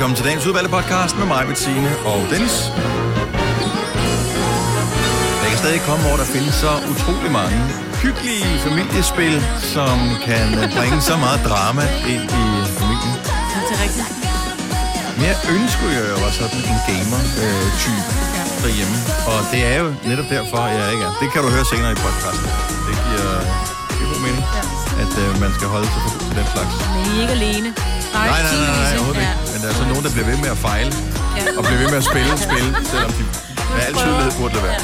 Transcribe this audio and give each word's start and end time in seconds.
Velkommen 0.00 0.20
til 0.20 0.26
dagens 0.28 0.46
udvalgte 0.48 0.72
podcast 0.78 1.14
med 1.20 1.26
mig, 1.34 1.42
Bettine 1.50 1.90
og 2.10 2.18
Dennis. 2.32 2.56
Jeg 5.42 5.48
kan 5.52 5.58
stadig 5.64 5.80
komme 5.88 6.02
over, 6.08 6.16
der 6.22 6.28
findes 6.36 6.54
så 6.64 6.72
utrolig 6.92 7.30
mange 7.40 7.58
hyggelige 8.04 8.46
familiespil, 8.66 9.34
som 9.74 9.96
kan 10.28 10.46
bringe 10.76 10.98
så 11.10 11.16
meget 11.24 11.40
drama 11.48 11.84
ind 12.14 12.26
i 12.42 12.44
familien. 12.78 13.14
Det 13.68 13.72
er 13.76 13.80
rigtigt. 13.86 14.08
Men 15.16 15.24
jeg 15.30 15.36
ønsker 15.56 15.86
jo, 15.96 16.00
at 16.04 16.10
jeg 16.12 16.18
var 16.26 16.32
sådan 16.40 16.60
en 16.72 16.80
gamer-type 16.88 18.10
derhjemme. 18.64 18.96
Og 19.30 19.38
det 19.52 19.60
er 19.70 19.76
jo 19.82 19.88
netop 20.10 20.28
derfor, 20.36 20.60
jeg 20.78 20.86
ikke 20.94 21.04
er. 21.08 21.12
Det 21.22 21.28
kan 21.32 21.40
du 21.44 21.48
høre 21.56 21.66
senere 21.72 21.92
i 21.96 21.98
podcasten. 22.06 22.48
Det 22.86 22.94
giver, 23.06 23.30
giver 23.96 24.08
god 24.12 24.20
mening, 24.26 24.44
at 25.04 25.12
øh, 25.22 25.30
man 25.44 25.50
skal 25.56 25.66
holde 25.74 25.88
sig 25.94 26.00
for 26.04 26.10
den 26.38 26.46
slags. 26.54 26.72
Men 26.94 27.00
I 27.08 27.12
er 27.16 27.20
ikke 27.24 27.34
alene. 27.40 27.68
Nej, 28.14 28.26
nej, 28.30 28.40
nej, 28.42 28.56
nej, 28.60 28.76
nej 28.82 28.92
overhovedet 28.98 29.22
ikke. 29.26 29.49
Men 29.60 29.68
der 29.68 29.74
er 29.74 29.80
så 29.84 29.88
nogen, 29.92 30.04
der 30.06 30.12
bliver 30.16 30.28
ved 30.32 30.38
med 30.44 30.50
at 30.56 30.60
fejle. 30.68 30.92
Og 31.58 31.62
bliver 31.66 31.80
ved 31.82 31.88
med 31.94 32.00
at 32.02 32.06
spille 32.10 32.32
spil, 32.48 32.66
selvom 32.92 33.12
de 33.18 33.22
med 33.74 33.82
al 33.88 33.94
tydelighed 34.02 34.32
burde 34.38 34.52
lade 34.56 34.66
være. 34.68 34.80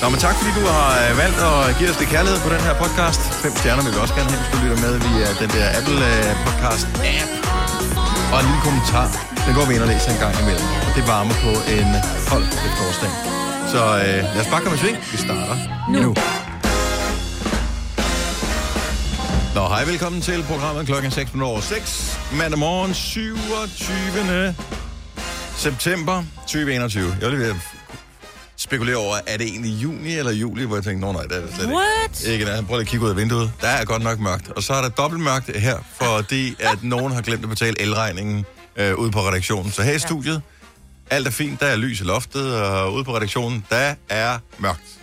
Nå, 0.00 0.06
men 0.12 0.18
tak 0.26 0.34
fordi 0.38 0.50
du 0.60 0.64
har 0.72 0.86
øh, 1.02 1.10
valgt 1.22 1.38
at 1.48 1.58
give 1.78 1.88
os 1.92 1.98
det 2.02 2.08
kærlighed 2.14 2.38
på 2.46 2.50
den 2.54 2.62
her 2.66 2.74
podcast. 2.82 3.20
Fem 3.44 3.52
stjerner 3.60 3.82
vil 3.84 3.92
vi 3.96 4.00
også 4.04 4.14
gerne 4.18 4.30
have, 4.32 4.40
hvis 4.42 4.50
du 4.54 4.58
lytter 4.64 4.78
med 4.86 4.92
via 5.06 5.26
den 5.42 5.50
der 5.56 5.66
Apple 5.78 5.98
øh, 6.10 6.28
podcast 6.46 6.86
app. 7.16 7.30
Og 8.32 8.36
en 8.40 8.46
lille 8.48 8.62
kommentar. 8.68 9.06
Den 9.46 9.52
går 9.58 9.64
vi 9.68 9.72
ind 9.76 9.82
og 9.86 9.90
læser 9.92 10.10
en 10.16 10.20
gang 10.24 10.34
imellem. 10.42 10.66
Og 10.86 10.90
det 10.96 11.02
varmer 11.12 11.36
på 11.46 11.52
en 11.76 11.88
kold 12.30 12.46
efterårsdag. 12.68 13.12
Så 13.72 13.80
øh, 14.04 14.18
lad 14.34 14.40
os 14.44 14.50
bare 14.52 14.60
komme 14.64 14.76
i 14.78 14.80
sving. 14.82 14.96
Vi 15.12 15.18
starter 15.26 15.56
nu. 15.92 15.98
nu. 16.04 16.10
Nå, 19.58 19.68
hej, 19.68 19.84
velkommen 19.84 20.20
til 20.20 20.42
programmet 20.42 20.86
klokken 20.86 21.10
6 21.10 21.30
over 21.42 21.60
6. 21.60 22.18
Mandag 22.32 22.58
morgen, 22.58 22.94
27. 22.94 24.54
september 25.56 26.24
2021. 26.40 27.16
Jeg 27.20 27.30
vil 27.30 27.54
spekulere 28.56 28.96
over, 28.96 29.16
er 29.26 29.36
det 29.36 29.46
egentlig 29.46 29.82
juni 29.82 30.16
eller 30.16 30.32
juli, 30.32 30.64
hvor 30.64 30.76
jeg 30.76 30.84
tænkte, 30.84 31.06
nå 31.06 31.12
nej, 31.12 31.22
det 31.22 31.36
er 31.36 31.40
det 31.40 31.54
slet 31.54 31.68
What? 31.68 32.22
ikke. 32.22 32.32
Ikke, 32.32 32.44
nej. 32.44 32.62
Prøv 32.62 32.76
lige 32.76 32.80
at 32.80 32.86
kigge 32.86 33.04
ud 33.04 33.10
af 33.10 33.16
vinduet. 33.16 33.52
Der 33.60 33.68
er 33.68 33.84
godt 33.84 34.02
nok 34.02 34.20
mørkt. 34.20 34.48
Og 34.48 34.62
så 34.62 34.74
er 34.74 34.82
der 34.82 34.88
dobbelt 34.88 35.22
mørkt 35.22 35.56
her, 35.56 35.78
fordi 35.92 36.56
at 36.58 36.78
nogen 36.82 37.12
har 37.12 37.22
glemt 37.22 37.42
at 37.42 37.48
betale 37.48 37.80
elregningen 37.80 38.44
øh, 38.76 38.94
ude 38.94 39.10
på 39.10 39.20
redaktionen. 39.20 39.72
Så 39.72 39.82
her 39.82 39.92
i 39.92 39.98
studiet, 39.98 40.42
alt 41.10 41.26
er 41.26 41.30
fint, 41.30 41.60
der 41.60 41.66
er 41.66 41.76
lys 41.76 42.00
i 42.00 42.04
loftet, 42.04 42.54
og 42.62 42.94
ude 42.94 43.04
på 43.04 43.16
redaktionen, 43.16 43.64
der 43.70 43.94
er 44.08 44.38
mørkt. 44.58 44.98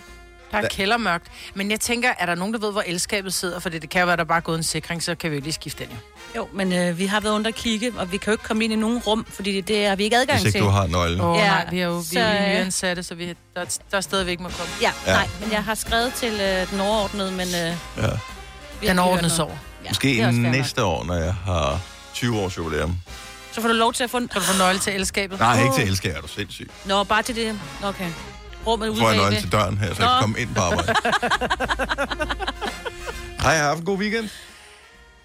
Der 0.60 0.64
er 0.64 0.68
kældermørkt. 0.68 1.26
Men 1.54 1.70
jeg 1.70 1.80
tænker, 1.80 2.08
er 2.18 2.26
der 2.26 2.34
nogen, 2.34 2.54
der 2.54 2.60
ved, 2.60 2.72
hvor 2.72 2.82
elskabet 2.86 3.34
sidder? 3.34 3.58
For 3.60 3.68
det 3.68 3.90
kan 3.90 4.00
jo 4.00 4.06
være, 4.06 4.16
der 4.16 4.24
bare 4.24 4.36
er 4.38 4.42
gået 4.42 4.56
en 4.58 4.62
sikring, 4.62 5.02
så 5.02 5.14
kan 5.14 5.30
vi 5.30 5.36
jo 5.36 5.42
lige 5.42 5.52
skifte 5.52 5.84
den 5.84 5.92
jo. 5.92 5.98
Jo, 6.36 6.48
men 6.52 6.72
øh, 6.72 6.98
vi 6.98 7.06
har 7.06 7.20
været 7.20 7.32
under 7.34 7.48
at 7.48 7.54
kigge, 7.54 7.92
og 7.96 8.12
vi 8.12 8.16
kan 8.16 8.26
jo 8.26 8.32
ikke 8.32 8.44
komme 8.44 8.64
ind 8.64 8.72
i 8.72 8.76
nogen 8.76 8.98
rum, 8.98 9.26
fordi 9.30 9.56
det, 9.56 9.68
det 9.68 9.86
har 9.86 9.96
vi 9.96 10.04
ikke 10.04 10.16
adgang 10.16 10.38
Hvis 10.40 10.46
ikke 10.46 10.58
til. 10.58 10.64
du 10.64 10.68
har 10.70 10.86
nøglen. 10.86 11.20
Åh 11.20 11.30
oh, 11.30 11.38
Ja, 11.38 11.46
nej, 11.48 11.66
vi 11.70 11.80
er 11.80 11.86
jo 11.86 11.96
vi 11.98 12.04
så, 12.04 12.20
er 12.20 12.46
øh, 12.52 12.58
nyansatte, 12.62 13.02
så 13.02 13.14
vi, 13.14 13.26
der, 13.26 13.34
der 13.90 13.96
er 13.96 14.00
stadig 14.00 14.28
ikke 14.30 14.42
må 14.42 14.48
komme. 14.48 14.72
Ja, 14.82 14.92
Ja. 15.06 15.12
nej, 15.12 15.28
men 15.40 15.52
jeg 15.52 15.64
har 15.64 15.74
skrevet 15.74 16.14
til 16.14 16.32
øh, 16.40 16.70
den 16.70 16.80
overordnede, 16.80 17.30
men... 17.30 17.46
Øh, 17.48 17.52
Ja. 17.54 17.72
vi 18.80 18.86
Den 18.86 18.90
ikke 18.90 18.90
hørt 18.90 18.98
ordnes 19.12 19.22
noget. 19.38 19.40
over. 19.40 19.58
Ja, 19.84 19.88
Måske 19.90 20.20
nok. 20.22 20.34
næste 20.34 20.84
år, 20.84 21.04
når 21.04 21.14
jeg 21.14 21.34
har 21.34 21.80
20 22.14 22.38
års 22.40 22.56
jubilæum. 22.58 22.96
Så 23.52 23.60
får 23.60 23.68
du 23.68 23.74
lov 23.74 23.92
til 23.92 24.04
at 24.04 24.10
få... 24.10 24.16
en- 24.16 24.28
Kan 24.28 24.40
du 24.40 24.46
få 24.46 24.58
nøgle 24.58 24.78
til 24.78 24.94
elskabet? 24.94 25.38
Nej, 25.40 25.62
ikke 25.62 25.74
til 25.74 25.88
elsker, 25.88 26.12
er 26.16 26.20
du 26.20 26.28
sindssyg. 26.28 26.70
Nå, 26.84 27.04
bare 27.04 27.22
til 27.22 27.36
det. 27.36 27.60
Okay. 27.84 28.08
Rummet 28.66 28.86
jeg 28.86 28.94
bagved. 28.96 29.16
nøglen 29.16 29.40
til 29.40 29.52
døren 29.52 29.78
her, 29.78 29.94
så 29.94 30.02
jeg 30.02 30.10
kan 30.10 30.20
komme 30.20 30.38
ind 30.40 30.54
på 30.54 30.60
arbejde. 30.62 30.94
Hej, 33.42 33.56
har 33.56 33.64
haft 33.68 33.78
en 33.80 33.84
god 33.86 33.98
weekend. 33.98 34.28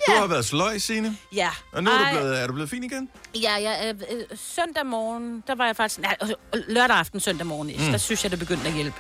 Du 0.08 0.12
har 0.20 0.28
været 0.28 0.46
sløj, 0.46 0.78
Signe. 0.78 1.18
Ja. 1.36 1.50
Og 1.74 1.84
nu 1.84 1.90
er 1.92 1.96
Ej, 2.06 2.12
du, 2.14 2.18
blevet, 2.20 2.42
er 2.42 2.48
du 2.48 2.54
blevet 2.54 2.70
fin 2.70 2.84
igen? 2.84 3.10
Ja, 3.36 3.58
ja 3.60 3.90
øh, 3.90 3.96
øh, 4.12 4.38
søndag 4.56 4.86
morgen, 4.86 5.44
der 5.48 5.56
var 5.56 5.66
jeg 5.66 5.76
faktisk... 5.76 6.00
Nej, 6.02 6.16
altså, 6.22 6.36
lørdag 6.68 6.96
aften, 6.98 7.20
søndag 7.20 7.48
morgen, 7.48 7.68
mm. 7.68 7.92
der 7.92 7.98
synes 7.98 8.24
jeg, 8.24 8.32
det 8.32 8.40
begyndte 8.40 8.68
at 8.68 8.74
hjælpe. 8.74 8.96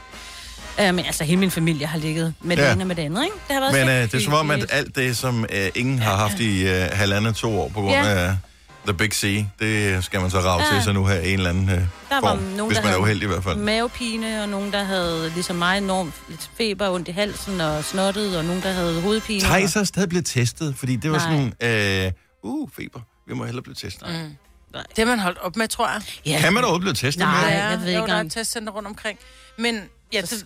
Øh, 0.79 0.95
men 0.95 1.05
altså, 1.05 1.23
hele 1.23 1.39
min 1.39 1.51
familie 1.51 1.87
har 1.87 1.97
ligget 1.97 2.33
med 2.41 2.57
det 2.57 2.63
Ja. 2.63 2.71
ene 2.73 2.83
og 2.83 2.87
med 2.87 2.95
det 2.95 3.01
andet, 3.01 3.23
ikke? 3.23 3.35
Det 3.47 3.53
har 3.55 3.59
været 3.59 3.73
Men 3.73 3.89
øh, 3.89 4.11
det 4.11 4.13
er 4.13 4.19
som 4.23 4.33
om, 4.33 4.51
at 4.51 4.57
hyggeligt. 4.57 4.73
alt 4.79 4.95
det, 4.95 5.17
som 5.17 5.45
øh, 5.51 5.69
ingen 5.75 5.99
har 5.99 6.15
haft 6.15 6.39
i 6.39 6.67
øh, 6.67 6.89
halvandet 6.93 7.35
to 7.35 7.59
år 7.61 7.69
på 7.69 7.81
grund 7.81 7.93
Ja. 7.93 8.05
af 8.07 8.37
The 8.85 8.93
Big 8.93 9.13
C, 9.13 9.45
det 9.59 10.03
skal 10.03 10.21
man 10.21 10.29
så 10.31 10.39
rave 10.39 10.61
Ja. 10.63 10.73
til 10.75 10.83
sig 10.83 10.93
nu 10.93 11.05
her 11.05 11.19
en 11.19 11.33
eller 11.33 11.49
anden 11.49 11.69
øh, 11.69 11.75
Der 11.75 11.85
var 12.09 12.21
form. 12.21 12.39
nogen, 12.39 12.67
hvis 12.71 12.77
der 12.77 12.83
man 12.83 12.93
er 12.93 12.97
uheldig 12.97 13.23
i 13.23 13.27
hvert 13.27 13.43
fald. 13.43 13.57
mavepine, 13.57 14.41
og 14.43 14.49
nogen, 14.49 14.71
der 14.73 14.83
havde 14.83 15.29
ligesom 15.33 15.55
mig 15.55 15.77
enormt 15.77 16.13
lidt 16.29 16.49
feber, 16.57 16.89
ondt 16.89 17.07
i 17.07 17.11
halsen 17.11 17.61
og 17.61 17.83
snottet, 17.83 18.37
og 18.37 18.45
nogen, 18.45 18.61
der 18.61 18.71
havde 18.71 19.01
hovedpine. 19.01 19.39
Thijs 19.41 19.75
er 19.75 19.83
stadig 19.83 20.09
blevet 20.09 20.25
testet, 20.25 20.75
fordi 20.77 20.95
det 20.95 21.11
var 21.11 21.17
Nej. 21.17 21.51
sådan, 21.59 22.05
øh, 22.05 22.11
uh, 22.43 22.69
feber, 22.75 22.99
vi 23.27 23.33
må 23.33 23.45
hellere 23.45 23.63
blive 23.63 23.75
testet. 23.75 24.07
Mm. 24.09 24.35
Det 24.73 24.97
har 24.97 25.05
man 25.05 25.19
holdt 25.19 25.37
op 25.37 25.55
med, 25.55 25.67
tror 25.67 25.87
jeg. 25.89 26.01
Ja. 26.25 26.39
Kan 26.39 26.53
man 26.53 26.63
da 26.63 26.67
overhovedet 26.67 26.81
blive 26.99 27.09
testet 27.09 27.19
Nej. 27.19 27.49
med? 27.49 27.57
jeg 27.57 27.79
ved 27.79 27.87
ikke 27.87 27.99
jo, 27.99 28.05
der 28.07 28.15
er 28.15 28.21
et 28.21 28.31
testcenter 28.31 28.73
rundt 28.73 28.87
omkring. 28.87 29.19
Men 29.57 29.81
ja, 30.13 30.21
det, 30.21 30.45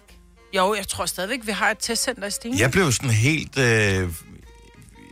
jo, 0.56 0.75
jeg 0.75 0.88
tror 0.88 1.06
stadigvæk, 1.06 1.40
vi 1.44 1.52
har 1.52 1.72
et 1.72 1.78
testcenter 1.79 2.28
i 2.28 2.31
Stine. 2.31 2.56
Jeg 2.59 2.72
blev 2.72 2.91
sådan 2.91 3.09
helt... 3.09 3.59
Øh, 3.59 4.09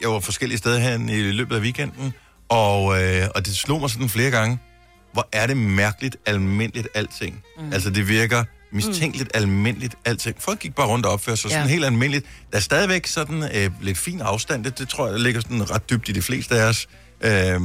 jeg 0.02 0.10
var 0.12 0.20
forskellige 0.20 0.58
steder 0.58 0.80
her 0.80 0.94
i 1.10 1.32
løbet 1.32 1.56
af 1.56 1.60
weekenden, 1.62 2.14
og, 2.50 3.04
øh, 3.04 3.28
og 3.36 3.46
det 3.46 3.56
slog 3.56 3.80
mig 3.82 3.90
sådan 3.90 4.10
flere 4.10 4.32
gange, 4.32 4.60
hvor 5.14 5.28
er 5.32 5.48
det 5.48 5.58
mærkeligt 5.58 6.18
almindeligt 6.26 6.88
alting. 6.96 7.44
Mm. 7.60 7.74
Altså 7.74 7.90
det 7.90 8.08
virker 8.08 8.44
mistænkeligt 8.72 9.30
mm. 9.36 9.42
almindeligt 9.42 9.96
alting. 10.06 10.36
Folk 10.40 10.60
gik 10.60 10.76
bare 10.76 10.88
rundt 10.88 11.06
og 11.06 11.12
opførte 11.12 11.38
sig 11.42 11.50
ja. 11.50 11.56
sådan 11.56 11.70
helt 11.70 11.86
almindeligt. 11.86 12.26
Der 12.52 12.58
er 12.58 12.62
stadigvæk 12.62 13.08
sådan 13.08 13.44
øh, 13.56 13.70
lidt 13.82 13.98
fin 13.98 14.22
afstand. 14.22 14.64
Det, 14.64 14.80
det 14.80 14.90
tror 14.90 15.08
jeg 15.08 15.20
ligger 15.20 15.42
sådan 15.42 15.72
ret 15.72 15.90
dybt 15.90 16.10
i 16.10 16.12
de 16.12 16.22
fleste 16.22 16.56
af 16.60 16.66
os, 16.70 16.88
øh, 17.22 17.62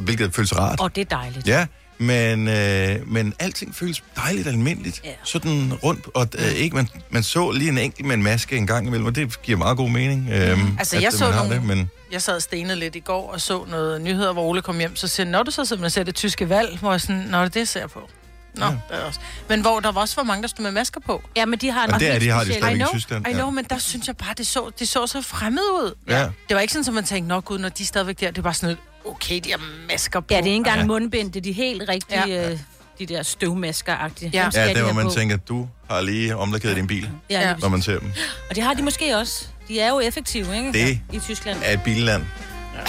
hvilket 0.00 0.34
føles 0.34 0.56
rart. 0.56 0.80
Og 0.80 0.94
det 0.96 1.00
er 1.00 1.16
dejligt. 1.16 1.46
Ja, 1.48 1.66
men, 1.98 2.48
øh, 2.48 3.12
men 3.12 3.34
alting 3.38 3.74
føles 3.74 4.04
dejligt 4.16 4.46
almindeligt. 4.48 5.00
Ja. 5.04 5.10
Sådan 5.24 5.72
rundt, 5.82 6.04
og 6.14 6.28
øh, 6.38 6.52
ikke, 6.52 6.76
man, 6.76 6.88
man 7.10 7.22
så 7.22 7.50
lige 7.50 7.68
en 7.70 7.78
enkelt 7.78 8.06
med 8.06 8.14
en 8.14 8.22
maske 8.22 8.56
en 8.56 8.66
gang 8.66 8.86
imellem, 8.86 9.06
og 9.06 9.14
det 9.14 9.42
giver 9.42 9.58
meget 9.58 9.76
god 9.76 9.90
mening. 9.90 10.28
Øh, 10.30 10.58
Altså, 10.78 10.96
at, 10.96 11.02
jeg 11.02 11.12
så 11.12 11.30
nogle- 11.30 11.54
Det, 11.54 11.64
men 11.64 11.90
Jeg 12.14 12.22
sad 12.22 12.36
og 12.36 12.42
stenede 12.42 12.76
lidt 12.78 12.96
i 12.96 13.00
går 13.00 13.32
og 13.32 13.40
så 13.40 13.64
noget 13.64 14.00
nyheder, 14.00 14.32
hvor 14.32 14.42
Ole 14.44 14.62
kom 14.62 14.78
hjem. 14.78 14.96
Så 14.96 15.08
siger 15.08 15.26
når 15.26 15.42
du 15.42 15.50
så 15.50 15.64
simpelthen 15.64 15.90
ser 15.90 16.02
det 16.02 16.14
tyske 16.14 16.48
valg, 16.48 16.78
hvor 16.78 16.90
jeg 16.90 17.00
sådan, 17.00 17.16
når 17.16 17.38
det 17.38 17.44
er 17.46 17.48
det, 17.50 17.60
jeg 17.60 17.68
ser 17.68 17.86
på. 17.86 18.08
Nå, 18.54 18.64
Ja. 18.64 18.70
ja. 18.90 18.96
er 18.96 19.00
også. 19.04 19.20
Men 19.48 19.60
hvor 19.60 19.80
der 19.80 19.92
var 19.92 20.00
også 20.00 20.14
for 20.14 20.22
mange, 20.22 20.42
der 20.42 20.48
stod 20.48 20.62
med 20.62 20.72
masker 20.72 21.00
på. 21.00 21.22
Ja, 21.36 21.46
men 21.46 21.58
de 21.58 21.70
har 21.70 21.86
Og 21.86 22.00
det 22.00 22.08
er 22.08 22.12
helt 22.12 22.24
de 22.24 22.30
har 22.30 22.44
de. 22.44 22.50
I 22.70 22.74
i 22.74 22.76
know, 22.76 22.88
Tyskland, 22.92 23.26
I 23.26 23.30
ja. 23.30 23.36
know, 23.36 23.50
men 23.50 23.64
der 23.70 23.78
synes 23.78 24.06
jeg 24.06 24.16
bare, 24.16 24.34
det 24.38 24.46
så, 24.46 24.70
det 24.78 24.88
så 24.88 25.06
så 25.06 25.22
fremmed 25.22 25.62
ud. 25.62 25.94
Ja. 26.08 26.22
Det 26.48 26.54
var 26.54 26.60
ikke 26.60 26.72
sådan, 26.72 26.88
at 26.88 26.94
man 26.94 27.04
tænkte, 27.04 27.28
nok 27.28 27.44
gud, 27.44 27.58
når 27.58 27.68
de 27.68 27.82
er 27.82 27.86
stadigvæk 27.86 28.20
der, 28.20 28.30
det 28.30 28.44
var 28.44 28.52
sådan 28.52 28.70
et, 28.70 28.78
okay, 29.06 29.40
de 29.44 29.50
har 29.50 29.60
masker 29.92 30.20
på. 30.20 30.26
Ja, 30.30 30.36
det 30.36 30.42
er 30.42 30.46
ikke 30.46 30.56
engang 30.56 30.80
Ja. 30.80 30.86
mundbind, 30.86 31.32
det 31.32 31.36
er 31.40 31.42
de 31.42 31.52
helt 31.52 31.88
rigtige, 31.88 32.26
Ja. 32.28 32.50
øh, 32.52 32.58
de 32.98 33.06
der 33.06 33.22
støvmasker-agtige. 33.22 34.30
Ja. 34.34 34.50
Ja, 34.54 34.62
de 34.62 34.68
det 34.68 34.76
hvor 34.76 34.84
have 34.84 34.94
man 34.94 35.04
på. 35.06 35.10
tænker, 35.12 35.36
at 35.36 35.48
du 35.48 35.68
har 35.90 36.00
lige 36.00 36.36
omlakeret 36.36 36.76
din 36.76 36.86
bil, 36.86 37.10
Ja, 37.30 37.40
Ja. 37.40 37.48
ja. 37.48 37.54
når 37.60 37.68
man 37.68 37.82
ser 37.82 37.98
dem. 37.98 38.12
Og 38.50 38.56
det 38.56 38.64
har 38.64 38.74
de 38.74 38.82
måske 38.82 39.16
også. 39.16 39.46
De 39.68 39.80
er 39.80 39.88
jo 39.88 40.00
effektive, 40.00 40.56
ikke? 40.56 40.72
Det 40.72 41.00
I 41.12 41.18
Tyskland. 41.18 41.58
Er 41.64 41.72
et 41.72 41.82
billand 41.84 42.22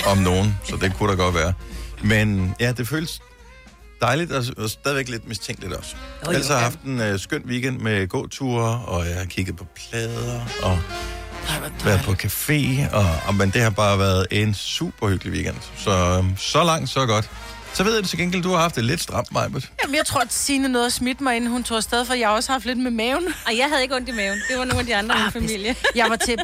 om 0.08 0.18
nogen, 0.18 0.58
så 0.64 0.76
det 0.76 0.94
kunne 0.98 1.12
da 1.12 1.16
godt 1.16 1.36
være. 1.36 1.54
Men 2.04 2.56
ja, 2.60 2.72
det 2.72 2.88
føles 2.88 3.22
dejligt 4.02 4.32
og, 4.32 4.44
og 4.58 4.70
stadigvæk 4.70 5.10
lidt 5.10 5.28
mistænkeligt 5.28 5.74
også. 5.74 5.96
Jo, 5.96 6.26
jo, 6.26 6.32
Ellers 6.32 6.48
har 6.48 6.56
jeg 6.56 6.64
haft 6.64 6.82
en 6.82 7.00
uh, 7.14 7.20
skøn 7.20 7.44
weekend 7.46 7.80
med 7.80 8.08
gåture, 8.08 8.82
og 8.86 9.08
jeg 9.08 9.18
har 9.18 9.26
kigget 9.26 9.58
på 9.58 9.66
plader, 9.76 10.42
og 10.64 10.80
været 11.84 12.02
på 12.06 12.12
café, 12.12 12.96
og, 12.96 13.06
og, 13.28 13.36
men 13.36 13.50
det 13.50 13.62
har 13.62 13.70
bare 13.70 14.00
været 14.00 14.28
en 14.32 14.54
super 14.54 15.10
hyggelig 15.10 15.34
weekend. 15.34 15.56
Så, 15.78 15.92
øhm, 15.92 16.38
så 16.38 16.64
langt, 16.64 16.90
så 16.90 17.06
godt. 17.06 17.30
Så 17.76 17.84
ved 17.84 17.96
jeg 17.96 18.04
til 18.06 18.18
gengæld, 18.20 18.44
du 18.44 18.50
har 18.52 18.58
haft 18.58 18.76
det 18.76 18.84
lidt 18.84 19.02
stramt, 19.02 19.32
Majbert. 19.32 19.72
Jamen, 19.84 19.96
jeg 19.96 20.06
tror, 20.06 20.22
at 20.22 20.34
Signe 20.34 20.68
nåede 20.68 20.86
at 20.86 20.94
smitte 20.94 21.24
mig, 21.24 21.36
inden 21.36 21.52
hun 21.52 21.64
tog 21.64 21.78
afsted, 21.78 22.06
for 22.06 22.14
jeg 22.14 22.28
har 22.28 22.36
også 22.36 22.52
haft 22.52 22.66
lidt 22.66 22.78
med 22.78 22.92
maven. 22.92 23.28
Og 23.46 23.58
jeg 23.58 23.66
havde 23.70 23.82
ikke 23.82 23.96
ondt 23.96 24.10
i 24.10 24.12
maven. 24.12 24.40
Det 24.50 24.58
var 24.58 24.66
nogle 24.66 24.80
af 24.80 24.86
de 24.86 24.96
andre 24.96 25.16
i 25.16 25.18
min 25.18 25.26
Ah, 25.28 25.34
familie. 25.34 25.76
Jeg 25.96 26.10
var 26.10 26.16
til 26.16 26.38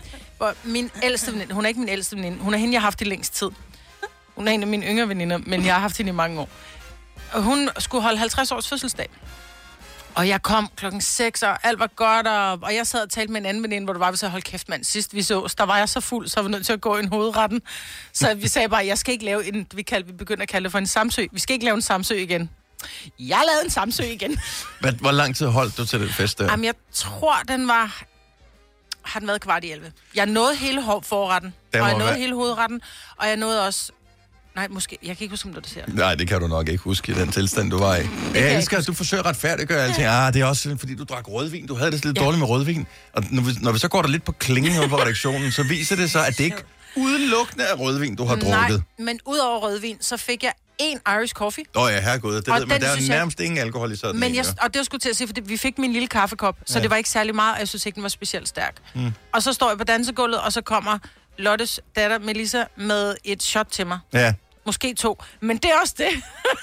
min 0.63 0.91
ældste 1.03 1.31
veninde. 1.31 1.53
Hun 1.53 1.63
er 1.65 1.67
ikke 1.67 1.79
min 1.79 1.89
ældste 1.89 2.15
veninde. 2.15 2.38
Hun 2.38 2.53
er 2.53 2.57
hende, 2.57 2.73
jeg 2.73 2.81
har 2.81 2.85
haft 2.85 3.01
i 3.01 3.03
længst 3.03 3.35
tid. 3.35 3.50
Hun 4.35 4.47
er 4.47 4.51
en 4.51 4.61
af 4.61 4.67
mine 4.67 4.85
yngre 4.85 5.09
veninder, 5.09 5.38
men 5.38 5.65
jeg 5.65 5.73
har 5.73 5.81
haft 5.81 5.97
hende 5.97 6.09
i 6.09 6.13
mange 6.15 6.39
år. 6.39 6.50
Og 7.31 7.44
hun 7.44 7.69
skulle 7.79 8.01
holde 8.01 8.17
50 8.17 8.51
års 8.51 8.69
fødselsdag. 8.69 9.09
Og 10.15 10.27
jeg 10.27 10.41
kom 10.43 10.69
klokken 10.75 11.01
6, 11.01 11.43
og 11.43 11.67
alt 11.67 11.79
var 11.79 11.87
godt, 11.95 12.27
og, 12.27 12.59
og 12.61 12.75
jeg 12.75 12.87
sad 12.87 13.01
og 13.03 13.09
talte 13.09 13.31
med 13.33 13.41
en 13.41 13.45
anden 13.45 13.63
veninde, 13.63 13.83
hvor 13.85 13.93
det 13.93 13.99
var, 13.99 14.11
vi 14.11 14.17
så 14.17 14.27
hold 14.27 14.41
kæft 14.41 14.69
mand, 14.69 14.83
sidst 14.83 15.15
vi 15.15 15.21
så, 15.21 15.53
der 15.57 15.63
var 15.63 15.77
jeg 15.77 15.89
så 15.89 15.99
fuld, 15.99 16.27
så 16.27 16.35
var 16.41 16.43
vi 16.47 16.51
nødt 16.51 16.65
til 16.65 16.73
at 16.73 16.81
gå 16.81 16.97
i 16.97 16.99
en 16.99 17.09
hovedretten. 17.09 17.61
Så 18.13 18.33
vi 18.33 18.47
sagde 18.47 18.69
bare, 18.69 18.85
jeg 18.85 18.97
skal 18.97 19.11
ikke 19.11 19.25
lave 19.25 19.47
en, 19.47 19.67
vi, 19.73 19.81
kaldte, 19.81 20.07
vi 20.11 20.13
begyndte 20.17 20.43
at 20.43 20.49
kalde 20.49 20.63
det 20.63 20.71
for 20.71 20.79
en 20.79 20.87
samsø. 20.87 21.25
Vi 21.31 21.39
skal 21.39 21.53
ikke 21.53 21.65
lave 21.65 21.75
en 21.75 21.81
samsø 21.81 22.15
igen. 22.15 22.49
Jeg 23.19 23.41
lavede 23.47 23.63
en 23.65 23.69
samsø 23.69 24.03
igen. 24.03 24.39
Hvad, 24.81 24.91
hvor 24.93 25.11
lang 25.11 25.35
tid 25.35 25.47
holdt 25.47 25.77
du 25.77 25.85
til 25.85 25.99
den 25.99 26.09
fest 26.09 26.37
der? 26.39 26.45
Jamen, 26.51 26.65
jeg 26.65 26.73
tror, 26.93 27.35
den 27.47 27.67
var... 27.67 28.03
Har 29.01 29.19
den 29.19 29.27
været 29.27 29.41
kvart 29.41 29.63
i 29.63 29.71
11? 29.71 29.91
Jeg 30.15 30.25
nåede 30.25 30.55
hele 30.55 30.83
forretten, 31.03 31.53
og 31.73 31.79
jeg 31.79 31.91
nåede 31.91 32.05
være- 32.05 32.17
hele 32.19 32.35
hovedretten, 32.35 32.81
og 33.17 33.27
jeg 33.27 33.37
nåede 33.37 33.65
også... 33.67 33.91
Nej, 34.56 34.68
måske... 34.69 34.98
Jeg 35.03 35.18
kan 35.18 35.24
ikke 35.24 35.33
huske, 35.33 35.50
om 35.50 35.53
det 35.56 35.69
ser. 35.69 35.81
Nej, 35.88 36.15
det 36.15 36.27
kan 36.27 36.42
du 36.42 36.48
nok 36.48 36.68
ikke 36.69 36.83
huske 36.83 37.12
i 37.12 37.15
den 37.15 37.31
tilstand, 37.31 37.71
du 37.71 37.77
var 37.80 37.95
i. 37.95 38.03
Jeg 38.36 38.56
elsker, 38.56 38.77
at 38.77 38.88
du 38.88 38.94
forsøger 38.94 39.24
at 39.24 39.30
retfærdiggøre 39.30 39.83
alting. 39.83 40.07
Ah, 40.07 40.33
det 40.33 40.42
er 40.42 40.45
også 40.45 40.75
fordi, 40.80 40.95
du 40.95 41.03
drak 41.03 41.27
rødvin. 41.27 41.68
Du 41.68 41.75
havde 41.75 41.92
det 41.92 42.06
lidt 42.06 42.18
Ja. 42.18 42.24
dårligt 42.24 42.39
med 42.39 42.48
rødvin. 42.50 42.88
Og 43.13 43.24
når 43.31 43.42
vi, 43.42 43.51
når 43.62 43.71
vi 43.71 43.80
så 43.80 43.88
går 43.88 44.01
der 44.01 44.09
lidt 44.09 44.24
på 44.24 44.31
klingen 44.31 44.89
på 44.89 44.95
redaktionen, 44.98 45.51
så 45.51 45.63
viser 45.63 45.95
det 45.95 46.12
sig, 46.12 46.27
at 46.27 46.38
det 46.38 46.44
ikke 46.44 46.63
udelukkende 46.95 47.63
er 47.65 47.75
rødvin, 47.75 48.15
du 48.15 48.24
har 48.25 48.36
drukket. 48.36 48.50
Nej, 48.50 49.06
men 49.06 49.19
udover 49.25 49.59
rødvin, 49.59 49.98
så 50.01 50.18
fik 50.18 50.44
jeg 50.44 50.54
én 50.81 51.13
Irish 51.13 51.33
coffee. 51.33 51.63
Nå 51.75 51.88
ja, 51.88 52.00
herregud, 52.01 52.36
det 52.36 52.47
Og 52.47 52.59
ved, 52.59 52.65
men 52.65 52.81
der 52.81 52.88
er 52.88 52.95
jeg- 52.95 53.07
nærmest 53.07 53.39
ingen 53.39 53.57
alkohol 53.57 53.92
i 53.92 53.95
sådan 53.95 54.19
Men 54.19 54.30
en, 54.30 54.36
jeg, 54.36 54.45
og 54.62 54.74
det 54.74 54.80
var 54.80 54.83
skulle 54.83 55.00
til 55.01 55.09
at 55.09 55.15
sige, 55.15 55.27
for 55.27 55.33
vi 55.44 55.57
fik 55.57 55.77
min 55.77 55.94
lille 55.94 56.07
kaffekop, 56.07 56.56
så 56.65 56.77
Ja. 56.77 56.81
det 56.81 56.89
var 56.89 56.95
ikke 56.95 57.09
særlig 57.09 57.36
meget, 57.36 57.54
og 57.54 57.59
jeg 57.59 57.68
synes 57.68 57.86
ikke, 57.86 57.95
den 57.95 58.04
var 58.04 58.09
specielt 58.09 58.47
stærk. 58.47 58.75
Mm. 58.95 59.12
Og 59.33 59.44
så 59.44 59.54
står 59.54 59.69
jeg 59.69 59.77
på 59.77 59.83
dansegulvet, 59.83 60.39
og 60.42 60.54
så 60.54 60.62
kommer 60.62 60.97
Lottes 61.38 61.80
datter 61.95 62.19
Melissa 62.19 62.63
med 62.77 63.15
et 63.24 63.44
shot 63.44 63.68
til 63.71 63.88
mig. 63.88 64.00
Ja, 64.13 64.33
Måske 64.65 64.93
to. 64.93 65.23
Men 65.39 65.57
det 65.57 65.65
er 65.65 65.75
også 65.81 65.93
det. 65.97 66.07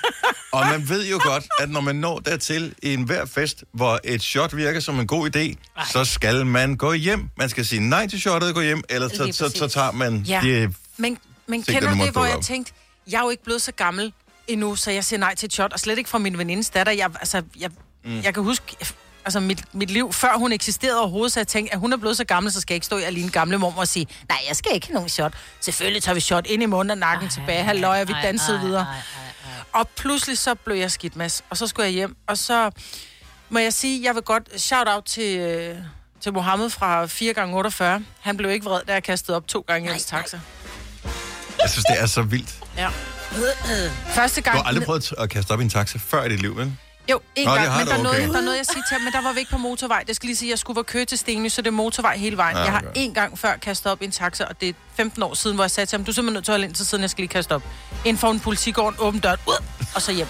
og 0.52 0.66
man 0.66 0.88
ved 0.88 1.06
jo 1.06 1.20
godt, 1.22 1.46
at 1.58 1.70
når 1.70 1.80
man 1.80 1.96
når 1.96 2.18
dertil 2.18 2.74
i 2.82 2.94
enhver 2.94 3.24
fest, 3.26 3.64
hvor 3.72 4.00
et 4.04 4.22
shot 4.22 4.56
virker 4.56 4.80
som 4.80 5.00
en 5.00 5.06
god 5.06 5.36
idé, 5.36 5.38
Ej. 5.76 5.84
så 5.92 6.04
skal 6.04 6.46
man 6.46 6.76
gå 6.76 6.92
hjem. 6.92 7.28
Man 7.36 7.48
skal 7.48 7.66
sige 7.66 7.80
nej 7.88 8.06
til 8.06 8.20
shottet 8.20 8.48
og 8.48 8.54
gå 8.54 8.60
hjem, 8.60 8.82
ellers 8.88 9.12
så, 9.12 9.30
så, 9.32 9.52
så 9.58 9.68
tager 9.68 9.92
man 9.92 10.16
Ja. 10.16 10.40
de... 10.42 10.72
Men, 10.96 11.18
men 11.46 11.64
Sigterne 11.64 11.86
kender 11.86 12.04
det, 12.04 12.12
hvor 12.12 12.24
jeg 12.24 12.36
op. 12.36 12.42
tænkte, 12.42 12.72
jeg 13.10 13.18
er 13.18 13.22
jo 13.22 13.30
ikke 13.30 13.44
blevet 13.44 13.62
så 13.62 13.72
gammel 13.72 14.12
endnu, 14.48 14.76
så 14.76 14.90
jeg 14.90 15.04
siger 15.04 15.20
nej 15.20 15.34
til 15.34 15.46
et 15.46 15.52
shot, 15.52 15.72
og 15.72 15.80
slet 15.80 15.98
ikke 15.98 16.10
fra 16.10 16.18
min 16.18 16.38
venindes 16.38 16.70
datter. 16.70 16.92
Jeg, 16.92 17.10
altså, 17.20 17.42
jeg, 17.60 17.70
mm. 18.04 18.20
jeg 18.22 18.34
kan 18.34 18.42
huske, 18.42 18.76
altså 19.28 19.40
mit, 19.40 19.60
mit 19.72 19.90
liv, 19.90 20.12
før 20.12 20.36
hun 20.38 20.52
eksisterede 20.52 21.00
overhovedet, 21.00 21.32
så 21.32 21.40
jeg 21.40 21.46
tænkte, 21.48 21.74
at 21.74 21.80
hun 21.80 21.92
er 21.92 21.96
blevet 21.96 22.16
så 22.16 22.24
gammel, 22.24 22.52
så 22.52 22.60
skal 22.60 22.74
jeg 22.74 22.76
ikke 22.76 22.86
stå 22.86 22.98
i 22.98 23.02
alene 23.02 23.30
gamle 23.30 23.58
mor 23.58 23.74
og 23.76 23.88
sige, 23.88 24.06
nej, 24.28 24.38
jeg 24.48 24.56
skal 24.56 24.72
ikke 24.74 24.86
have 24.86 24.94
nogen 24.94 25.08
shot. 25.08 25.32
Selvfølgelig 25.60 26.02
tager 26.02 26.14
vi 26.14 26.20
shot 26.20 26.46
ind 26.46 26.62
i 26.62 26.66
munden 26.66 26.90
og 26.90 26.98
nakken 26.98 27.28
tilbage, 27.28 27.62
halløj, 27.64 28.00
og 28.00 28.08
vi 28.08 28.12
Ej, 28.12 28.22
dansede 28.22 28.56
ej, 28.56 28.64
videre. 28.64 28.80
ej, 28.82 28.90
ej, 28.92 28.98
ej. 29.54 29.64
Og 29.80 29.88
pludselig 29.88 30.38
så 30.38 30.54
blev 30.54 30.76
jeg 30.76 30.90
skidt, 30.90 31.16
Mads. 31.16 31.44
Og 31.50 31.56
så 31.56 31.66
skulle 31.66 31.84
jeg 31.84 31.92
hjem, 31.92 32.16
og 32.28 32.38
så 32.38 32.70
må 33.48 33.58
jeg 33.58 33.72
sige, 33.72 34.04
jeg 34.04 34.14
vil 34.14 34.22
godt 34.22 34.60
shout 34.60 34.86
out 34.88 35.04
til, 35.04 35.38
øh, 35.38 35.76
til 36.20 36.32
Mohammed 36.32 36.70
fra 36.70 37.04
4x48. 37.06 38.02
Han 38.20 38.36
blev 38.36 38.50
ikke 38.50 38.64
vred, 38.64 38.80
da 38.88 38.92
jeg 38.92 39.02
kastede 39.02 39.36
op 39.36 39.46
to 39.46 39.64
gange 39.68 39.88
i 39.88 39.92
hans 39.92 40.04
taxa. 40.04 40.40
Jeg 41.62 41.70
synes, 41.70 41.84
det 41.84 42.00
er 42.00 42.06
så 42.06 42.22
vildt. 42.22 42.54
Ja. 42.76 42.88
Første 44.08 44.40
Du 44.40 44.44
gang... 44.44 44.56
har 44.56 44.64
aldrig 44.64 44.84
prøvet 44.84 45.12
at 45.18 45.30
kaste 45.30 45.50
op 45.50 45.60
i 45.60 45.62
en 45.62 45.70
taxa 45.70 45.98
før 45.98 46.24
i 46.24 46.28
dit 46.28 46.40
liv, 46.40 46.56
vel? 46.56 46.76
Jo, 47.10 47.20
en 47.36 47.46
Nå, 47.46 47.54
det 47.54 47.60
gang, 47.62 47.76
men 47.78 47.86
der 47.86 47.94
er, 47.94 48.02
noget, 48.02 48.18
okay. 48.18 48.28
der 48.32 48.38
er 48.38 48.40
noget, 48.44 48.56
jeg 48.56 48.66
siger 48.66 48.82
til 48.88 48.94
ham, 48.94 49.00
men 49.00 49.12
der 49.12 49.20
var 49.22 49.32
vi 49.32 49.38
ikke 49.38 49.50
på 49.50 49.58
motorvej. 49.58 50.02
Det 50.06 50.16
skal 50.16 50.26
lige 50.26 50.36
sige, 50.36 50.48
at 50.48 50.50
jeg 50.50 50.58
skulle 50.58 50.76
være 50.76 50.84
køre 50.84 51.04
til 51.04 51.18
Stenly, 51.18 51.48
så 51.48 51.62
det 51.62 51.66
er 51.66 51.70
motorvej 51.72 52.16
hele 52.16 52.36
vejen. 52.36 52.56
Ja, 52.56 52.60
Ja, 52.60 52.64
Jeg 52.64 52.72
har 52.72 52.80
okay. 52.80 52.90
en 52.94 53.14
gang 53.14 53.38
før 53.38 53.56
kastet 53.56 53.92
op 53.92 54.02
i 54.02 54.04
en 54.04 54.10
taxa, 54.10 54.44
og 54.44 54.60
det 54.60 54.68
er 54.68 54.72
15 54.96 55.22
år 55.22 55.34
siden, 55.34 55.54
hvor 55.56 55.64
jeg 55.64 55.70
sagde 55.70 55.86
til 55.86 55.96
ham, 55.96 56.04
du 56.04 56.10
er 56.10 56.14
simpelthen 56.14 56.34
nødt 56.34 56.44
til 56.44 56.52
at 56.52 56.54
holde 56.54 56.64
ind 56.66 56.74
til 56.74 56.86
siden, 56.86 57.02
jeg 57.02 57.10
skal 57.10 57.22
lige 57.22 57.28
kaste 57.28 57.54
op. 57.54 57.62
Inden 58.04 58.18
for 58.20 58.30
en 58.30 58.40
politigård, 58.40 58.94
åbn 58.98 59.18
døren, 59.18 59.38
ud, 59.48 59.64
og 59.94 60.02
så 60.02 60.12
hjem. 60.12 60.26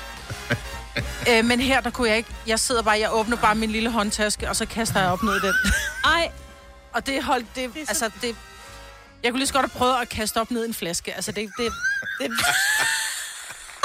øh, 1.30 1.44
men 1.44 1.60
her, 1.60 1.80
der 1.80 1.90
kunne 1.90 2.08
jeg 2.08 2.16
ikke. 2.16 2.30
Jeg 2.46 2.60
sidder 2.60 2.82
bare, 2.82 2.98
jeg 2.98 3.12
åbner 3.12 3.36
bare 3.36 3.54
min 3.54 3.70
lille 3.70 3.90
håndtaske, 3.90 4.48
og 4.48 4.56
så 4.56 4.66
kaster 4.66 5.00
jeg 5.00 5.08
op 5.10 5.22
ned 5.22 5.36
i 5.36 5.40
den. 5.40 5.54
Ej, 6.14 6.30
Og 6.92 7.06
det 7.06 7.25
holdt, 7.25 7.46
det, 7.54 7.75
det 7.75 7.80
altså, 7.88 8.10
det... 8.22 8.36
Jeg 9.22 9.30
kunne 9.32 9.38
lige 9.38 9.46
så 9.46 9.52
godt 9.52 9.62
have 9.72 9.78
prøvet 9.78 9.94
at 10.02 10.08
kaste 10.08 10.40
op 10.40 10.50
ned 10.50 10.64
i 10.64 10.69
en 10.69 10.75
flaske. 10.75 11.14
Altså, 11.14 11.32
det... 11.32 11.50
det, 11.58 11.72
det 12.20 12.30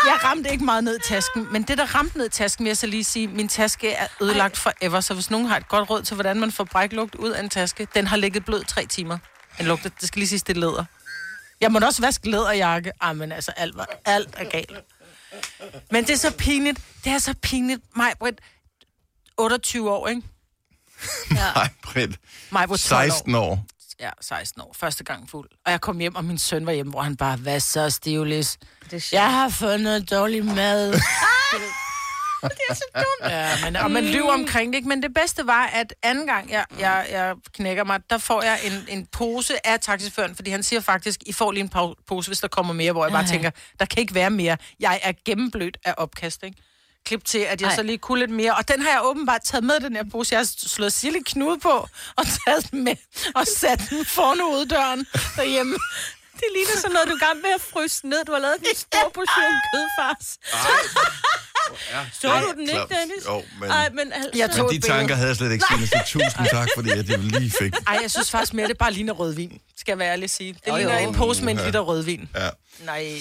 jeg 0.06 0.24
ramte 0.24 0.52
ikke 0.52 0.66
meget 0.66 0.84
ned 0.84 0.98
i 1.00 1.02
tasken, 1.08 1.48
men 1.52 1.64
det, 1.64 1.78
der 1.78 1.96
ramte 1.96 2.18
ned 2.18 2.26
i 2.26 2.30
tasken, 2.30 2.64
vil 2.66 2.70
jeg 2.70 2.78
så 2.78 2.88
lige 2.88 3.04
sige, 3.04 3.28
min 3.28 3.48
taske 3.48 3.92
er 3.92 4.08
ødelagt 4.22 4.58
forever, 4.58 5.02
så 5.02 5.14
hvis 5.14 5.30
nogen 5.32 5.48
har 5.48 5.58
et 5.58 5.68
godt 5.68 5.90
råd 5.90 6.04
til, 6.04 6.14
hvordan 6.16 6.40
man 6.40 6.52
får 6.52 6.64
bræklugt 6.64 7.16
ud 7.16 7.30
af 7.30 7.40
en 7.44 7.50
taske, 7.50 7.88
den 7.96 8.08
har 8.08 8.18
ligget 8.18 8.46
blød 8.46 8.64
tre 8.64 8.86
timer. 8.86 9.18
Den 9.58 9.66
lugter, 9.66 9.90
det 9.90 10.08
skal 10.08 10.20
lige 10.20 10.30
sige, 10.30 10.40
det 10.48 10.58
er 10.58 10.60
læder. 10.60 10.86
Jeg 11.62 11.72
må 11.72 11.80
også 11.80 12.02
vaske 12.02 12.30
læderjakke. 12.30 12.92
Ej, 13.02 13.14
men 13.14 13.32
altså, 13.32 13.52
alt, 13.58 13.78
var, 13.78 13.88
alt 14.06 14.30
er 14.38 14.50
galt. 14.50 14.72
Men 15.92 16.04
det 16.04 16.14
er 16.14 16.18
så 16.18 16.34
pinligt. 16.38 16.80
Det 17.04 17.12
er 17.12 17.18
så 17.18 17.34
pinligt. 17.42 17.82
Mig, 17.96 18.14
Britt, 18.20 18.40
28 19.38 19.92
år, 19.92 20.08
ikke? 20.08 20.22
Britt. 21.84 22.20
Mig, 22.52 22.80
16 22.80 23.36
år. 23.36 23.66
Ja, 24.00 24.10
16 24.22 24.62
år, 24.62 24.75
første 24.75 25.04
gang 25.04 25.30
fuld. 25.30 25.50
Og 25.66 25.72
jeg 25.72 25.81
kom 25.81 26.00
hjem, 26.00 26.16
og 26.16 26.25
min 26.25 26.38
søn 26.38 26.66
var 26.66 26.72
hjemme, 26.72 26.92
hvor 26.92 27.01
han 27.01 27.16
bare, 27.18 27.38
hvad 27.38 27.60
så, 27.60 27.90
Stivlis? 27.90 28.57
Jeg 29.12 29.31
har 29.31 29.50
fået 29.50 29.81
noget 29.81 30.12
dårlig 30.12 30.45
mad. 30.45 30.94
det 32.50 32.60
er 32.69 32.74
så 32.74 32.84
dumt. 32.95 33.31
Ja, 33.31 33.50
men, 33.63 33.75
og 33.75 33.92
man 33.92 34.04
lyver 34.06 34.34
omkring 34.34 34.74
det, 34.74 34.78
ikke? 34.78 34.90
Men 34.90 35.04
det 35.04 35.13
bedste 35.13 35.48
var, 35.48 35.66
at 35.66 35.94
anden 36.04 36.28
gang, 36.28 36.51
jeg, 36.51 36.66
jeg, 36.80 37.07
jeg 37.12 37.36
knækker 37.54 37.84
mig, 37.84 38.00
der 38.10 38.18
får 38.18 38.44
jeg 38.44 38.60
en, 38.63 38.98
en 38.98 39.06
pose 39.06 39.68
af 39.68 39.80
taxiføren, 39.80 40.36
fordi 40.36 40.51
han 40.51 40.63
siger 40.63 40.80
faktisk, 40.80 41.19
I 41.25 41.34
får 41.34 41.51
lige 41.51 41.63
en 41.63 41.95
pose, 42.07 42.30
hvis 42.30 42.40
der 42.40 42.48
kommer 42.48 42.74
mere, 42.74 42.92
hvor 42.92 43.06
jeg 43.06 43.12
bare 43.12 43.28
tænker, 43.28 43.51
der 43.80 43.86
kan 43.86 44.01
ikke 44.01 44.16
være 44.16 44.30
mere. 44.30 44.57
Jeg 44.80 45.00
er 45.04 45.12
gennemblødt 45.25 45.78
af 45.86 45.94
opkast, 45.98 46.44
ikke? 46.44 46.57
Klip 47.06 47.26
til, 47.26 47.38
at 47.40 47.62
jeg 47.62 47.70
Ej. 47.70 47.76
så 47.76 47.84
lige 47.84 47.98
kunne 47.98 48.20
lidt 48.20 48.32
mere. 48.32 48.56
Og 48.56 48.68
den 48.68 48.82
har 48.82 48.90
jeg 48.92 49.00
åbenbart 49.04 49.42
taget 49.44 49.64
med, 49.64 49.80
den 49.80 49.96
her 49.96 50.04
pose. 50.12 50.34
Jeg 50.34 50.40
har 50.40 50.50
slået 50.68 50.94
Silje 50.94 51.20
knude 51.26 51.60
på, 51.60 51.88
og 52.16 52.26
taget 52.46 52.72
den 52.72 52.84
med, 52.84 52.96
og 53.36 53.48
sat 53.58 53.82
den 53.90 54.06
foran 54.06 54.42
uddøren 54.42 55.08
derhjemme. 55.36 55.76
Det 56.34 56.44
ligner 56.56 56.76
sådan 56.82 56.92
noget, 56.92 57.08
du 57.10 57.14
er 57.14 57.20
gang 57.28 57.42
med 57.42 57.50
at 57.56 57.62
fryse 57.62 58.08
ned. 58.08 58.26
Du 58.26 58.32
har 58.32 58.40
lavet 58.40 58.56
en 58.60 58.76
stor 58.76 59.12
portion 59.14 59.54
kødfars. 59.74 60.28
Så 62.22 62.28
du 62.42 62.52
den 62.60 62.62
ikke. 62.62 62.82
Dennis? 62.96 63.26
Jo, 63.28 63.44
men, 63.60 63.70
Ej, 63.72 63.90
men 63.90 64.14
altså... 64.14 64.30
Jeg 64.36 64.50
tog 64.50 64.58
men 64.58 64.66
de 64.66 64.70
billede. 64.80 64.88
tanker 64.88 65.16
havde 65.16 65.28
jeg 65.28 65.36
slet 65.36 65.52
ikke, 65.52 65.66
Signe, 65.70 65.88
så 65.88 66.02
tusind 66.08 66.48
tak, 66.52 66.68
fordi 66.76 66.90
at 66.90 67.10
jeg 67.10 67.20
lige 67.20 67.52
fik. 67.52 67.74
Ej, 67.88 68.00
jeg 68.02 68.12
synes 68.12 68.32
faktisk 68.32 68.54
mere, 68.54 68.68
det 68.68 68.78
bare 68.78 68.92
ligner 68.94 69.14
rødvin. 69.14 69.60
Skal 69.78 69.92
jeg 69.92 70.00
være 70.00 70.12
ærlig 70.12 70.24
at 70.24 70.30
sige. 70.30 70.54
Det 70.54 70.72
Jo, 70.72 70.76
ligner 70.76 71.02
jo. 71.02 71.08
en 71.10 71.16
pose 71.16 71.44
med 71.44 71.54
en 71.54 71.60
Ja. 71.60 71.66
liter 71.66 71.80
rødvin. 71.80 72.30
Ja. 72.36 72.50
Nej. 72.86 73.20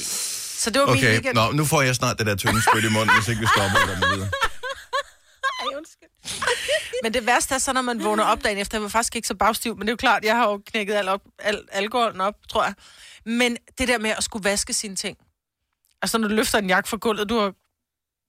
Så 0.63 0.71
det 0.71 0.81
var 0.81 0.87
min 0.87 0.97
Okay, 0.97 1.13
weekend. 1.13 1.35
Nå, 1.35 1.53
nu 1.53 1.65
får 1.65 1.83
jeg 1.83 1.95
snart 1.95 2.19
det 2.19 2.27
der 2.27 2.37
tynde 2.37 2.63
spyt 2.63 2.85
i 2.85 2.93
munden, 2.97 3.17
hvis 3.17 3.29
ikke 3.29 3.41
vi 3.41 3.47
stopper 3.57 3.79
kommer 3.89 4.07
videre. 4.15 4.31
Ej, 5.61 5.77
undskyld. 5.77 6.09
Men 7.03 7.15
det 7.15 7.27
værste 7.27 7.55
er 7.55 7.59
så, 7.59 7.73
når 7.73 7.83
man 7.83 8.05
vågner 8.05 8.25
op 8.25 8.45
dagen 8.45 8.59
efter. 8.59 8.79
Jeg 8.79 8.83
var 8.83 8.89
faktisk 8.89 9.17
ikke 9.17 9.29
så 9.29 9.35
bagstiv, 9.35 9.77
men 9.77 9.81
det 9.81 9.89
er 9.89 9.93
jo 9.93 9.97
klart, 9.97 10.25
jeg 10.25 10.37
har 10.37 10.49
jo 10.51 10.63
knækket 10.67 10.95
al 10.95 11.09
op, 11.09 11.21
al, 11.39 11.61
alkoholen 11.73 12.21
op, 12.21 12.35
tror 12.49 12.65
jeg. 12.65 12.75
Men 13.27 13.57
det 13.79 13.89
der 13.89 13.99
med 13.99 14.11
at 14.11 14.25
skulle 14.25 14.45
vaske 14.45 14.73
sine 14.73 14.97
ting. 14.97 15.17
Altså, 16.03 16.19
når 16.19 16.29
du 16.29 16.35
løfter 16.35 16.59
en 16.59 16.69
jakke 16.69 16.89
fra 16.89 16.97
gulvet, 16.97 17.29
du 17.29 17.39
har... 17.39 17.53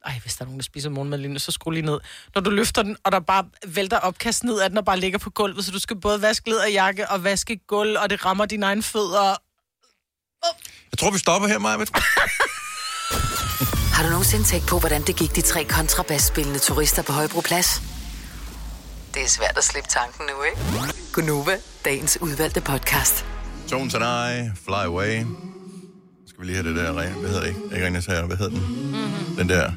Ej, 0.06 0.20
hvis 0.22 0.36
der 0.36 0.42
er 0.42 0.46
nogen, 0.46 0.60
der 0.60 0.64
spiser 0.64 0.90
morgenmad 0.90 1.18
lige 1.18 1.34
nu, 1.34 1.40
så 1.40 1.52
skru 1.52 1.70
lige 1.72 1.86
ned. 1.86 2.00
Når 2.36 2.42
du 2.42 2.50
løfter 2.50 2.84
den, 2.84 2.98
og 3.04 3.12
der 3.12 3.20
bare 3.20 3.46
vælter 3.68 3.98
opkast 3.98 4.44
ned 4.44 4.60
af 4.60 4.70
den, 4.70 4.78
og 4.78 4.86
bare 4.86 5.00
ligger 5.00 5.20
på 5.20 5.30
gulvet, 5.30 5.66
så 5.66 5.72
du 5.72 5.80
skal 5.80 6.00
både 6.02 6.22
vaske 6.22 6.52
jakke 6.72 7.10
og 7.10 7.24
vaske 7.24 7.58
gulv, 7.68 7.98
og 7.98 8.10
det 8.10 8.26
rammer 8.26 8.46
dine 8.46 8.66
egne 8.66 8.84
fødder. 8.84 9.36
Jeg 10.92 10.98
tror, 11.00 11.12
vi 11.12 11.18
stopper 11.18 11.48
her, 11.48 11.60
Maja. 11.60 11.78
Har 13.94 14.04
du 14.04 14.10
nogensinde 14.10 14.44
tænkt 14.46 14.68
på, 14.68 14.80
hvordan 14.80 15.02
det 15.02 15.16
gik 15.16 15.36
de 15.36 15.42
tre 15.42 15.64
kontrabasspillende 15.64 16.60
turister 16.60 17.02
på 17.02 17.12
Højbroplads? 17.14 17.82
Det 19.14 19.24
er 19.24 19.28
svært 19.28 19.58
at 19.58 19.64
slippe 19.64 19.90
tanken 19.90 20.26
nu, 20.26 20.44
ikke? 20.44 20.94
Gunova, 21.14 21.58
dagens 21.86 22.18
udvalgte 22.22 22.62
podcast. 22.62 23.26
Tones 23.70 23.94
and 23.96 24.04
I, 24.04 24.52
Fly 24.66 24.74
Away. 24.86 25.26
Skal 26.28 26.40
vi 26.42 26.46
lige 26.46 26.56
have 26.56 26.68
det 26.70 26.76
der, 26.76 26.92
hvad 26.92 27.04
hedder 27.10 27.40
det 27.40 27.48
ikke? 27.48 27.88
Ikke 27.88 28.02
Herre, 28.08 28.26
hvad 28.26 28.38
hedder 28.38 28.52
den? 28.52 28.60
Mm-hmm. 28.92 29.36
Den 29.38 29.50
der 29.50 29.72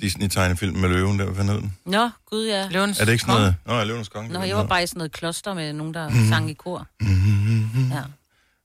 Disney-tegnefilm 0.00 0.76
med 0.76 0.88
løven, 0.88 1.18
der, 1.18 1.24
hvad 1.26 1.44
hed 1.44 1.54
den? 1.54 1.76
Nå, 1.86 2.10
gud 2.30 2.46
ja. 2.46 2.68
Løvens 2.70 3.00
Er 3.00 3.04
det 3.04 3.12
ikke 3.12 3.22
sådan 3.24 3.34
noget? 3.40 3.54
Nå, 3.66 3.74
ja, 3.78 3.84
løvens 3.84 4.08
konge. 4.08 4.32
Nå, 4.32 4.42
jeg 4.42 4.56
var 4.56 4.64
bare 4.66 4.82
i 4.82 4.86
sådan 4.86 4.98
noget 4.98 5.12
kloster 5.12 5.54
med 5.54 5.72
nogen, 5.72 5.94
der 5.94 6.08
Mhm. 6.08 6.28
sang 6.28 6.50
i 6.50 6.54
kor. 6.54 6.86
Ja. 7.00 8.02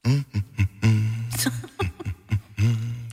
Det 0.05 0.23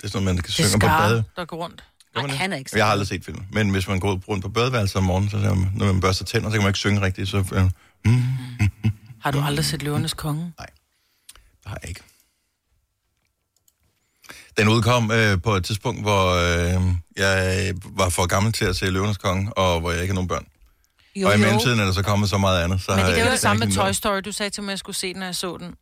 er 0.04 0.09
sådan 0.09 0.25
man 0.25 0.37
kan 0.37 0.52
synge 0.52 0.78
på 0.80 0.87
bade. 0.87 1.25
der 1.37 1.45
går 1.45 1.57
rundt. 1.57 1.85
Gør 2.14 2.21
man 2.21 2.30
Nej, 2.30 2.37
han 2.37 2.52
er 2.52 2.57
ikke 2.57 2.71
Jeg 2.75 2.85
har 2.85 2.92
aldrig 2.92 3.09
set 3.09 3.25
filmen. 3.25 3.49
Men 3.52 3.71
hvis 3.71 3.88
man 3.88 4.00
går 4.00 4.21
rundt 4.28 4.42
på 4.42 4.49
badeværelset 4.49 4.97
om 4.97 5.04
morgenen, 5.04 5.30
så 5.30 5.37
man, 5.37 5.73
når 5.75 5.87
man 5.87 6.00
børster 6.00 6.25
tænder, 6.25 6.49
så 6.49 6.52
kan 6.52 6.61
man 6.61 6.68
ikke 6.68 6.78
synge 6.78 7.00
rigtigt. 7.00 7.28
Så 7.28 7.37
øh, 7.52 7.64
mm, 8.04 8.23
Har 9.21 9.30
du 9.30 9.40
aldrig 9.40 9.64
set 9.64 9.83
Løvernes 9.83 10.14
Konge? 10.14 10.52
det 10.59 10.66
har 11.66 11.78
jeg 11.83 11.88
ikke. 11.88 12.00
Den 14.59 14.68
udkom 14.68 15.11
øh, 15.11 15.42
på 15.42 15.54
et 15.54 15.64
tidspunkt, 15.64 16.00
hvor 16.02 16.35
øh, 16.35 16.83
jeg 17.16 17.73
var 17.85 18.09
for 18.09 18.26
gammel 18.26 18.52
til 18.52 18.64
at 18.64 18.76
se 18.76 18.90
Løvernes 18.90 19.18
Konge, 19.18 19.52
og 19.52 19.80
hvor 19.80 19.90
jeg 19.90 20.00
ikke 20.02 20.12
har 20.12 20.14
nogen 20.14 20.28
børn. 20.28 20.47
Jo, 21.16 21.28
og 21.28 21.35
i 21.35 21.38
mellemtiden 21.38 21.80
er 21.80 21.85
der 21.85 21.92
så 21.92 22.02
kommet 22.02 22.30
så 22.30 22.38
meget 22.38 22.64
andet. 22.64 22.83
Så 22.83 22.97
Men 22.97 23.04
det 23.04 23.18
er 23.18 23.25
jo 23.25 23.30
det 23.30 23.38
samme 23.38 23.66
med 23.66 23.75
Toy 23.75 23.92
Story. 23.92 24.21
Du 24.25 24.33
sagde 24.33 24.50
til 24.50 24.62
mig, 24.62 24.68
at 24.68 24.71
jeg 24.71 24.78
skulle 24.78 24.97
se 24.97 25.09
den, 25.12 25.16
når 25.16 25.26
jeg 25.26 25.37
så 25.37 25.57
den. 25.61 25.75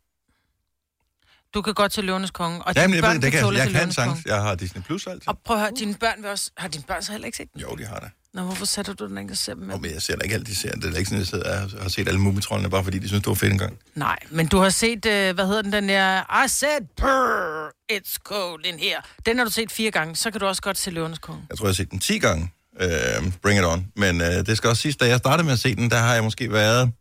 Du 1.57 1.63
kan 1.63 1.75
godt 1.75 1.93
til 1.93 2.05
Løvernes 2.05 2.31
Konge. 2.31 2.63
Og 2.63 2.75
Jamen, 2.77 2.91
dine 2.91 2.97
jeg, 2.97 3.03
børn 3.03 3.15
ved, 3.15 3.23
det 3.23 3.33
kan, 3.33 3.43
tåle 3.43 3.59
jeg 3.59 3.67
til 3.67 3.77
kan. 3.77 3.93
Konge. 3.97 4.23
Jeg 4.27 4.43
har 4.43 4.55
Disney 4.55 4.83
Plus 4.83 5.07
altid. 5.07 5.29
Og 5.29 5.39
prøv 5.45 5.57
at 5.57 5.63
høre, 5.63 5.73
dine 5.79 5.95
børn 5.95 6.23
vil 6.23 6.31
også... 6.31 6.51
Har 6.57 6.69
dine 6.69 6.85
børn 6.85 7.03
så 7.03 7.13
heller 7.13 7.27
ikke 7.27 7.37
set 7.37 7.53
den? 7.53 7.61
Jo, 7.61 7.77
de 7.79 7.85
har 7.85 7.99
det. 7.99 8.11
Nå, 8.35 8.43
hvorfor 8.43 8.65
sætter 8.65 8.93
du 8.95 9.09
den 9.09 9.19
ikke 9.19 9.33
og 9.33 9.37
ser 9.37 9.55
dem 9.55 9.63
med? 9.63 9.75
Og 9.75 9.81
men 9.81 9.91
jeg 9.91 10.03
ser 10.03 10.17
da 10.17 10.23
ikke 10.23 10.35
altid 10.35 10.55
serien. 10.55 10.83
Det 10.83 10.95
er 10.95 10.99
ikke 10.99 11.09
sådan, 11.09 11.19
jeg 11.19 11.27
sidder 11.27 11.81
har 11.83 11.89
set 11.89 12.09
alle 12.09 12.21
mumitrollene, 12.21 12.71
bare 12.71 12.85
fordi 12.85 12.99
de 12.99 13.09
synes, 13.09 13.23
det 13.23 13.29
var 13.29 13.35
fedt 13.35 13.53
engang. 13.53 13.79
Nej, 13.95 14.19
men 14.31 14.47
du 14.47 14.59
har 14.59 14.71
set, 14.71 15.07
øh, 15.07 15.35
hvad 15.35 15.47
hedder 15.47 15.63
den, 15.63 15.73
den 15.73 15.89
der... 15.89 16.45
I 16.45 16.49
said, 16.49 16.81
purr, 16.97 17.71
it's 17.93 18.17
cold 18.25 18.67
in 18.67 18.79
here. 18.79 19.03
Den 19.27 19.39
har 19.39 19.45
du 19.45 19.51
set 19.51 19.73
fire 19.73 19.91
gange, 19.91 20.17
så 20.17 20.31
kan 20.31 20.41
du 20.41 20.47
også 20.47 20.63
godt 20.63 20.79
se 20.79 20.91
Løvernes 20.91 21.19
Konge. 21.19 21.43
Jeg 21.51 21.59
tror, 21.59 21.67
jeg 21.67 21.69
har 21.69 21.75
set 21.75 21.91
den 21.91 21.99
10 21.99 22.19
gange. 22.19 22.53
Uh, 22.81 23.33
bring 23.43 23.59
it 23.59 23.65
on. 23.65 23.87
Men 23.97 24.21
uh, 24.21 24.27
det 24.27 24.57
skal 24.57 24.71
også 24.71 24.83
siges, 24.83 24.97
da 24.97 25.07
jeg 25.07 25.19
startede 25.19 25.45
med 25.45 25.53
at 25.53 25.59
se 25.59 25.77
den, 25.77 25.91
der 25.91 25.99
har 25.99 26.15
jeg 26.15 26.25
måske 26.25 26.53
været, 26.53 26.93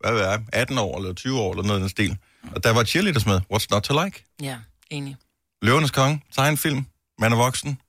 hvad 0.00 0.12
ved 0.12 0.20
jeg, 0.20 0.42
18 0.52 0.78
år 0.78 0.98
eller 0.98 1.12
20 1.12 1.40
år 1.40 1.52
eller 1.52 1.64
noget 1.64 1.80
i 1.80 1.82
den 1.82 1.88
stil. 1.88 2.18
Og 2.52 2.64
der 2.64 2.70
var 2.70 2.84
cheerleaders 2.84 3.26
med. 3.26 3.40
What's 3.52 3.66
not 3.70 3.82
to 3.82 4.04
like? 4.04 4.24
Ja, 4.42 4.58
enig. 4.90 5.16
Løvernes 5.62 5.90
Konge, 5.90 6.22
tegnefilm, 6.36 6.86
man 7.18 7.32
er 7.32 7.36
voksen. 7.36 7.80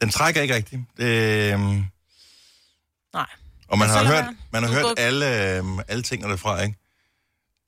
Den 0.00 0.10
trækker 0.10 0.42
ikke 0.42 0.54
rigtigt. 0.54 0.80
Det, 0.96 1.54
um, 1.54 1.86
Nej. 3.14 3.26
og 3.68 3.78
man 3.78 3.88
har 3.88 4.04
hørt, 4.04 4.24
være. 4.24 4.36
man 4.52 4.62
har 4.62 4.68
Du 4.70 4.74
hørt 4.74 4.82
går- 4.84 4.94
alle, 4.98 5.60
um, 5.60 5.80
alle 5.88 6.02
tingene 6.02 6.30
derfra, 6.30 6.62
ikke? 6.62 6.76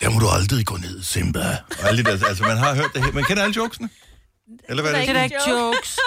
Der 0.00 0.10
må 0.10 0.18
du 0.18 0.28
aldrig 0.28 0.66
gå 0.66 0.76
ned, 0.76 1.02
Simba. 1.02 1.58
Og 1.82 1.88
alle 1.88 2.04
de 2.04 2.10
der, 2.18 2.26
altså, 2.26 2.42
man 2.44 2.56
har 2.56 2.74
hørt 2.74 2.90
det 2.94 3.02
hele. 3.02 3.14
Man 3.14 3.24
kender 3.24 3.42
alle 3.42 3.56
jokesene. 3.56 3.90
Eller 4.68 4.82
hvad 4.82 4.92
er 4.92 4.98
Det 4.98 5.06
det? 5.08 5.14
Det 5.14 5.20
er 5.20 5.24
ikke 5.24 5.50
jokes. 5.50 5.98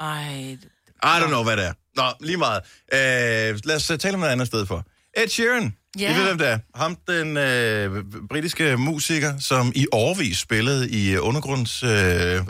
Ej, 0.00 0.56
I 1.04 1.20
don't 1.22 1.26
know, 1.26 1.42
hvad 1.42 1.56
det 1.56 1.66
er. 1.66 1.72
Nå, 1.96 2.12
lige 2.20 2.36
meget. 2.36 2.62
Øh, 2.92 3.60
lad 3.64 3.76
os 3.76 3.90
øh, 3.90 3.98
tale 3.98 4.14
om 4.14 4.20
noget 4.20 4.32
andet 4.32 4.46
sted 4.46 4.66
for. 4.66 4.84
Ed 5.16 5.28
Sheeran. 5.28 5.76
Ja. 5.98 6.14
I 6.14 6.18
ved, 6.18 6.24
hvem 6.24 6.38
det 6.38 6.48
er. 6.48 6.58
Ham, 6.74 6.96
den 7.08 7.36
øh, 7.36 8.04
britiske 8.28 8.76
musiker, 8.76 9.38
som 9.38 9.72
i 9.74 9.86
årvis 9.92 10.38
spillede 10.38 10.90
i 10.90 11.10
øh, 11.10 11.18
undergrunds... 11.26 11.82
Øh, 11.82 11.90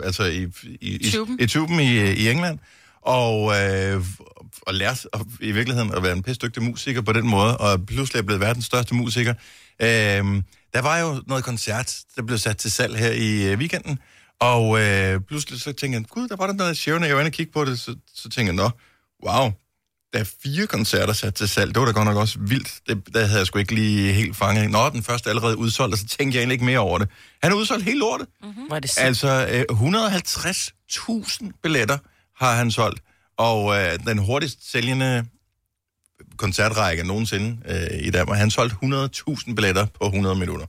altså 0.03 0.23
i, 0.23 0.47
i, 0.63 0.95
i, 1.07 1.11
Tuben. 1.11 1.39
i 1.39 1.47
tuben 1.47 1.79
i, 1.79 1.99
øh, 1.99 2.09
i 2.09 2.29
England. 2.29 2.59
Og, 3.01 3.61
øh, 3.61 4.03
og 4.61 4.73
lærte 4.73 5.07
at, 5.13 5.21
i 5.39 5.51
virkeligheden 5.51 5.93
at 5.93 6.03
være 6.03 6.13
en 6.13 6.23
pisse 6.23 6.39
dygtig 6.39 6.63
musiker 6.63 7.01
på 7.01 7.13
den 7.13 7.27
måde, 7.27 7.57
og 7.57 7.85
pludselig 7.85 8.19
er 8.19 8.23
blevet 8.23 8.41
verdens 8.41 8.65
største 8.65 8.95
musiker. 8.95 9.33
Øh, 9.81 9.87
der 10.73 10.81
var 10.81 10.99
jo 10.99 11.23
noget 11.27 11.43
koncert, 11.43 11.99
der 12.15 12.21
blev 12.21 12.37
sat 12.37 12.57
til 12.57 12.71
salg 12.71 12.97
her 12.97 13.11
i 13.11 13.51
øh, 13.51 13.57
weekenden, 13.57 13.99
og 14.39 14.81
øh, 14.81 15.21
pludselig 15.21 15.61
så 15.61 15.73
tænkte 15.73 15.99
jeg, 15.99 16.05
gud, 16.09 16.27
der 16.27 16.35
var 16.35 16.47
der 16.47 16.53
noget 16.53 16.77
Sharon, 16.77 17.01
og 17.01 17.07
jeg 17.07 17.15
var 17.15 17.21
inde 17.21 17.29
og 17.29 17.33
kigge 17.33 17.51
på 17.51 17.65
det, 17.65 17.79
så, 17.79 17.95
så 18.15 18.29
tænkte 18.29 18.41
jeg, 18.41 18.53
nå, 18.53 18.69
wow, 19.25 19.51
der 20.13 20.19
er 20.19 20.29
fire 20.43 20.67
koncerter 20.67 21.13
sat 21.13 21.35
til 21.35 21.49
salg. 21.49 21.75
Det 21.75 21.79
var 21.79 21.85
da 21.85 21.91
godt 21.91 22.05
nok 22.05 22.17
også 22.17 22.37
vildt. 22.39 22.73
Det, 22.87 23.13
der 23.13 23.25
havde 23.25 23.39
jeg 23.39 23.47
sgu 23.47 23.59
ikke 23.59 23.75
lige 23.75 24.13
helt 24.13 24.35
fanget. 24.35 24.71
Nå, 24.71 24.89
den 24.89 25.03
første 25.03 25.27
er 25.27 25.31
allerede 25.31 25.57
udsolgt, 25.57 25.93
og 25.93 25.97
så 25.99 26.07
tænkte 26.07 26.35
jeg 26.35 26.41
egentlig 26.41 26.53
ikke 26.53 26.65
mere 26.65 26.79
over 26.79 26.97
det. 26.97 27.09
Han 27.43 27.51
har 27.51 27.57
udsolgt 27.59 27.83
hele 27.85 27.99
lortet. 27.99 28.27
hvor 28.67 28.75
er 28.75 28.79
det 28.79 28.89
sindssygt. 28.89 29.31
Altså, 29.31 29.65
øh, 29.69 29.75
150.000 29.79 31.59
billetter 31.63 31.97
har 32.43 32.55
han 32.55 32.71
solgt, 32.71 33.01
og 33.37 33.75
øh, 33.75 33.99
den 34.07 34.17
hurtigst 34.17 34.71
sælgende 34.71 35.25
koncertrække 36.37 37.03
nogensinde 37.03 37.57
øh, 37.67 38.07
i 38.07 38.09
Danmark. 38.09 38.37
Han 38.37 38.51
solgt 38.51 38.73
100.000 38.73 39.53
billetter 39.55 39.85
på 39.85 40.05
100 40.05 40.35
minutter, 40.35 40.65